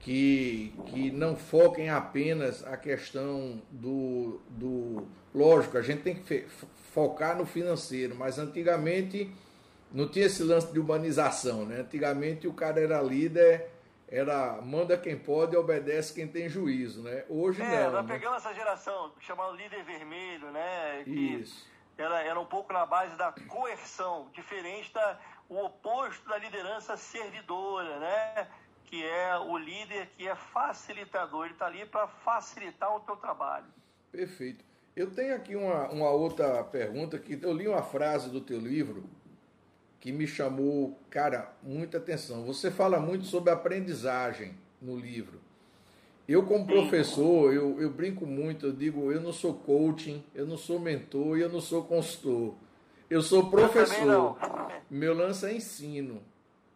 que, 0.00 0.74
que 0.86 1.10
não 1.10 1.34
foquem 1.34 1.88
apenas 1.88 2.66
a 2.66 2.76
questão 2.76 3.62
do, 3.70 4.40
do. 4.50 5.06
Lógico, 5.34 5.78
a 5.78 5.82
gente 5.82 6.02
tem 6.02 6.14
que 6.14 6.44
focar 6.94 7.36
no 7.36 7.44
financeiro, 7.44 8.14
mas 8.14 8.38
antigamente 8.38 9.28
não 9.90 10.08
tinha 10.08 10.26
esse 10.26 10.44
lance 10.44 10.72
de 10.72 10.78
urbanização, 10.78 11.66
né? 11.66 11.80
Antigamente 11.80 12.46
o 12.46 12.54
cara 12.54 12.80
era 12.80 13.02
líder, 13.02 13.68
era 14.08 14.62
manda 14.62 14.96
quem 14.96 15.18
pode 15.18 15.54
e 15.54 15.58
obedece 15.58 16.14
quem 16.14 16.28
tem 16.28 16.48
juízo, 16.48 17.02
né? 17.02 17.24
Hoje 17.28 17.60
é, 17.60 17.84
não. 17.84 17.92
Nós 17.92 18.06
né? 18.06 18.14
pegamos 18.14 18.38
essa 18.38 18.54
geração 18.54 19.12
chamada 19.18 19.52
líder 19.52 19.82
vermelho, 19.82 20.52
né? 20.52 21.02
Que 21.02 21.10
Isso. 21.10 21.66
Era, 21.98 22.22
era 22.22 22.38
um 22.38 22.46
pouco 22.46 22.72
na 22.72 22.86
base 22.86 23.16
da 23.16 23.32
coerção, 23.48 24.28
diferente 24.32 24.92
da 24.94 25.18
o 25.48 25.62
oposto 25.62 26.26
da 26.28 26.38
liderança 26.38 26.96
servidora, 26.96 27.98
né? 27.98 28.48
que 28.86 29.04
é 29.04 29.36
o 29.38 29.58
líder 29.58 30.08
que 30.16 30.28
é 30.28 30.34
facilitador, 30.36 31.46
ele 31.46 31.54
está 31.54 31.66
ali 31.66 31.84
para 31.84 32.06
facilitar 32.06 32.94
o 32.94 33.00
teu 33.00 33.16
trabalho. 33.16 33.66
Perfeito. 34.12 34.64
Eu 34.96 35.10
tenho 35.10 35.34
aqui 35.34 35.56
uma, 35.56 35.88
uma 35.88 36.10
outra 36.10 36.62
pergunta 36.62 37.18
que 37.18 37.38
eu 37.42 37.52
li 37.52 37.66
uma 37.66 37.82
frase 37.82 38.30
do 38.30 38.40
teu 38.40 38.58
livro 38.58 39.04
que 39.98 40.12
me 40.12 40.26
chamou, 40.26 40.98
cara, 41.08 41.52
muita 41.62 41.96
atenção. 41.96 42.44
Você 42.44 42.70
fala 42.70 43.00
muito 43.00 43.24
sobre 43.24 43.50
aprendizagem 43.50 44.54
no 44.80 44.96
livro. 44.96 45.40
Eu, 46.28 46.44
como 46.44 46.66
professor, 46.66 47.52
eu, 47.52 47.80
eu 47.80 47.90
brinco 47.90 48.26
muito, 48.26 48.66
eu 48.66 48.72
digo, 48.72 49.10
eu 49.10 49.20
não 49.20 49.32
sou 49.32 49.54
coaching, 49.54 50.22
eu 50.34 50.46
não 50.46 50.56
sou 50.56 50.78
mentor 50.78 51.38
e 51.38 51.42
eu 51.42 51.48
não 51.48 51.60
sou 51.60 51.84
consultor. 51.84 52.54
Eu 53.10 53.20
sou 53.20 53.50
professor. 53.50 54.06
Eu 54.06 54.36
Meu 54.90 55.14
lance 55.14 55.44
é 55.46 55.54
ensino. 55.54 56.22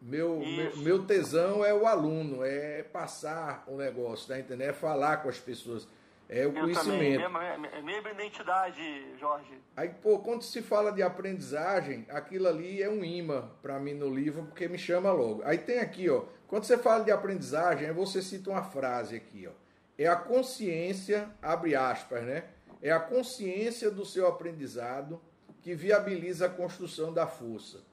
Meu, 0.01 0.39
meu, 0.39 0.77
meu, 0.79 1.03
tesão 1.05 1.65
é 1.65 1.75
o 1.75 1.87
aluno, 1.87 2.45
é 2.45 2.83
passar 2.83 3.65
o 3.67 3.77
negócio, 3.77 4.29
tá 4.29 4.39
entendendo? 4.39 4.69
É 4.69 4.73
falar 4.73 5.19
com 5.19 5.29
as 5.29 5.39
pessoas, 5.39 5.89
é 6.29 6.47
o 6.47 6.51
Eu 6.51 6.53
conhecimento. 6.53 7.23
Também, 7.23 7.71
é 7.73 7.83
minha 7.83 7.99
identidade, 7.99 9.17
Jorge. 9.19 9.61
Aí, 9.77 9.89
pô, 9.89 10.19
quando 10.19 10.43
se 10.43 10.63
fala 10.63 10.93
de 10.93 11.03
aprendizagem, 11.03 12.07
aquilo 12.11 12.49
ali 12.49 12.83
é 12.83 12.89
um 12.89 13.05
imã 13.05 13.51
para 13.63 13.79
mim 13.79 13.95
no 13.95 14.13
livro, 14.13 14.45
porque 14.45 14.69
me 14.69 14.79
chama 14.79 15.11
logo. 15.13 15.43
Aí 15.45 15.59
tem 15.59 15.79
aqui, 15.79 16.09
ó, 16.09 16.25
quando 16.47 16.65
você 16.65 16.77
fala 16.77 17.05
de 17.05 17.11
aprendizagem, 17.11 17.91
você 17.93 18.21
cita 18.21 18.51
uma 18.51 18.63
frase 18.63 19.17
aqui, 19.17 19.47
ó. 19.47 19.53
É 19.97 20.07
a 20.07 20.17
consciência, 20.17 21.29
abre 21.43 21.75
aspas, 21.75 22.23
né? 22.23 22.45
É 22.81 22.93
a 22.93 23.01
consciência 23.01 23.91
do 23.91 24.05
seu 24.05 24.29
aprendizado 24.29 25.21
que 25.63 25.75
viabiliza 25.75 26.47
a 26.47 26.51
construção 26.51 27.13
da 27.13 27.27
força 27.27 27.89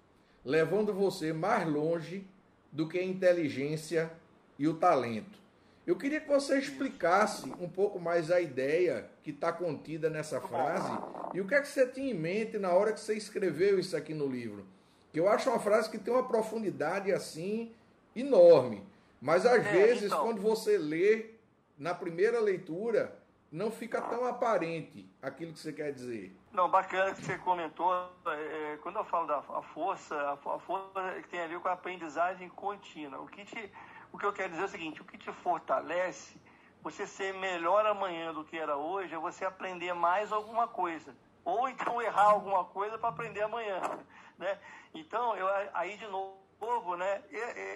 levando 0.45 0.93
você 0.93 1.33
mais 1.33 1.67
longe 1.67 2.27
do 2.71 2.87
que 2.87 2.99
a 2.99 3.03
inteligência 3.03 4.11
e 4.59 4.67
o 4.67 4.75
talento. 4.75 5.39
Eu 5.85 5.95
queria 5.95 6.19
que 6.19 6.27
você 6.27 6.57
explicasse 6.57 7.47
um 7.59 7.69
pouco 7.69 7.99
mais 7.99 8.31
a 8.31 8.41
ideia 8.41 9.07
que 9.21 9.29
está 9.29 9.53
contida 9.53 10.09
nessa 10.09 10.41
frase 10.41 10.91
e 11.33 11.39
o 11.39 11.47
que 11.47 11.53
é 11.53 11.61
que 11.61 11.67
você 11.67 11.85
tinha 11.85 12.11
em 12.11 12.17
mente 12.17 12.57
na 12.57 12.71
hora 12.71 12.91
que 12.91 12.99
você 12.99 13.15
escreveu 13.15 13.77
isso 13.77 13.95
aqui 13.95 14.13
no 14.13 14.25
livro. 14.25 14.65
Que 15.13 15.19
eu 15.19 15.29
acho 15.29 15.47
uma 15.49 15.59
frase 15.59 15.89
que 15.89 15.99
tem 15.99 16.11
uma 16.11 16.27
profundidade 16.27 17.11
assim 17.11 17.71
enorme. 18.15 18.83
Mas 19.21 19.45
às 19.45 19.63
é, 19.65 19.71
vezes, 19.71 20.05
então... 20.05 20.23
quando 20.23 20.41
você 20.41 20.77
lê 20.77 21.35
na 21.77 21.93
primeira 21.93 22.39
leitura, 22.39 23.17
não 23.51 23.69
fica 23.71 24.01
tão 24.01 24.25
aparente 24.25 25.07
aquilo 25.21 25.53
que 25.53 25.59
você 25.59 25.71
quer 25.71 25.91
dizer. 25.93 26.35
Não, 26.51 26.69
bacana 26.69 27.13
que 27.13 27.23
você 27.23 27.37
comentou. 27.37 27.93
É, 28.25 28.73
é 28.73 28.77
quando 28.81 28.97
eu 28.97 29.05
falo 29.05 29.27
da 29.27 29.37
a 29.37 29.61
força, 29.61 30.15
a, 30.15 30.33
a 30.33 30.59
força 30.59 30.89
tem 31.29 31.41
a 31.41 31.47
ver 31.47 31.59
com 31.59 31.67
a 31.67 31.73
aprendizagem 31.73 32.49
contínua. 32.49 33.21
O 33.21 33.27
que, 33.27 33.45
te, 33.45 33.71
o 34.15 34.17
que 34.17 34.25
eu 34.25 34.31
quero 34.31 34.49
dizer 34.49 34.63
é 34.63 34.65
o 34.65 34.69
seguinte: 34.69 35.01
o 35.01 35.05
que 35.05 35.17
te 35.17 35.31
fortalece, 35.31 36.39
você 36.81 37.05
ser 37.05 37.33
melhor 37.33 37.85
amanhã 37.85 38.33
do 38.33 38.45
que 38.45 38.57
era 38.57 38.77
hoje, 38.77 39.13
é 39.13 39.17
você 39.17 39.43
aprender 39.43 39.93
mais 39.93 40.31
alguma 40.31 40.67
coisa. 40.67 41.13
Ou 41.43 41.67
então 41.67 42.01
errar 42.01 42.31
alguma 42.31 42.63
coisa 42.63 42.97
para 42.97 43.09
aprender 43.09 43.41
amanhã. 43.41 43.79
Né? 44.37 44.59
Então, 44.93 45.33
eu, 45.37 45.47
aí 45.73 45.95
de 45.95 46.05
novo, 46.07 46.97
né, 46.97 47.23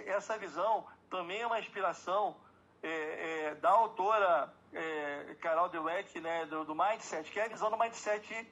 essa 0.04 0.36
visão 0.36 0.86
também 1.08 1.40
é 1.40 1.46
uma 1.46 1.58
inspiração 1.58 2.36
é, 2.82 2.90
é, 2.90 3.54
da 3.54 3.70
autora 3.70 4.52
é, 4.74 5.34
Carol 5.40 5.70
Dweck, 5.70 6.20
né, 6.20 6.44
do, 6.44 6.66
do, 6.66 6.74
mindset, 6.74 7.30
que 7.30 7.40
é 7.40 7.46
a 7.46 7.48
visão 7.48 7.70
do 7.70 7.78
mindset, 7.78 8.46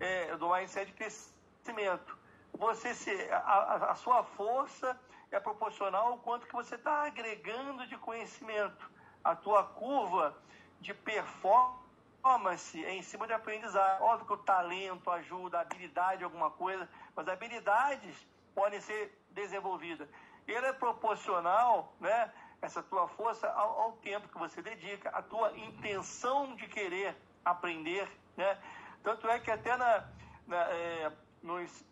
é, 0.00 0.34
do 0.38 0.48
mindset 0.48 0.86
de 0.86 0.94
crescimento. 0.94 2.16
Você 2.54 2.94
se, 2.94 3.10
a, 3.30 3.90
a 3.90 3.94
sua 3.96 4.24
força 4.24 4.98
é 5.30 5.40
proporcional 5.40 6.08
ao 6.08 6.18
quanto 6.18 6.46
que 6.46 6.52
você 6.52 6.74
está 6.74 7.04
agregando 7.04 7.86
de 7.86 7.96
conhecimento. 7.96 8.90
A 9.22 9.34
tua 9.34 9.64
curva 9.64 10.36
de 10.80 10.92
performance 10.94 12.84
é 12.84 12.94
em 12.94 13.02
cima 13.02 13.26
de 13.26 13.32
aprendizagem. 13.32 14.02
Óbvio 14.02 14.26
que 14.26 14.32
o 14.32 14.38
talento 14.38 15.10
ajuda, 15.10 15.58
a 15.58 15.60
habilidade 15.62 16.24
alguma 16.24 16.50
coisa, 16.50 16.88
mas 17.14 17.28
habilidades 17.28 18.26
podem 18.54 18.80
ser 18.80 19.16
desenvolvidas. 19.30 20.08
Ele 20.46 20.66
é 20.66 20.72
proporcional, 20.72 21.92
né? 22.00 22.32
essa 22.62 22.82
tua 22.82 23.08
força 23.08 23.48
ao, 23.48 23.80
ao, 23.80 23.92
tempo 23.92 24.28
que 24.28 24.38
você 24.38 24.60
dedica, 24.60 25.08
a 25.10 25.22
tua 25.22 25.56
intenção 25.56 26.54
de 26.56 26.66
querer 26.66 27.16
aprender, 27.44 28.06
né? 28.36 28.58
Tanto 29.02 29.26
é 29.28 29.38
que 29.38 29.50
até 29.50 29.76
na, 29.76 30.04
na 30.46 30.56
é, 30.70 31.12
nos, 31.42 31.84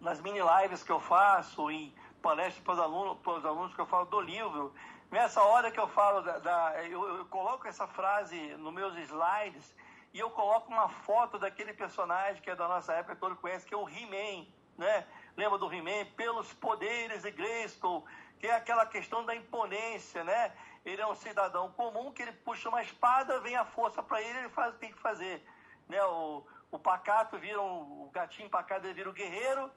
nas 0.00 0.20
mini 0.22 0.40
lives 0.40 0.82
que 0.82 0.90
eu 0.90 1.00
faço, 1.00 1.70
em 1.70 1.94
palestras 2.26 2.58
para 2.64 2.72
os 2.72 2.80
alunos, 2.80 3.18
para 3.18 3.32
os 3.34 3.46
alunos 3.46 3.72
que 3.72 3.80
eu 3.80 3.86
falo 3.86 4.06
do 4.06 4.20
livro, 4.20 4.74
nessa 5.12 5.40
hora 5.40 5.70
que 5.70 5.78
eu 5.78 5.86
falo 5.86 6.22
da, 6.22 6.38
da 6.38 6.84
eu, 6.84 7.18
eu 7.18 7.24
coloco 7.26 7.68
essa 7.68 7.86
frase 7.86 8.36
nos 8.56 8.74
meus 8.74 8.96
slides 8.96 9.76
e 10.12 10.18
eu 10.18 10.28
coloco 10.30 10.68
uma 10.68 10.88
foto 10.88 11.38
daquele 11.38 11.72
personagem 11.72 12.42
que 12.42 12.50
é 12.50 12.56
da 12.56 12.66
nossa 12.66 12.92
época, 12.94 13.14
todo 13.14 13.36
conhece, 13.36 13.64
que 13.64 13.72
é 13.72 13.76
o 13.76 13.88
He-Man, 13.88 14.44
né? 14.76 15.06
Lembra 15.36 15.56
do 15.56 15.72
He-Man? 15.72 16.06
Pelos 16.16 16.52
poderes 16.54 17.22
de 17.22 17.30
Grayskull, 17.30 18.04
que 18.40 18.48
é 18.48 18.56
aquela 18.56 18.86
questão 18.86 19.24
da 19.24 19.36
imponência, 19.36 20.24
né? 20.24 20.52
Ele 20.84 21.00
é 21.00 21.06
um 21.06 21.14
cidadão 21.14 21.70
comum 21.72 22.10
que 22.10 22.22
ele 22.22 22.32
puxa 22.32 22.68
uma 22.68 22.82
espada, 22.82 23.38
vem 23.38 23.54
a 23.54 23.64
força 23.64 24.02
para 24.02 24.20
ele, 24.20 24.40
ele 24.40 24.48
faz 24.48 24.70
o 24.70 24.72
que 24.72 24.80
tem 24.80 24.92
que 24.92 24.98
fazer, 24.98 25.46
né? 25.88 26.02
O, 26.06 26.44
o 26.72 26.78
pacato 26.78 27.38
vira 27.38 27.62
um, 27.62 28.06
o 28.06 28.10
gatinho 28.12 28.50
pacato 28.50 28.92
vira 28.92 29.08
o 29.08 29.12
guerreiro. 29.12 29.70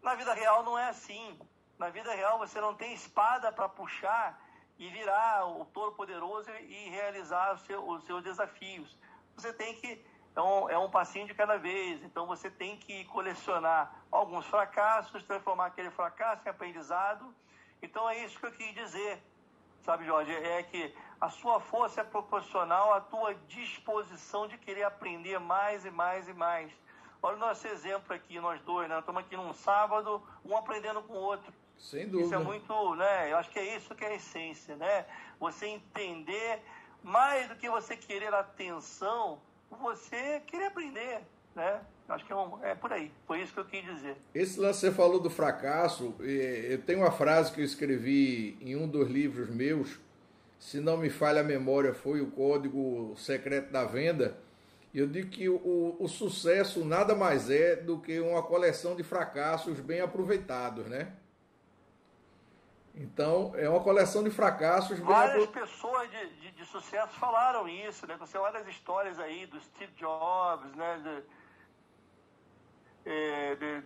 Na 0.00 0.14
vida 0.14 0.32
real 0.34 0.62
não 0.62 0.78
é 0.78 0.88
assim. 0.88 1.36
Na 1.78 1.88
vida 1.90 2.12
real 2.14 2.38
você 2.38 2.60
não 2.60 2.74
tem 2.74 2.94
espada 2.94 3.50
para 3.52 3.68
puxar 3.68 4.40
e 4.78 4.88
virar 4.88 5.46
o 5.46 5.64
touro 5.66 5.92
poderoso 5.92 6.50
e 6.50 6.88
realizar 6.90 7.56
seu, 7.58 7.86
os 7.88 8.04
seus 8.04 8.22
desafios. 8.22 8.96
Você 9.36 9.52
tem 9.52 9.74
que 9.76 10.04
então, 10.34 10.68
é 10.68 10.76
um 10.76 10.90
passinho 10.90 11.28
de 11.28 11.32
cada 11.32 11.56
vez. 11.56 12.02
Então, 12.02 12.26
você 12.26 12.50
tem 12.50 12.76
que 12.76 13.04
colecionar 13.04 13.94
alguns 14.10 14.44
fracassos, 14.46 15.22
transformar 15.22 15.66
aquele 15.66 15.92
fracasso 15.92 16.42
em 16.44 16.50
aprendizado. 16.50 17.32
Então, 17.80 18.10
é 18.10 18.18
isso 18.24 18.40
que 18.40 18.46
eu 18.46 18.50
quis 18.50 18.74
dizer, 18.74 19.22
sabe, 19.82 20.04
Jorge? 20.04 20.32
É 20.32 20.60
que 20.64 20.92
a 21.20 21.30
sua 21.30 21.60
força 21.60 22.00
é 22.00 22.04
proporcional 22.04 22.92
à 22.92 23.00
tua 23.00 23.32
disposição 23.46 24.48
de 24.48 24.58
querer 24.58 24.82
aprender 24.82 25.38
mais 25.38 25.84
e 25.84 25.90
mais 25.92 26.26
e 26.26 26.32
mais. 26.32 26.72
Olha 27.22 27.36
o 27.36 27.38
nosso 27.38 27.68
exemplo 27.68 28.12
aqui, 28.12 28.40
nós 28.40 28.60
dois, 28.62 28.88
né? 28.88 28.98
Estamos 28.98 29.22
aqui 29.22 29.36
num 29.36 29.52
sábado, 29.52 30.20
um 30.44 30.56
aprendendo 30.56 31.00
com 31.04 31.12
o 31.12 31.22
outro. 31.22 31.52
Sem 31.78 32.08
dúvida. 32.08 32.24
Isso 32.24 32.34
é 32.34 32.38
muito, 32.38 32.94
né? 32.94 33.32
Eu 33.32 33.36
acho 33.36 33.50
que 33.50 33.58
é 33.58 33.76
isso 33.76 33.94
que 33.94 34.04
é 34.04 34.08
a 34.08 34.14
essência, 34.14 34.76
né? 34.76 35.04
Você 35.38 35.66
entender 35.66 36.60
mais 37.02 37.48
do 37.48 37.56
que 37.56 37.68
você 37.68 37.96
querer 37.96 38.32
atenção, 38.32 39.38
você 39.70 40.40
querer 40.46 40.66
aprender, 40.66 41.20
né? 41.54 41.80
Acho 42.08 42.24
que 42.24 42.32
é, 42.32 42.36
um, 42.36 42.64
é, 42.64 42.74
por 42.74 42.92
aí. 42.92 43.10
Foi 43.26 43.40
isso 43.40 43.52
que 43.52 43.60
eu 43.60 43.64
quis 43.64 43.84
dizer. 43.84 44.16
Esse 44.34 44.60
lance 44.60 44.80
você 44.80 44.90
falou 44.92 45.20
do 45.20 45.30
fracasso. 45.30 46.14
Eu 46.20 46.80
tenho 46.82 47.00
uma 47.00 47.10
frase 47.10 47.52
que 47.52 47.60
eu 47.60 47.64
escrevi 47.64 48.58
em 48.60 48.76
um 48.76 48.86
dos 48.86 49.08
livros 49.08 49.48
meus. 49.48 49.98
Se 50.58 50.80
não 50.80 50.96
me 50.96 51.10
falha 51.10 51.40
a 51.40 51.44
memória, 51.44 51.94
foi 51.94 52.20
o 52.20 52.30
Código 52.30 53.14
Secreto 53.16 53.70
da 53.70 53.84
Venda. 53.84 54.36
Eu 54.94 55.06
digo 55.06 55.28
que 55.28 55.48
o, 55.48 55.96
o 55.98 56.08
sucesso 56.08 56.84
nada 56.84 57.14
mais 57.14 57.50
é 57.50 57.74
do 57.74 57.98
que 57.98 58.20
uma 58.20 58.42
coleção 58.42 58.94
de 58.94 59.02
fracassos 59.02 59.80
bem 59.80 60.00
aproveitados, 60.00 60.86
né? 60.86 61.12
Então, 62.96 63.52
é 63.56 63.68
uma 63.68 63.80
coleção 63.80 64.22
de 64.22 64.30
fracassos. 64.30 64.98
Várias 65.00 65.48
pessoas 65.48 66.08
de, 66.10 66.26
de, 66.36 66.50
de, 66.52 66.64
sucesso 66.66 67.12
falaram 67.18 67.68
isso, 67.68 68.06
né? 68.06 68.16
Você 68.20 68.38
olha 68.38 68.60
as 68.60 68.68
histórias 68.68 69.18
aí 69.18 69.46
do 69.46 69.60
Steve 69.60 69.92
Jobs, 69.94 70.72
né? 70.76 71.00
De, 71.02 71.24
é, 73.10 73.54
de, 73.56 73.80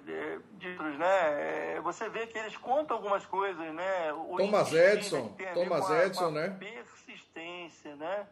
de, 0.59 0.77
de, 0.77 0.99
né? 0.99 1.77
É, 1.77 1.81
você 1.83 2.09
vê 2.11 2.27
que 2.27 2.37
eles 2.37 2.57
contam 2.59 2.99
algumas 2.99 3.25
coisas, 3.25 3.75
né? 3.75 4.13
O 4.13 4.37
Thomas 4.37 4.73
Edison, 4.75 5.35
Thomas 5.55 5.91
Edison, 5.91 6.31
né? 6.31 6.57
Persistência, 6.59 7.97
né? 7.97 8.27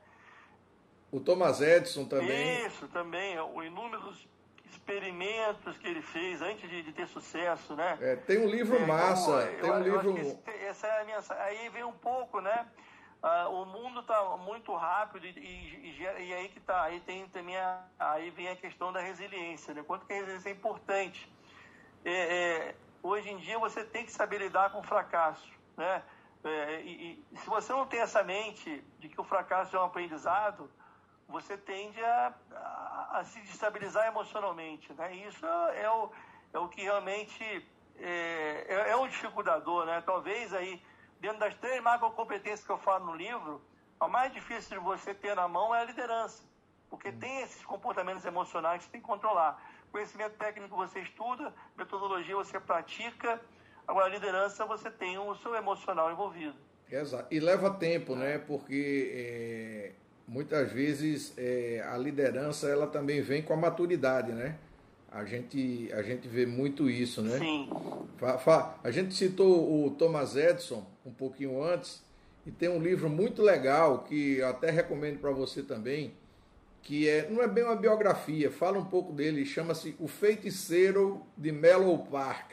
O 1.10 1.20
Thomas 1.20 1.62
Edison 1.62 2.04
também. 2.04 2.66
Isso, 2.66 2.86
também. 2.88 3.40
O 3.40 3.62
inúmeros 3.62 4.28
experimentos 4.86 5.76
que 5.78 5.88
ele 5.88 6.02
fez 6.02 6.40
antes 6.40 6.68
de, 6.68 6.82
de 6.82 6.92
ter 6.92 7.08
sucesso, 7.08 7.74
né? 7.74 7.98
É, 8.00 8.16
tem 8.16 8.38
um 8.38 8.48
livro 8.48 8.76
é, 8.76 8.86
massa, 8.86 9.50
então, 9.52 9.82
tem 9.82 9.92
eu, 9.92 9.98
um 9.98 10.00
livro... 10.00 10.38
Essa 10.76 11.34
é 11.34 11.36
a. 11.38 11.44
Aí 11.44 11.68
vem 11.70 11.84
um 11.84 11.92
pouco, 11.92 12.40
né? 12.40 12.66
Ah, 13.22 13.48
o 13.48 13.64
mundo 13.64 14.00
está 14.00 14.36
muito 14.36 14.74
rápido 14.74 15.26
e, 15.26 15.30
e, 15.30 16.02
e, 16.02 16.34
aí 16.34 16.48
que 16.48 16.60
tá, 16.60 16.82
aí 16.82 17.00
tem 17.00 17.26
também 17.28 17.56
a, 17.56 17.82
aí 17.98 18.30
vem 18.30 18.48
a 18.48 18.56
questão 18.56 18.92
da 18.92 19.00
resiliência, 19.00 19.72
né? 19.72 19.82
Quanto 19.82 20.06
que 20.06 20.12
a 20.12 20.16
resiliência 20.16 20.50
é 20.50 20.52
importante. 20.52 21.32
É, 22.04 22.12
é, 22.12 22.74
hoje 23.02 23.30
em 23.30 23.38
dia 23.38 23.58
você 23.58 23.84
tem 23.84 24.04
que 24.04 24.12
saber 24.12 24.38
lidar 24.38 24.70
com 24.70 24.80
o 24.80 24.82
fracasso, 24.82 25.50
né? 25.76 26.02
É, 26.44 26.80
e, 26.82 27.24
e, 27.32 27.38
se 27.38 27.46
você 27.46 27.72
não 27.72 27.86
tem 27.86 28.00
essa 28.00 28.22
mente 28.22 28.84
de 28.98 29.08
que 29.08 29.20
o 29.20 29.24
fracasso 29.24 29.74
é 29.74 29.80
um 29.80 29.84
aprendizado, 29.84 30.70
você 31.26 31.56
tende 31.56 32.00
a, 32.04 32.34
a, 32.52 33.18
a 33.18 33.24
se 33.24 33.40
destabilizar 33.40 34.06
emocionalmente. 34.06 34.92
Né? 34.92 35.16
Isso 35.16 35.44
é 35.46 35.90
o, 35.90 36.12
é 36.52 36.58
o 36.58 36.68
que 36.68 36.82
realmente 36.82 37.66
é, 38.00 38.66
é, 38.68 38.90
é 38.90 38.96
um 38.96 39.08
dificultador. 39.08 39.86
Né? 39.86 40.02
Talvez 40.04 40.52
aí, 40.52 40.82
dentro 41.20 41.38
das 41.38 41.54
três 41.56 41.82
macrocompetências 41.82 42.64
que 42.64 42.70
eu 42.70 42.78
falo 42.78 43.06
no 43.06 43.14
livro, 43.14 43.60
a 43.98 44.08
mais 44.08 44.32
difícil 44.32 44.78
de 44.78 44.84
você 44.84 45.14
ter 45.14 45.34
na 45.34 45.48
mão 45.48 45.74
é 45.74 45.80
a 45.80 45.84
liderança. 45.84 46.42
Porque 46.90 47.10
tem 47.10 47.42
esses 47.42 47.64
comportamentos 47.64 48.24
emocionais 48.24 48.78
que 48.78 48.84
você 48.84 48.92
tem 48.92 49.00
que 49.00 49.06
controlar. 49.06 49.60
Conhecimento 49.90 50.36
técnico 50.36 50.76
você 50.76 51.00
estuda, 51.00 51.52
metodologia 51.76 52.36
você 52.36 52.60
pratica, 52.60 53.40
agora 53.86 54.06
a 54.06 54.08
liderança 54.08 54.64
você 54.66 54.90
tem 54.90 55.18
o 55.18 55.34
seu 55.36 55.54
emocional 55.54 56.12
envolvido. 56.12 56.56
Exato. 56.90 57.26
E 57.34 57.40
leva 57.40 57.70
tempo, 57.70 58.14
né? 58.14 58.38
Porque 58.38 59.10
é, 59.12 59.92
muitas 60.28 60.70
vezes 60.72 61.34
é, 61.36 61.84
a 61.88 61.96
liderança 61.96 62.68
ela 62.68 62.86
também 62.86 63.20
vem 63.22 63.42
com 63.42 63.52
a 63.52 63.56
maturidade, 63.56 64.32
né? 64.32 64.56
A 65.10 65.24
gente, 65.24 65.90
a 65.92 66.02
gente 66.02 66.28
vê 66.28 66.44
muito 66.44 66.90
isso, 66.90 67.22
né? 67.22 67.38
Sim. 67.38 67.70
A 68.82 68.90
gente 68.90 69.14
citou 69.14 69.86
o 69.86 69.90
Thomas 69.90 70.36
Edison 70.36 70.86
um 71.04 71.12
pouquinho 71.12 71.62
antes 71.62 72.02
e 72.44 72.50
tem 72.50 72.68
um 72.68 72.80
livro 72.80 73.08
muito 73.08 73.42
legal 73.42 74.00
que 74.00 74.38
eu 74.38 74.48
até 74.48 74.70
recomendo 74.70 75.18
para 75.18 75.30
você 75.30 75.62
também, 75.62 76.14
que 76.82 77.08
é 77.08 77.28
não 77.28 77.42
é 77.42 77.48
bem 77.48 77.64
uma 77.64 77.76
biografia, 77.76 78.50
fala 78.50 78.78
um 78.78 78.84
pouco 78.84 79.12
dele, 79.12 79.44
chama-se 79.44 79.96
O 79.98 80.06
Feiticeiro 80.06 81.22
de 81.36 81.50
Mellow 81.50 81.98
Park. 82.06 82.52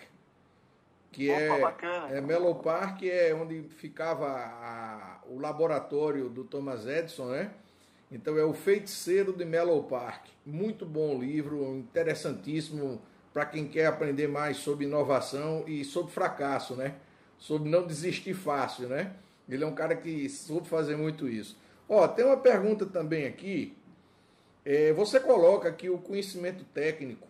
Que 1.12 1.30
Opa, 1.30 1.76
é, 2.10 2.18
é 2.18 2.22
Mellow 2.22 2.56
Park 2.56 3.04
é 3.04 3.34
onde 3.36 3.62
ficava 3.70 4.28
a, 4.28 5.20
o 5.28 5.40
laboratório 5.40 6.28
do 6.28 6.44
Thomas 6.44 6.88
Edison, 6.88 7.26
né? 7.26 7.52
Então 8.14 8.38
é 8.38 8.46
o 8.46 8.54
Feiticeiro 8.54 9.34
de 9.34 9.44
Mellow 9.44 9.86
Park. 9.86 10.28
Muito 10.46 10.86
bom 10.86 11.20
livro, 11.20 11.76
interessantíssimo 11.76 13.02
para 13.34 13.44
quem 13.44 13.68
quer 13.68 13.88
aprender 13.88 14.28
mais 14.28 14.58
sobre 14.58 14.86
inovação 14.86 15.64
e 15.68 15.84
sobre 15.84 16.12
fracasso, 16.12 16.76
né? 16.76 16.94
Sobre 17.40 17.68
não 17.68 17.88
desistir 17.88 18.36
fácil, 18.36 18.88
né? 18.88 19.16
Ele 19.50 19.64
é 19.64 19.68
um 19.68 19.74
cara 19.74 19.96
que 19.96 20.30
soube 20.30 20.70
fazer 20.70 20.96
muito 20.96 21.28
isso. 21.28 21.58
Ó, 21.90 22.08
tem 22.08 22.24
uma 22.24 22.38
pergunta 22.38 22.86
também 22.86 23.26
aqui. 23.26 23.76
É, 24.64 24.94
você 24.94 25.20
coloca 25.20 25.72
que 25.72 25.90
o 25.90 25.98
conhecimento 25.98 26.64
técnico 26.66 27.28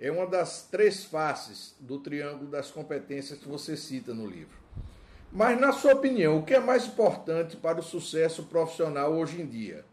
é 0.00 0.10
uma 0.10 0.26
das 0.26 0.62
três 0.62 1.04
faces 1.04 1.76
do 1.78 1.98
triângulo 1.98 2.50
das 2.50 2.70
competências 2.70 3.38
que 3.38 3.46
você 3.46 3.76
cita 3.76 4.14
no 4.14 4.26
livro. 4.26 4.56
Mas, 5.30 5.60
na 5.60 5.72
sua 5.72 5.92
opinião, 5.92 6.38
o 6.38 6.42
que 6.42 6.54
é 6.54 6.58
mais 6.58 6.86
importante 6.86 7.54
para 7.54 7.80
o 7.80 7.82
sucesso 7.82 8.44
profissional 8.44 9.12
hoje 9.12 9.38
em 9.38 9.46
dia? 9.46 9.84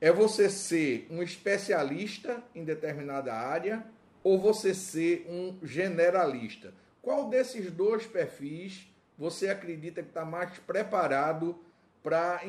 É 0.00 0.12
você 0.12 0.48
ser 0.48 1.06
um 1.10 1.22
especialista 1.22 2.42
em 2.54 2.64
determinada 2.64 3.34
área 3.34 3.84
ou 4.22 4.38
você 4.38 4.74
ser 4.74 5.26
um 5.28 5.58
generalista? 5.62 6.72
Qual 7.02 7.28
desses 7.28 7.70
dois 7.70 8.06
perfis 8.06 8.86
você 9.16 9.48
acredita 9.48 10.02
que 10.02 10.08
está 10.08 10.24
mais 10.24 10.56
preparado 10.60 11.58
para 12.02 12.40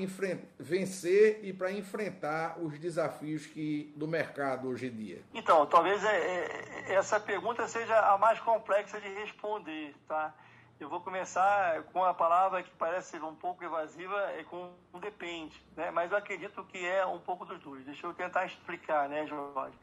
vencer 0.60 1.39
e 1.43 1.52
para 1.52 1.72
enfrentar 1.72 2.60
os 2.60 2.78
desafios 2.78 3.45
que 3.47 3.91
do 3.95 4.08
mercado 4.08 4.70
hoje 4.70 4.88
em 4.88 4.91
dia? 4.91 5.22
Então, 5.34 5.66
talvez 5.66 6.04
é, 6.04 6.18
é, 6.18 6.93
essa 6.93 7.20
pergunta 7.20 7.68
seja 7.68 8.00
a 8.14 8.18
mais 8.18 8.39
complexa 8.39 9.02
de 9.02 9.10
responder, 9.10 9.95
tá? 10.08 10.34
Eu 10.80 10.88
vou 10.88 11.01
começar 11.01 11.84
com 11.91 12.05
a 12.05 12.13
palavra 12.13 12.63
que 12.63 12.69
parece 12.71 13.17
um 13.17 13.36
pouco 13.36 13.61
evasiva, 13.63 14.17
é 14.32 14.45
com 14.45 14.71
um 14.93 14.99
depende, 14.99 15.61
né? 15.75 15.91
mas 15.91 16.09
eu 16.09 16.17
acredito 16.17 16.63
que 16.63 16.88
é 16.88 17.05
um 17.05 17.19
pouco 17.19 17.43
dos 17.43 17.59
dois. 17.59 17.84
Deixa 17.84 18.07
eu 18.07 18.13
tentar 18.13 18.45
explicar, 18.45 19.09
né, 19.09 19.27
Jorge? 19.27 19.77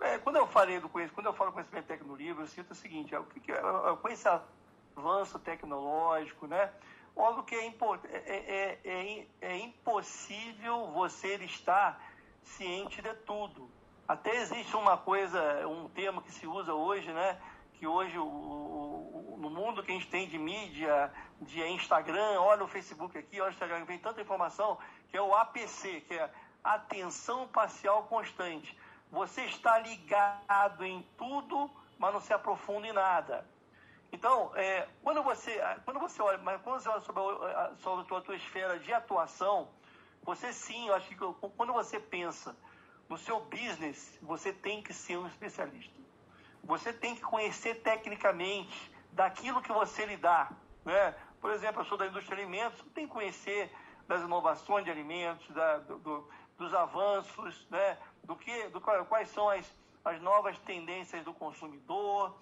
É, 0.00 0.18
quando 0.18 0.36
eu 0.36 0.46
falei 0.46 0.78
do 0.80 0.88
conhecimento, 0.88 1.14
quando 1.14 1.26
eu 1.26 1.32
falo 1.32 1.50
conhecimento 1.50 1.86
técnico 1.86 2.12
no 2.12 2.16
livro, 2.16 2.42
eu 2.42 2.46
sinto 2.46 2.72
o 2.72 2.74
seguinte, 2.74 3.14
é, 3.14 3.18
o 3.18 3.24
que, 3.24 3.40
que 3.40 3.50
é, 3.50 3.60
com 4.00 4.08
esse 4.08 4.28
avanço 4.94 5.38
tecnológico, 5.38 6.46
né? 6.46 6.70
Óbvio 7.16 7.42
que 7.44 7.54
é, 7.54 7.66
é, 8.12 8.78
é, 8.84 9.26
é, 9.40 9.56
impossível 9.56 10.88
você 10.92 11.36
estar 11.36 12.00
ciente 12.44 13.00
de 13.00 13.14
tudo. 13.14 13.68
Até 14.06 14.36
existe 14.36 14.76
uma 14.76 14.96
coisa, 14.96 15.66
um 15.66 15.88
termo 15.88 16.22
que 16.22 16.30
se 16.30 16.46
usa 16.46 16.74
hoje, 16.74 17.10
né? 17.12 17.40
Que 17.78 17.86
hoje, 17.86 18.18
o, 18.18 19.36
no 19.38 19.48
mundo 19.48 19.82
que 19.82 19.92
a 19.92 19.94
gente 19.94 20.08
tem 20.08 20.28
de 20.28 20.36
mídia, 20.36 21.12
de 21.40 21.62
Instagram, 21.62 22.40
olha 22.40 22.64
o 22.64 22.68
Facebook 22.68 23.16
aqui, 23.16 23.40
olha 23.40 23.50
o 23.50 23.52
Instagram, 23.52 23.84
vem 23.84 23.98
tanta 23.98 24.20
informação, 24.20 24.78
que 25.08 25.16
é 25.16 25.22
o 25.22 25.34
APC, 25.34 26.00
que 26.02 26.14
é 26.14 26.30
Atenção 26.62 27.46
Parcial 27.48 28.02
Constante. 28.04 28.76
Você 29.10 29.44
está 29.44 29.78
ligado 29.78 30.84
em 30.84 31.06
tudo, 31.16 31.70
mas 31.98 32.12
não 32.12 32.20
se 32.20 32.32
aprofunda 32.32 32.86
em 32.88 32.92
nada. 32.92 33.46
Então, 34.10 34.50
é, 34.56 34.88
quando, 35.02 35.22
você, 35.22 35.60
quando 35.84 36.00
você 36.00 36.20
olha, 36.20 36.38
mas 36.38 36.60
quando 36.62 36.80
você 36.80 36.88
olha 36.88 37.00
sobre 37.00 37.22
a, 37.22 37.72
sobre 37.78 38.02
a 38.02 38.04
tua, 38.04 38.20
tua 38.22 38.36
esfera 38.36 38.78
de 38.78 38.92
atuação, 38.92 39.68
você 40.22 40.52
sim, 40.52 40.88
eu 40.88 40.94
acho 40.94 41.08
que 41.08 41.16
quando 41.56 41.72
você 41.72 42.00
pensa 42.00 42.56
no 43.08 43.16
seu 43.16 43.40
business, 43.40 44.18
você 44.20 44.52
tem 44.52 44.82
que 44.82 44.92
ser 44.92 45.16
um 45.18 45.26
especialista. 45.26 45.98
Você 46.64 46.92
tem 46.92 47.14
que 47.14 47.22
conhecer 47.22 47.76
tecnicamente 47.82 48.92
daquilo 49.12 49.62
que 49.62 49.72
você 49.72 50.04
lidar. 50.06 50.52
Né? 50.84 51.14
Por 51.40 51.50
exemplo, 51.50 51.82
eu 51.82 51.86
sou 51.86 51.98
da 51.98 52.06
indústria 52.06 52.36
de 52.36 52.42
alimentos, 52.42 52.84
tem 52.94 53.06
que 53.06 53.12
conhecer 53.12 53.70
das 54.06 54.22
inovações 54.22 54.84
de 54.84 54.90
alimentos, 54.90 55.48
da, 55.54 55.78
do, 55.78 55.98
do, 55.98 56.30
dos 56.56 56.74
avanços, 56.74 57.66
né? 57.70 57.98
do 58.24 58.36
que, 58.36 58.68
do, 58.68 58.80
quais 58.80 59.28
são 59.30 59.48
as, 59.48 59.70
as 60.04 60.20
novas 60.20 60.58
tendências 60.60 61.24
do 61.24 61.34
consumidor. 61.34 62.36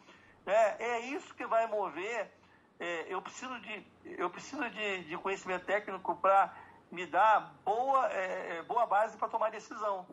Né? 0.45 0.77
É 0.79 1.01
isso 1.01 1.35
que 1.35 1.47
vai 1.47 1.67
mover. 1.67 2.31
É, 2.79 3.07
eu 3.09 3.23
preciso 3.23 3.59
de, 3.61 3.87
eu 4.05 4.29
preciso 4.31 4.69
de, 4.71 5.05
de 5.05 5.17
conhecimento 5.17 5.65
técnico 5.65 6.15
para 6.17 6.55
me 6.91 7.07
dar 7.07 7.55
boa, 7.65 8.13
é, 8.13 8.59
é 8.59 8.63
boa 8.63 8.87
base 8.87 9.17
para 9.17 9.29
tomar 9.29 9.51
decisão 9.51 10.07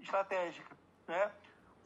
estratégica. 0.00 0.76
Né? 1.06 1.30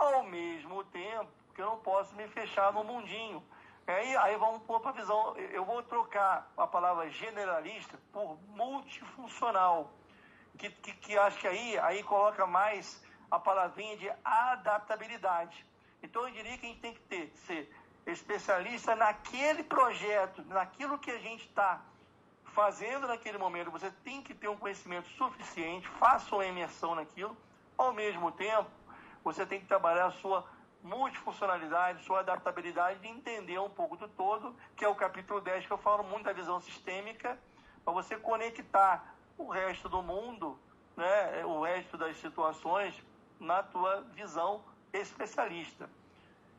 Ao 0.00 0.22
mesmo 0.24 0.82
tempo 0.84 1.30
que 1.54 1.60
eu 1.60 1.66
não 1.66 1.78
posso 1.78 2.14
me 2.14 2.26
fechar 2.28 2.72
no 2.72 2.82
mundinho. 2.82 3.42
Aí, 3.86 4.16
aí 4.16 4.36
vamos 4.38 4.62
pôr 4.62 4.80
para 4.80 4.92
a 4.92 4.94
visão. 4.94 5.36
Eu 5.36 5.62
vou 5.62 5.82
trocar 5.82 6.50
a 6.56 6.66
palavra 6.66 7.10
generalista 7.10 7.98
por 8.10 8.38
multifuncional, 8.48 9.92
que, 10.56 10.70
que, 10.70 10.94
que 10.94 11.18
acho 11.18 11.38
que 11.38 11.46
aí, 11.46 11.78
aí 11.80 12.02
coloca 12.02 12.46
mais 12.46 13.04
a 13.30 13.38
palavrinha 13.38 13.94
de 13.98 14.10
adaptabilidade. 14.24 15.66
Então 16.02 16.26
eu 16.26 16.32
diria 16.32 16.56
que 16.56 16.64
a 16.64 16.68
gente 16.70 16.80
tem 16.80 16.94
que 16.94 17.00
ter, 17.02 17.30
ser 17.46 17.70
especialista 18.06 18.96
naquele 18.96 19.62
projeto, 19.62 20.42
naquilo 20.46 20.98
que 20.98 21.10
a 21.10 21.18
gente 21.18 21.46
está 21.46 21.82
fazendo 22.54 23.06
naquele 23.06 23.36
momento. 23.36 23.70
Você 23.70 23.90
tem 24.02 24.22
que 24.22 24.32
ter 24.32 24.48
um 24.48 24.56
conhecimento 24.56 25.10
suficiente, 25.10 25.86
faça 25.98 26.34
uma 26.34 26.46
imersão 26.46 26.94
naquilo. 26.94 27.36
Ao 27.76 27.92
mesmo 27.92 28.32
tempo, 28.32 28.70
você 29.22 29.44
tem 29.46 29.60
que 29.60 29.66
trabalhar 29.66 30.06
a 30.06 30.10
sua 30.10 30.44
multifuncionalidade, 30.82 32.04
sua 32.04 32.20
adaptabilidade 32.20 33.00
de 33.00 33.08
entender 33.08 33.58
um 33.58 33.68
pouco 33.68 33.96
do 33.96 34.08
todo, 34.08 34.56
que 34.76 34.84
é 34.84 34.88
o 34.88 34.94
capítulo 34.94 35.40
10 35.40 35.66
que 35.66 35.72
eu 35.72 35.78
falo 35.78 36.02
muito 36.04 36.24
da 36.24 36.32
visão 36.32 36.60
sistêmica, 36.60 37.38
para 37.84 37.92
você 37.92 38.16
conectar 38.16 39.14
o 39.36 39.48
resto 39.48 39.88
do 39.88 40.02
mundo, 40.02 40.58
né, 40.96 41.44
o 41.44 41.62
resto 41.62 41.96
das 41.96 42.16
situações 42.18 42.94
na 43.38 43.62
tua 43.62 44.02
visão 44.14 44.62
especialista. 44.92 45.88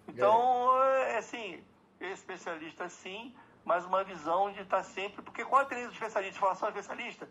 Então, 0.08 0.84
é 0.84 1.18
assim, 1.18 1.64
especialista 2.00 2.90
sim, 2.90 3.36
mas 3.64 3.86
uma 3.86 4.04
visão 4.04 4.52
de 4.52 4.62
estar 4.62 4.84
sempre. 4.84 5.22
Porque 5.22 5.46
qual 5.46 5.62
é 5.62 5.66
a 5.66 5.68
tendência 5.68 5.92
do 5.92 5.94
especialista? 5.94 6.40
Falar 6.40 6.56
só 6.56 6.68
especialista? 6.70 7.30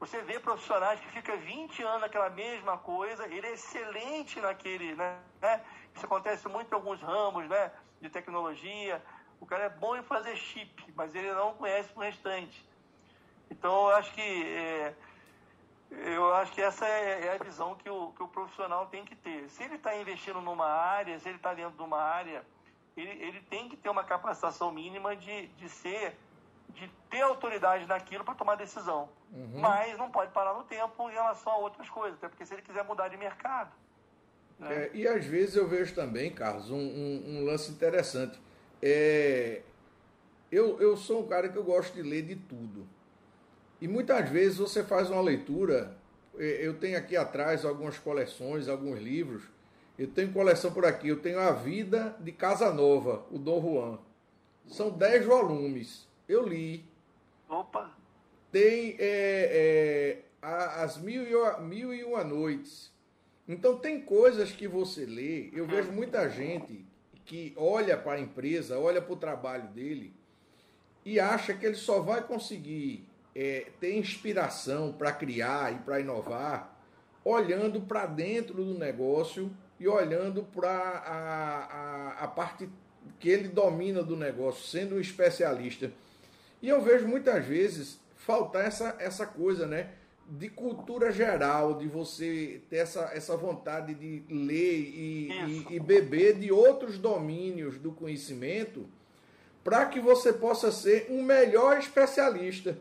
Você 0.00 0.22
vê 0.22 0.38
profissionais 0.38 1.00
que 1.00 1.08
ficam 1.08 1.36
20 1.36 1.82
anos 1.82 2.02
naquela 2.02 2.30
mesma 2.30 2.78
coisa, 2.78 3.26
ele 3.26 3.46
é 3.46 3.52
excelente 3.52 4.40
naquele, 4.40 4.94
né? 4.94 5.18
Isso 5.94 6.06
acontece 6.06 6.48
muito 6.48 6.70
em 6.70 6.74
alguns 6.74 7.00
ramos, 7.00 7.48
né? 7.48 7.72
De 8.00 8.08
tecnologia. 8.08 9.02
O 9.40 9.46
cara 9.46 9.64
é 9.64 9.68
bom 9.68 9.96
em 9.96 10.02
fazer 10.02 10.36
chip, 10.36 10.92
mas 10.94 11.14
ele 11.14 11.32
não 11.32 11.54
conhece 11.54 11.90
o 11.96 12.00
restante. 12.00 12.64
Então, 13.50 13.88
eu 13.88 13.96
acho 13.96 14.12
que 14.12 14.20
é, 14.20 14.94
eu 15.90 16.34
acho 16.34 16.52
que 16.52 16.60
essa 16.60 16.86
é, 16.86 17.26
é 17.26 17.32
a 17.32 17.42
visão 17.42 17.74
que 17.74 17.88
o, 17.88 18.12
que 18.12 18.22
o 18.22 18.28
profissional 18.28 18.86
tem 18.86 19.04
que 19.04 19.16
ter. 19.16 19.48
Se 19.48 19.62
ele 19.62 19.76
está 19.76 19.96
investindo 19.96 20.40
numa 20.40 20.66
área, 20.66 21.18
se 21.18 21.28
ele 21.28 21.36
está 21.36 21.54
dentro 21.54 21.76
de 21.76 21.82
uma 21.82 22.00
área, 22.00 22.44
ele, 22.96 23.10
ele 23.22 23.40
tem 23.42 23.68
que 23.68 23.76
ter 23.76 23.88
uma 23.88 24.04
capacitação 24.04 24.70
mínima 24.70 25.16
de, 25.16 25.46
de 25.48 25.68
ser, 25.68 26.16
de 26.78 26.90
ter 27.10 27.20
autoridade 27.20 27.86
naquilo 27.86 28.24
para 28.24 28.34
tomar 28.34 28.54
decisão. 28.54 29.08
Uhum. 29.32 29.60
Mas 29.60 29.96
não 29.98 30.10
pode 30.10 30.32
parar 30.32 30.54
no 30.54 30.64
tempo 30.64 31.10
em 31.10 31.12
relação 31.12 31.52
a 31.52 31.58
outras 31.58 31.88
coisas, 31.88 32.18
até 32.18 32.28
porque 32.28 32.46
se 32.46 32.54
ele 32.54 32.62
quiser 32.62 32.84
mudar 32.84 33.08
de 33.08 33.16
mercado. 33.16 33.70
Né? 34.58 34.74
É, 34.74 34.90
e 34.94 35.06
às 35.06 35.24
vezes 35.24 35.56
eu 35.56 35.68
vejo 35.68 35.94
também, 35.94 36.32
Carlos, 36.32 36.70
um, 36.70 36.76
um, 36.76 37.24
um 37.26 37.44
lance 37.44 37.70
interessante. 37.70 38.40
É, 38.82 39.62
eu, 40.50 40.80
eu 40.80 40.96
sou 40.96 41.24
um 41.24 41.28
cara 41.28 41.48
que 41.48 41.56
eu 41.56 41.64
gosto 41.64 41.94
de 41.94 42.02
ler 42.02 42.22
de 42.22 42.36
tudo. 42.36 42.86
E 43.80 43.86
muitas 43.86 44.28
vezes 44.28 44.58
você 44.58 44.82
faz 44.82 45.10
uma 45.10 45.20
leitura. 45.20 45.96
É, 46.38 46.66
eu 46.66 46.78
tenho 46.78 46.98
aqui 46.98 47.16
atrás 47.16 47.64
algumas 47.64 47.98
coleções, 47.98 48.68
alguns 48.68 48.98
livros. 48.98 49.44
Eu 49.98 50.08
tenho 50.08 50.32
coleção 50.32 50.72
por 50.72 50.84
aqui. 50.84 51.08
Eu 51.08 51.20
tenho 51.20 51.38
A 51.38 51.52
Vida 51.52 52.16
de 52.20 52.32
Casanova, 52.32 53.24
o 53.30 53.38
Dom 53.38 53.60
Juan. 53.60 53.98
São 54.66 54.90
dez 54.90 55.24
volumes. 55.24 56.07
Eu 56.28 56.46
li. 56.46 56.84
Opa! 57.48 57.90
Tem 58.52 58.96
é, 58.98 60.18
é, 60.20 60.22
As 60.42 60.98
Mil 60.98 61.22
e, 61.22 61.60
Mil 61.62 61.94
e 61.94 62.04
Uma 62.04 62.22
Noites. 62.22 62.92
Então 63.48 63.78
tem 63.78 64.00
coisas 64.00 64.52
que 64.52 64.68
você 64.68 65.06
lê. 65.06 65.48
Eu 65.52 65.66
vejo 65.66 65.90
muita 65.90 66.28
gente 66.28 66.84
que 67.24 67.54
olha 67.56 67.96
para 67.96 68.12
a 68.18 68.20
empresa, 68.20 68.78
olha 68.78 69.00
para 69.00 69.12
o 69.12 69.16
trabalho 69.16 69.68
dele 69.68 70.12
e 71.04 71.18
acha 71.18 71.54
que 71.54 71.64
ele 71.64 71.74
só 71.74 72.00
vai 72.00 72.22
conseguir 72.22 73.06
é, 73.34 73.66
ter 73.80 73.96
inspiração 73.96 74.92
para 74.92 75.12
criar 75.12 75.72
e 75.72 75.78
para 75.78 76.00
inovar, 76.00 76.78
olhando 77.24 77.80
para 77.80 78.04
dentro 78.04 78.62
do 78.62 78.78
negócio 78.78 79.50
e 79.80 79.88
olhando 79.88 80.42
para 80.42 80.70
a, 80.70 81.64
a, 81.64 82.24
a 82.24 82.28
parte 82.28 82.68
que 83.18 83.28
ele 83.28 83.48
domina 83.48 84.02
do 84.02 84.16
negócio, 84.16 84.66
sendo 84.66 84.96
um 84.96 85.00
especialista. 85.00 85.90
E 86.60 86.68
eu 86.68 86.80
vejo 86.80 87.06
muitas 87.06 87.44
vezes 87.44 87.98
faltar 88.16 88.66
essa, 88.66 88.96
essa 88.98 89.26
coisa, 89.26 89.66
né? 89.66 89.90
De 90.28 90.48
cultura 90.48 91.10
geral, 91.10 91.78
de 91.78 91.88
você 91.88 92.60
ter 92.68 92.78
essa, 92.78 93.10
essa 93.14 93.36
vontade 93.36 93.94
de 93.94 94.22
ler 94.28 94.78
e, 94.78 95.30
e, 95.30 95.76
e 95.76 95.80
beber 95.80 96.38
de 96.38 96.52
outros 96.52 96.98
domínios 96.98 97.78
do 97.78 97.92
conhecimento 97.92 98.86
para 99.64 99.86
que 99.86 100.00
você 100.00 100.32
possa 100.32 100.70
ser 100.70 101.06
um 101.10 101.22
melhor 101.22 101.78
especialista. 101.78 102.78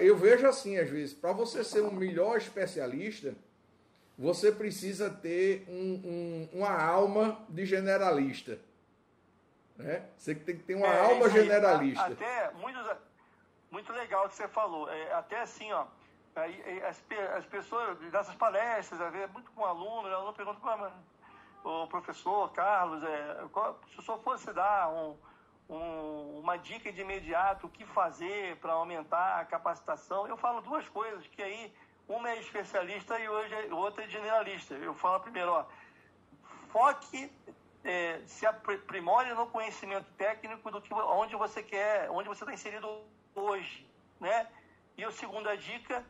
Eu 0.00 0.16
vejo 0.16 0.46
assim, 0.46 0.76
às 0.76 0.90
vezes, 0.90 1.14
para 1.14 1.32
você 1.32 1.64
ser 1.64 1.82
um 1.82 1.92
melhor 1.92 2.36
especialista, 2.36 3.34
você 4.18 4.52
precisa 4.52 5.08
ter 5.08 5.64
um, 5.66 5.94
um, 6.04 6.48
uma 6.52 6.70
alma 6.70 7.44
de 7.48 7.64
generalista. 7.64 8.58
Né? 9.82 10.08
Você 10.16 10.34
tem 10.34 10.56
que 10.56 10.62
ter 10.64 10.74
uma 10.74 10.86
é, 10.86 11.00
alma 11.00 11.28
generalista. 11.28 12.06
Até 12.06 12.50
muito, 12.52 12.96
muito 13.70 13.92
legal 13.92 14.26
o 14.26 14.28
que 14.28 14.36
você 14.36 14.48
falou. 14.48 14.90
É, 14.90 15.12
até 15.14 15.40
assim, 15.40 15.72
ó, 15.72 15.86
as, 16.88 17.02
as 17.36 17.46
pessoas 17.46 17.98
dessas 18.10 18.34
palestras, 18.34 19.00
às 19.00 19.12
vezes, 19.12 19.30
muito 19.32 19.50
com 19.52 19.64
aluno, 19.64 20.08
o 20.08 20.14
aluno 20.14 20.32
pergunta, 20.32 20.92
o 21.64 21.86
professor 21.88 22.50
Carlos, 22.52 23.02
é, 23.02 23.44
qual, 23.52 23.78
se 23.92 23.98
o 23.98 24.02
senhor 24.02 24.22
fosse 24.22 24.52
dar 24.52 24.88
um 24.88 25.16
um, 25.70 26.40
uma 26.40 26.58
dica 26.58 26.92
de 26.92 27.00
imediato, 27.00 27.66
o 27.66 27.70
que 27.70 27.86
fazer 27.86 28.56
para 28.56 28.72
aumentar 28.72 29.40
a 29.40 29.44
capacitação. 29.44 30.26
Eu 30.26 30.36
falo 30.36 30.60
duas 30.60 30.88
coisas, 30.88 31.24
que 31.28 31.42
aí 31.42 31.72
uma 32.08 32.30
é 32.30 32.40
especialista 32.40 33.18
e 33.18 33.28
hoje 33.28 33.54
é, 33.54 33.72
outra 33.72 34.04
é 34.04 34.08
generalista. 34.08 34.74
Eu 34.74 34.92
falo 34.94 35.20
primeiro, 35.20 35.52
ó, 35.52 35.64
foque, 36.72 37.32
é, 37.84 38.20
se 38.26 38.46
aprimore 38.46 39.32
no 39.34 39.46
conhecimento 39.46 40.06
técnico 40.16 40.70
do 40.70 40.80
que 40.80 40.92
onde 40.92 41.34
você 41.36 41.62
quer, 41.62 42.10
onde 42.10 42.28
você 42.28 42.44
está 42.44 42.52
inserido 42.52 43.02
hoje, 43.34 43.86
né? 44.18 44.46
E 44.96 45.04
a 45.04 45.10
segunda 45.10 45.56
dica, 45.56 46.04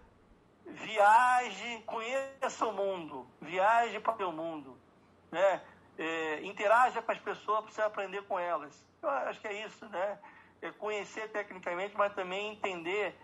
viaje, 0.66 1.82
conheça 1.86 2.66
o 2.66 2.72
mundo, 2.72 3.26
viaje 3.40 4.00
para 4.00 4.26
o 4.26 4.32
mundo, 4.32 4.76
né? 5.30 5.62
É, 5.96 6.42
interaja 6.42 7.02
com 7.02 7.12
as 7.12 7.18
pessoas 7.18 7.60
para 7.60 7.72
você 7.72 7.82
aprender 7.82 8.22
com 8.22 8.38
elas. 8.38 8.84
Eu 9.02 9.08
acho 9.08 9.40
que 9.40 9.48
é 9.48 9.64
isso, 9.64 9.86
né? 9.88 10.18
É 10.62 10.70
conhecer 10.72 11.30
tecnicamente, 11.30 11.96
mas 11.96 12.14
também 12.14 12.52
entender 12.52 13.16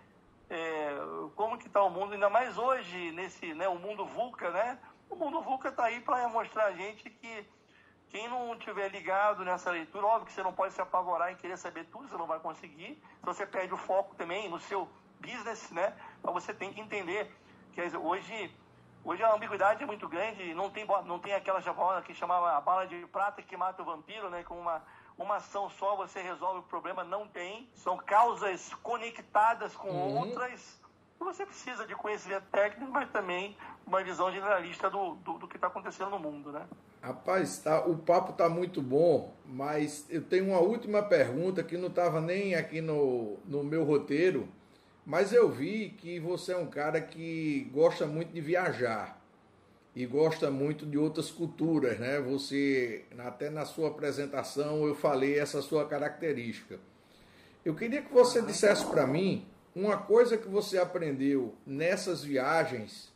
é, 0.49 0.95
como 1.35 1.57
que 1.57 1.67
está 1.67 1.81
o 1.83 1.89
mundo, 1.89 2.13
ainda 2.13 2.29
mais 2.29 2.57
hoje, 2.57 3.11
nesse, 3.11 3.53
né, 3.53 3.67
o 3.67 3.75
mundo 3.75 4.05
VUCA, 4.05 4.49
né? 4.51 4.79
O 5.09 5.15
mundo 5.15 5.41
VUCA 5.41 5.69
está 5.69 5.85
aí 5.85 5.99
para 5.99 6.27
mostrar 6.29 6.65
a 6.65 6.71
gente 6.71 7.09
que 7.09 7.45
quem 8.09 8.27
não 8.29 8.57
tiver 8.57 8.89
ligado 8.89 9.43
nessa 9.43 9.69
leitura, 9.71 10.05
óbvio 10.05 10.27
que 10.27 10.33
você 10.33 10.43
não 10.43 10.53
pode 10.53 10.73
se 10.73 10.81
apavorar 10.81 11.31
em 11.31 11.35
querer 11.35 11.57
saber 11.57 11.85
tudo, 11.85 12.07
você 12.07 12.17
não 12.17 12.27
vai 12.27 12.39
conseguir. 12.39 13.01
Se 13.19 13.25
você 13.25 13.45
perde 13.45 13.73
o 13.73 13.77
foco 13.77 14.15
também 14.15 14.49
no 14.49 14.59
seu 14.59 14.89
business, 15.19 15.71
né? 15.71 15.93
Mas 16.23 16.33
você 16.33 16.53
tem 16.53 16.73
que 16.73 16.79
entender 16.79 17.29
que 17.73 17.81
hoje, 17.97 18.55
hoje 19.03 19.23
a 19.23 19.33
ambiguidade 19.33 19.83
é 19.83 19.85
muito 19.85 20.07
grande, 20.07 20.53
não 20.53 20.69
tem, 20.69 20.85
não 21.05 21.19
tem 21.19 21.33
aquela 21.33 21.59
bola 21.73 22.01
que 22.01 22.13
chamava 22.13 22.57
a 22.57 22.61
bala 22.61 22.87
de 22.87 23.05
prata 23.07 23.41
que 23.41 23.57
mata 23.57 23.81
o 23.81 23.85
vampiro, 23.85 24.29
né? 24.29 24.43
Com 24.43 24.59
uma 24.59 24.81
uma 25.17 25.37
ação 25.37 25.69
só 25.69 25.95
você 25.95 26.21
resolve 26.21 26.59
o 26.59 26.63
problema, 26.63 27.03
não 27.03 27.27
tem. 27.27 27.67
São 27.73 27.97
causas 27.97 28.73
conectadas 28.83 29.75
com 29.75 29.89
uhum. 29.89 30.19
outras. 30.19 30.79
Você 31.19 31.45
precisa 31.45 31.85
de 31.87 31.95
conhecimento 31.95 32.45
técnico, 32.51 32.91
mas 32.91 33.09
também 33.09 33.57
uma 33.85 34.03
visão 34.03 34.31
generalista 34.31 34.89
do, 34.89 35.15
do, 35.15 35.39
do 35.39 35.47
que 35.47 35.57
está 35.57 35.67
acontecendo 35.67 36.11
no 36.11 36.19
mundo, 36.19 36.51
né? 36.51 36.67
Rapaz, 37.01 37.59
tá, 37.59 37.85
o 37.85 37.97
papo 37.97 38.31
está 38.31 38.49
muito 38.49 38.81
bom, 38.81 39.33
mas 39.45 40.05
eu 40.09 40.21
tenho 40.21 40.47
uma 40.47 40.59
última 40.59 41.01
pergunta 41.03 41.63
que 41.63 41.77
não 41.77 41.87
estava 41.87 42.19
nem 42.19 42.55
aqui 42.55 42.81
no, 42.81 43.37
no 43.45 43.63
meu 43.63 43.83
roteiro, 43.83 44.47
mas 45.05 45.31
eu 45.31 45.49
vi 45.49 45.89
que 45.97 46.19
você 46.19 46.51
é 46.51 46.57
um 46.57 46.65
cara 46.65 46.99
que 46.99 47.69
gosta 47.71 48.05
muito 48.05 48.33
de 48.33 48.41
viajar 48.41 49.21
e 49.95 50.05
gosta 50.05 50.51
muito 50.51 50.85
de 50.85 50.97
outras 50.97 51.31
culturas, 51.31 51.97
né? 51.97 52.19
Você, 52.19 53.05
até 53.17 53.49
na 53.49 53.65
sua 53.65 53.87
apresentação, 53.87 54.85
eu 54.85 54.93
falei 54.93 55.39
essa 55.39 55.61
sua 55.61 55.87
característica. 55.87 56.79
Eu 57.63 57.73
queria 57.73 58.01
que 58.01 58.13
você 58.13 58.41
dissesse 58.41 58.85
para 58.85 59.07
mim 59.07 59.47
uma 59.75 59.97
coisa 59.97 60.37
que 60.37 60.47
você 60.47 60.77
aprendeu 60.77 61.55
nessas 61.65 62.23
viagens, 62.23 63.11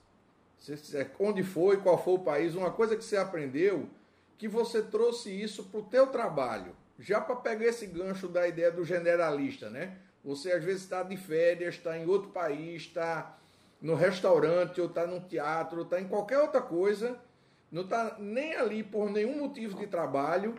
onde 1.19 1.43
foi, 1.43 1.77
qual 1.77 2.01
foi 2.01 2.13
o 2.13 2.19
país, 2.19 2.55
uma 2.55 2.71
coisa 2.71 2.95
que 2.95 3.03
você 3.03 3.17
aprendeu 3.17 3.89
que 4.37 4.47
você 4.47 4.81
trouxe 4.81 5.29
isso 5.29 5.65
para 5.65 5.79
o 5.79 5.83
teu 5.83 6.07
trabalho, 6.07 6.75
já 6.97 7.21
para 7.21 7.35
pegar 7.35 7.65
esse 7.65 7.85
gancho 7.85 8.27
da 8.27 8.47
ideia 8.47 8.71
do 8.71 8.83
generalista, 8.83 9.69
né? 9.69 9.99
Você 10.23 10.51
às 10.51 10.63
vezes 10.63 10.81
está 10.81 11.03
de 11.03 11.15
férias, 11.15 11.75
está 11.75 11.95
em 11.95 12.07
outro 12.07 12.29
país, 12.29 12.81
está 12.81 13.37
no 13.79 13.93
restaurante, 13.93 14.81
ou 14.81 14.87
está 14.87 15.05
num 15.05 15.19
teatro, 15.19 15.77
ou 15.77 15.83
está 15.83 16.01
em 16.01 16.07
qualquer 16.07 16.39
outra 16.39 16.59
coisa, 16.59 17.19
não 17.71 17.83
está 17.83 18.15
nem 18.17 18.55
ali 18.55 18.81
por 18.81 19.11
nenhum 19.11 19.37
motivo 19.41 19.77
de 19.77 19.85
trabalho, 19.85 20.55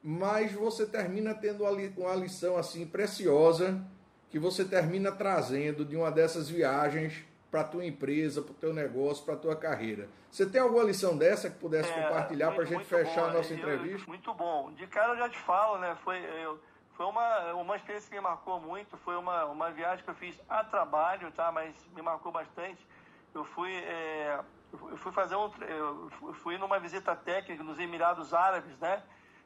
mas 0.00 0.52
você 0.52 0.86
termina 0.86 1.34
tendo 1.34 1.64
uma 1.64 2.14
lição 2.14 2.56
assim 2.56 2.86
preciosa 2.86 3.84
que 4.30 4.38
você 4.38 4.64
termina 4.64 5.10
trazendo 5.10 5.84
de 5.84 5.96
uma 5.96 6.12
dessas 6.12 6.48
viagens 6.48 7.24
para 7.54 7.60
a 7.60 7.64
tua 7.64 7.86
empresa, 7.86 8.42
para 8.42 8.50
o 8.50 8.54
teu 8.56 8.74
negócio, 8.74 9.24
para 9.24 9.34
a 9.34 9.36
tua 9.36 9.54
carreira. 9.54 10.08
Você 10.28 10.44
tem 10.44 10.60
alguma 10.60 10.82
lição 10.82 11.16
dessa 11.16 11.48
que 11.48 11.56
pudesse 11.56 11.88
é, 11.88 12.02
compartilhar 12.02 12.50
para 12.50 12.64
a 12.64 12.66
gente 12.66 12.84
fechar 12.84 13.20
bom, 13.20 13.28
a 13.28 13.32
nossa 13.34 13.52
eu, 13.52 13.58
entrevista? 13.58 14.08
Muito 14.08 14.34
bom. 14.34 14.72
De 14.72 14.88
cara 14.88 15.12
eu 15.12 15.18
já 15.18 15.28
te 15.28 15.38
falo, 15.38 15.78
né? 15.78 15.96
Foi, 16.02 16.18
eu, 16.42 16.58
foi 16.96 17.06
uma, 17.06 17.52
uma 17.52 17.76
experiência 17.76 18.08
que 18.10 18.16
me 18.16 18.20
marcou 18.20 18.58
muito. 18.58 18.96
Foi 18.96 19.14
uma, 19.14 19.44
uma 19.44 19.70
viagem 19.70 20.04
que 20.04 20.10
eu 20.10 20.16
fiz 20.16 20.36
a 20.48 20.64
trabalho, 20.64 21.30
tá? 21.30 21.52
Mas 21.52 21.76
me 21.94 22.02
marcou 22.02 22.32
bastante. 22.32 22.84
Eu 23.32 23.44
fui, 23.44 23.72
é, 23.72 24.40
eu 24.72 24.96
fui 24.96 25.12
fazer 25.12 25.36
um, 25.36 25.48
eu 25.68 26.10
fui 26.42 26.58
numa 26.58 26.80
visita 26.80 27.14
técnica 27.14 27.62
nos 27.62 27.78
Emirados 27.78 28.34
Árabes, 28.34 28.76
né? 28.80 29.00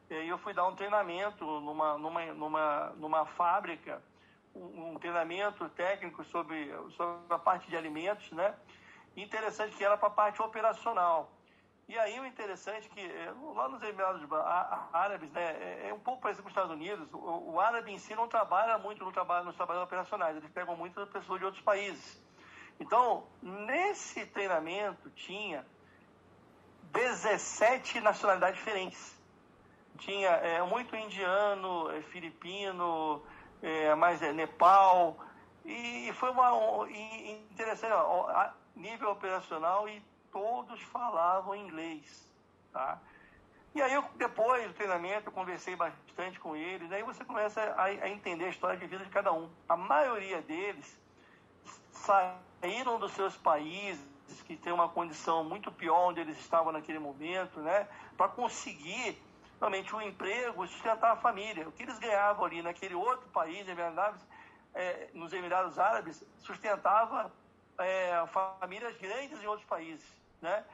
E 0.08 0.26
eu 0.26 0.38
fui 0.38 0.54
dar 0.54 0.66
um 0.66 0.74
treinamento 0.74 1.44
numa, 1.44 1.98
numa, 1.98 2.24
numa, 2.32 2.92
numa 2.96 3.26
fábrica 3.26 4.00
um, 4.58 4.98
treinamento 4.98 5.68
técnico 5.70 6.24
sobre, 6.24 6.72
sobre 6.96 7.34
a 7.34 7.38
parte 7.38 7.68
de 7.68 7.76
alimentos, 7.76 8.30
né? 8.32 8.54
Interessante 9.16 9.76
que 9.76 9.84
era 9.84 9.96
para 9.96 10.08
a 10.08 10.12
parte 10.12 10.40
operacional. 10.42 11.30
E 11.88 11.98
aí 11.98 12.20
o 12.20 12.26
interessante 12.26 12.86
é 12.86 12.94
que 12.94 13.00
eh, 13.00 13.32
lá 13.54 13.66
nos 13.66 13.82
Emirados 13.82 14.22
Árabes, 14.92 15.32
né, 15.32 15.42
é, 15.42 15.88
é 15.88 15.94
um 15.94 15.98
pouco 15.98 16.20
parecido 16.20 16.42
com 16.42 16.48
os 16.48 16.52
Estados 16.52 16.70
Unidos, 16.70 17.08
o, 17.14 17.52
o 17.52 17.60
árabe 17.60 17.90
em 17.90 17.98
si 17.98 18.14
não 18.14 18.28
trabalha 18.28 18.76
muito 18.76 19.02
no 19.02 19.10
trabalho, 19.10 19.46
nos 19.46 19.56
trabalhos 19.56 19.84
operacionais, 19.84 20.36
eles 20.36 20.50
pegam 20.50 20.76
muitas 20.76 21.08
pessoas 21.08 21.38
de 21.38 21.46
outros 21.46 21.64
países. 21.64 22.22
Então, 22.78 23.26
nesse 23.42 24.26
treinamento 24.26 25.10
tinha 25.10 25.64
17 26.92 28.00
nacionalidades 28.00 28.58
diferentes. 28.58 29.18
Tinha 29.98 30.28
é, 30.28 30.62
muito 30.62 30.94
indiano, 30.94 31.90
é, 31.90 32.02
filipino, 32.02 33.22
é, 33.62 33.94
mas 33.94 34.22
é 34.22 34.32
Nepal. 34.32 35.16
E, 35.64 36.10
foi 36.14 36.30
uma 36.30 36.50
interessante, 37.50 37.92
ó, 37.92 38.28
a 38.30 38.54
nível 38.74 39.10
operacional 39.10 39.88
e 39.88 40.02
todos 40.32 40.80
falavam 40.82 41.54
inglês, 41.54 42.28
tá? 42.72 42.98
E 43.74 43.82
aí 43.82 43.92
eu, 43.92 44.02
depois 44.16 44.66
do 44.66 44.74
treinamento, 44.74 45.28
eu 45.28 45.32
conversei 45.32 45.76
bastante 45.76 46.40
com 46.40 46.56
eles, 46.56 46.90
aí 46.90 47.02
você 47.02 47.24
começa 47.24 47.60
a, 47.60 47.84
a 47.84 48.08
entender 48.08 48.46
a 48.46 48.48
história 48.48 48.78
de 48.78 48.86
vida 48.86 49.04
de 49.04 49.10
cada 49.10 49.32
um. 49.32 49.48
A 49.68 49.76
maioria 49.76 50.40
deles 50.42 50.98
saíram 51.92 52.98
dos 52.98 53.12
seus 53.12 53.36
países, 53.36 54.06
que 54.46 54.56
tem 54.56 54.72
uma 54.72 54.88
condição 54.88 55.44
muito 55.44 55.70
pior 55.70 56.08
onde 56.08 56.20
eles 56.20 56.38
estavam 56.38 56.72
naquele 56.72 56.98
momento, 56.98 57.60
né? 57.60 57.86
Para 58.16 58.28
conseguir 58.28 59.20
realmente 59.60 59.94
um 59.94 60.00
emprego 60.00 60.66
sustentar 60.66 61.12
a 61.12 61.16
família. 61.16 61.68
O 61.68 61.72
que 61.72 61.82
eles 61.82 61.98
ganhavam 61.98 62.44
ali 62.44 62.62
naquele 62.62 62.94
outro 62.94 63.28
país, 63.30 63.66
é, 64.74 65.08
nos 65.12 65.32
Emirados 65.32 65.78
Árabes, 65.78 66.24
sustentava 66.38 67.32
é, 67.78 68.24
famílias 68.60 68.96
grandes 68.96 69.42
em 69.42 69.46
outros 69.46 69.66
países, 69.68 70.06
né? 70.40 70.64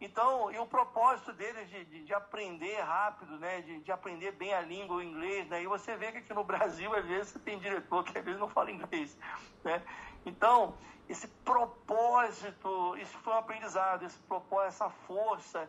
Então, 0.00 0.50
e 0.52 0.58
o 0.58 0.66
propósito 0.66 1.32
deles 1.32 1.68
de, 1.68 1.84
de, 1.84 2.04
de 2.04 2.14
aprender 2.14 2.80
rápido, 2.82 3.36
né, 3.36 3.60
de, 3.62 3.80
de, 3.80 3.90
aprender 3.90 4.30
bem 4.30 4.54
a 4.54 4.60
língua, 4.60 4.98
o 4.98 5.02
inglês, 5.02 5.48
né, 5.48 5.60
e 5.60 5.66
você 5.66 5.96
vê 5.96 6.12
que 6.12 6.18
aqui 6.18 6.32
no 6.32 6.44
Brasil, 6.44 6.94
às 6.94 7.04
vezes, 7.04 7.32
você 7.32 7.38
tem 7.40 7.58
diretor 7.58 8.04
que 8.04 8.16
às 8.16 8.24
vezes 8.24 8.38
não 8.38 8.48
fala 8.48 8.70
inglês, 8.70 9.18
né? 9.64 9.82
Então, 10.24 10.76
esse 11.08 11.26
propósito, 11.44 12.96
isso 12.98 13.18
foi 13.18 13.32
um 13.32 13.38
aprendizado, 13.38 14.04
esse 14.04 14.18
propósito, 14.20 14.68
essa 14.68 14.90
força, 14.90 15.68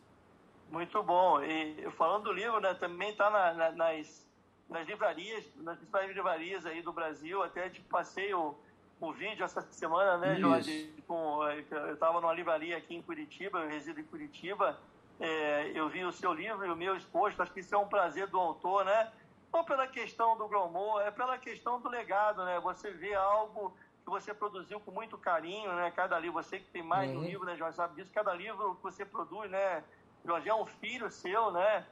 Muito 0.71 1.03
bom. 1.03 1.43
E 1.43 1.91
falando 1.93 2.25
do 2.25 2.33
livro, 2.33 2.61
né, 2.61 2.75
também 2.75 3.11
está 3.11 3.31
na, 3.31 3.55
na, 3.55 3.73
nas, 3.73 4.27
nas 4.69 4.87
livrarias, 4.87 5.45
nas 5.57 5.77
principais 5.77 6.15
livrarias 6.15 6.67
aí 6.67 6.83
do 6.83 6.93
Brasil. 6.93 7.43
Até 7.43 7.69
te 7.69 7.81
passei 7.83 8.35
o, 8.35 8.55
o 9.01 9.13
vídeo 9.13 9.45
essa 9.45 9.61
semana, 9.73 10.19
né, 10.19 10.37
Jorge? 10.37 10.93
Com, 11.07 11.43
eu 11.45 11.95
estava 11.95 12.21
numa 12.21 12.33
livraria 12.33 12.77
aqui 12.77 12.95
em 12.95 13.03
Curitiba, 13.03 13.61
eu 13.61 13.69
resido 13.69 14.01
em 14.01 14.05
Curitiba. 14.05 14.79
É, 15.21 15.73
eu 15.75 15.89
vi 15.89 16.05
o 16.05 16.13
seu 16.13 16.33
livro 16.33 16.65
e 16.65 16.71
o 16.71 16.77
meu 16.77 16.97
exposto. 16.97 17.43
Acho 17.43 17.53
que 17.53 17.61
isso 17.61 17.75
é 17.75 17.79
um 17.79 17.89
prazer 17.89 18.29
do 18.29 18.39
autor, 18.39 18.85
né? 18.85 19.11
Não 19.53 19.65
pela 19.65 19.87
questão 19.87 20.37
do 20.37 20.47
Gromor, 20.47 21.01
é 21.01 21.11
pela 21.11 21.39
questão 21.39 21.81
do 21.81 21.89
legado, 21.89 22.45
né? 22.45 22.61
Você 22.61 22.91
vê 22.91 23.15
algo 23.15 23.75
que 24.05 24.11
você 24.11 24.33
produziu 24.35 24.79
com 24.81 24.91
muito 24.91 25.17
carinho, 25.17 25.73
né? 25.73 25.91
Cada 25.91 26.19
livro, 26.19 26.43
você 26.43 26.59
que 26.59 26.67
tem 26.67 26.83
mais 26.83 27.11
uhum. 27.11 27.21
de 27.21 27.25
um 27.25 27.29
livro, 27.29 27.47
né, 27.47 27.57
Jorge, 27.57 27.77
sabe 27.77 27.97
disso. 27.97 28.13
Cada 28.13 28.35
livro 28.35 28.75
que 28.77 28.83
você 28.83 29.05
produz, 29.05 29.51
né? 29.51 29.83
Jorge 30.29 30.47
é 30.47 30.55
um 30.55 30.67
filho 30.67 31.11
seu, 31.11 31.51
né? 31.51 31.87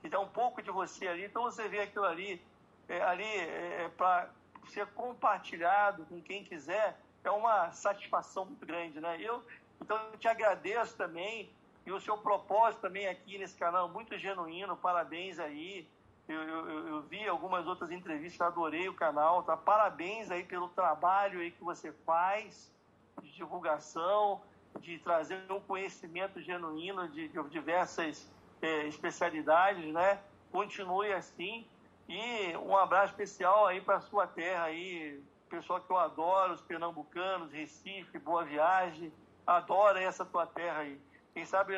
Que 0.00 0.08
dá 0.08 0.20
um 0.20 0.28
pouco 0.28 0.62
de 0.62 0.70
você 0.70 1.08
ali. 1.08 1.24
Então 1.24 1.42
você 1.42 1.68
vê 1.68 1.80
aquilo 1.80 2.04
ali, 2.04 2.40
é, 2.88 3.02
ali 3.02 3.24
é 3.24 3.90
para 3.96 4.30
ser 4.68 4.86
compartilhado 4.94 6.06
com 6.06 6.22
quem 6.22 6.44
quiser, 6.44 6.96
é 7.24 7.30
uma 7.32 7.72
satisfação 7.72 8.44
muito 8.44 8.64
grande, 8.64 9.00
né? 9.00 9.20
Eu, 9.20 9.44
então 9.80 9.96
eu 10.12 10.18
te 10.18 10.28
agradeço 10.28 10.96
também 10.96 11.50
e 11.84 11.90
o 11.90 12.00
seu 12.00 12.16
propósito 12.16 12.82
também 12.82 13.08
aqui 13.08 13.36
nesse 13.38 13.56
canal 13.56 13.88
muito 13.88 14.16
genuíno. 14.16 14.76
Parabéns 14.76 15.40
aí. 15.40 15.88
Eu, 16.28 16.40
eu, 16.42 16.86
eu, 16.86 17.02
vi 17.02 17.26
algumas 17.26 17.66
outras 17.66 17.90
entrevistas, 17.90 18.40
adorei 18.40 18.88
o 18.88 18.94
canal, 18.94 19.42
tá? 19.42 19.56
Parabéns 19.56 20.30
aí 20.30 20.44
pelo 20.44 20.68
trabalho 20.68 21.40
aí 21.40 21.50
que 21.50 21.64
você 21.64 21.90
faz 22.06 22.72
de 23.20 23.32
divulgação 23.32 24.40
de 24.80 24.98
trazer 24.98 25.40
um 25.50 25.60
conhecimento 25.60 26.40
genuíno 26.40 27.08
de, 27.08 27.28
de 27.28 27.42
diversas 27.50 28.30
é, 28.62 28.86
especialidades, 28.86 29.92
né? 29.92 30.18
Continue 30.50 31.12
assim. 31.12 31.66
E 32.08 32.56
um 32.56 32.76
abraço 32.76 33.12
especial 33.12 33.66
aí 33.66 33.80
para 33.80 34.00
sua 34.00 34.26
terra 34.26 34.64
aí, 34.64 35.20
pessoal 35.48 35.80
que 35.80 35.90
eu 35.90 35.96
adoro, 35.96 36.54
os 36.54 36.60
pernambucanos, 36.60 37.52
Recife, 37.52 38.18
Boa 38.18 38.44
Viagem, 38.44 39.12
adora 39.46 40.00
essa 40.00 40.24
tua 40.24 40.46
terra 40.46 40.80
aí. 40.80 40.98
Quem 41.34 41.44
sabe 41.44 41.74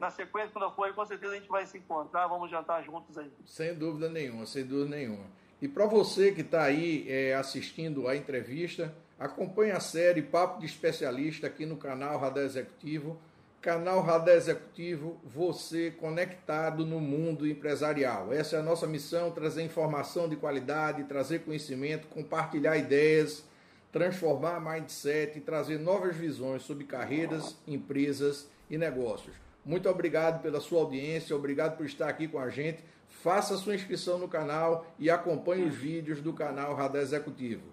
na 0.00 0.10
sequência, 0.10 0.50
quando 0.52 0.74
for, 0.74 0.92
com 0.94 1.04
certeza 1.04 1.32
a 1.32 1.36
gente 1.36 1.48
vai 1.48 1.66
se 1.66 1.78
encontrar, 1.78 2.26
vamos 2.26 2.50
jantar 2.50 2.82
juntos 2.82 3.16
aí. 3.18 3.30
Sem 3.44 3.74
dúvida 3.74 4.08
nenhuma, 4.08 4.46
sem 4.46 4.66
dúvida 4.66 4.96
nenhuma. 4.96 5.26
E 5.60 5.68
para 5.68 5.86
você 5.86 6.32
que 6.32 6.40
está 6.40 6.64
aí 6.64 7.06
é, 7.08 7.34
assistindo 7.34 8.08
a 8.08 8.16
entrevista, 8.16 8.94
acompanhe 9.24 9.72
a 9.72 9.80
série 9.80 10.20
Papo 10.20 10.60
de 10.60 10.66
Especialista 10.66 11.46
aqui 11.46 11.64
no 11.64 11.78
canal 11.78 12.18
Radar 12.18 12.44
Executivo. 12.44 13.18
Canal 13.62 14.02
Radar 14.02 14.34
Executivo, 14.34 15.18
você 15.24 15.90
conectado 15.90 16.84
no 16.84 17.00
mundo 17.00 17.48
empresarial. 17.48 18.30
Essa 18.34 18.56
é 18.56 18.58
a 18.58 18.62
nossa 18.62 18.86
missão: 18.86 19.30
trazer 19.30 19.62
informação 19.62 20.28
de 20.28 20.36
qualidade, 20.36 21.04
trazer 21.04 21.38
conhecimento, 21.38 22.06
compartilhar 22.08 22.76
ideias, 22.76 23.42
transformar 23.90 24.60
mindset 24.60 25.38
e 25.38 25.40
trazer 25.40 25.78
novas 25.78 26.14
visões 26.14 26.62
sobre 26.62 26.84
carreiras, 26.84 27.56
empresas 27.66 28.46
e 28.68 28.76
negócios. 28.76 29.34
Muito 29.64 29.88
obrigado 29.88 30.42
pela 30.42 30.60
sua 30.60 30.80
audiência, 30.80 31.34
obrigado 31.34 31.78
por 31.78 31.86
estar 31.86 32.10
aqui 32.10 32.28
com 32.28 32.38
a 32.38 32.50
gente. 32.50 32.84
Faça 33.08 33.56
sua 33.56 33.74
inscrição 33.74 34.18
no 34.18 34.28
canal 34.28 34.86
e 34.98 35.08
acompanhe 35.08 35.64
os 35.64 35.74
vídeos 35.74 36.20
do 36.20 36.34
canal 36.34 36.74
Radar 36.74 37.00
Executivo. 37.00 37.72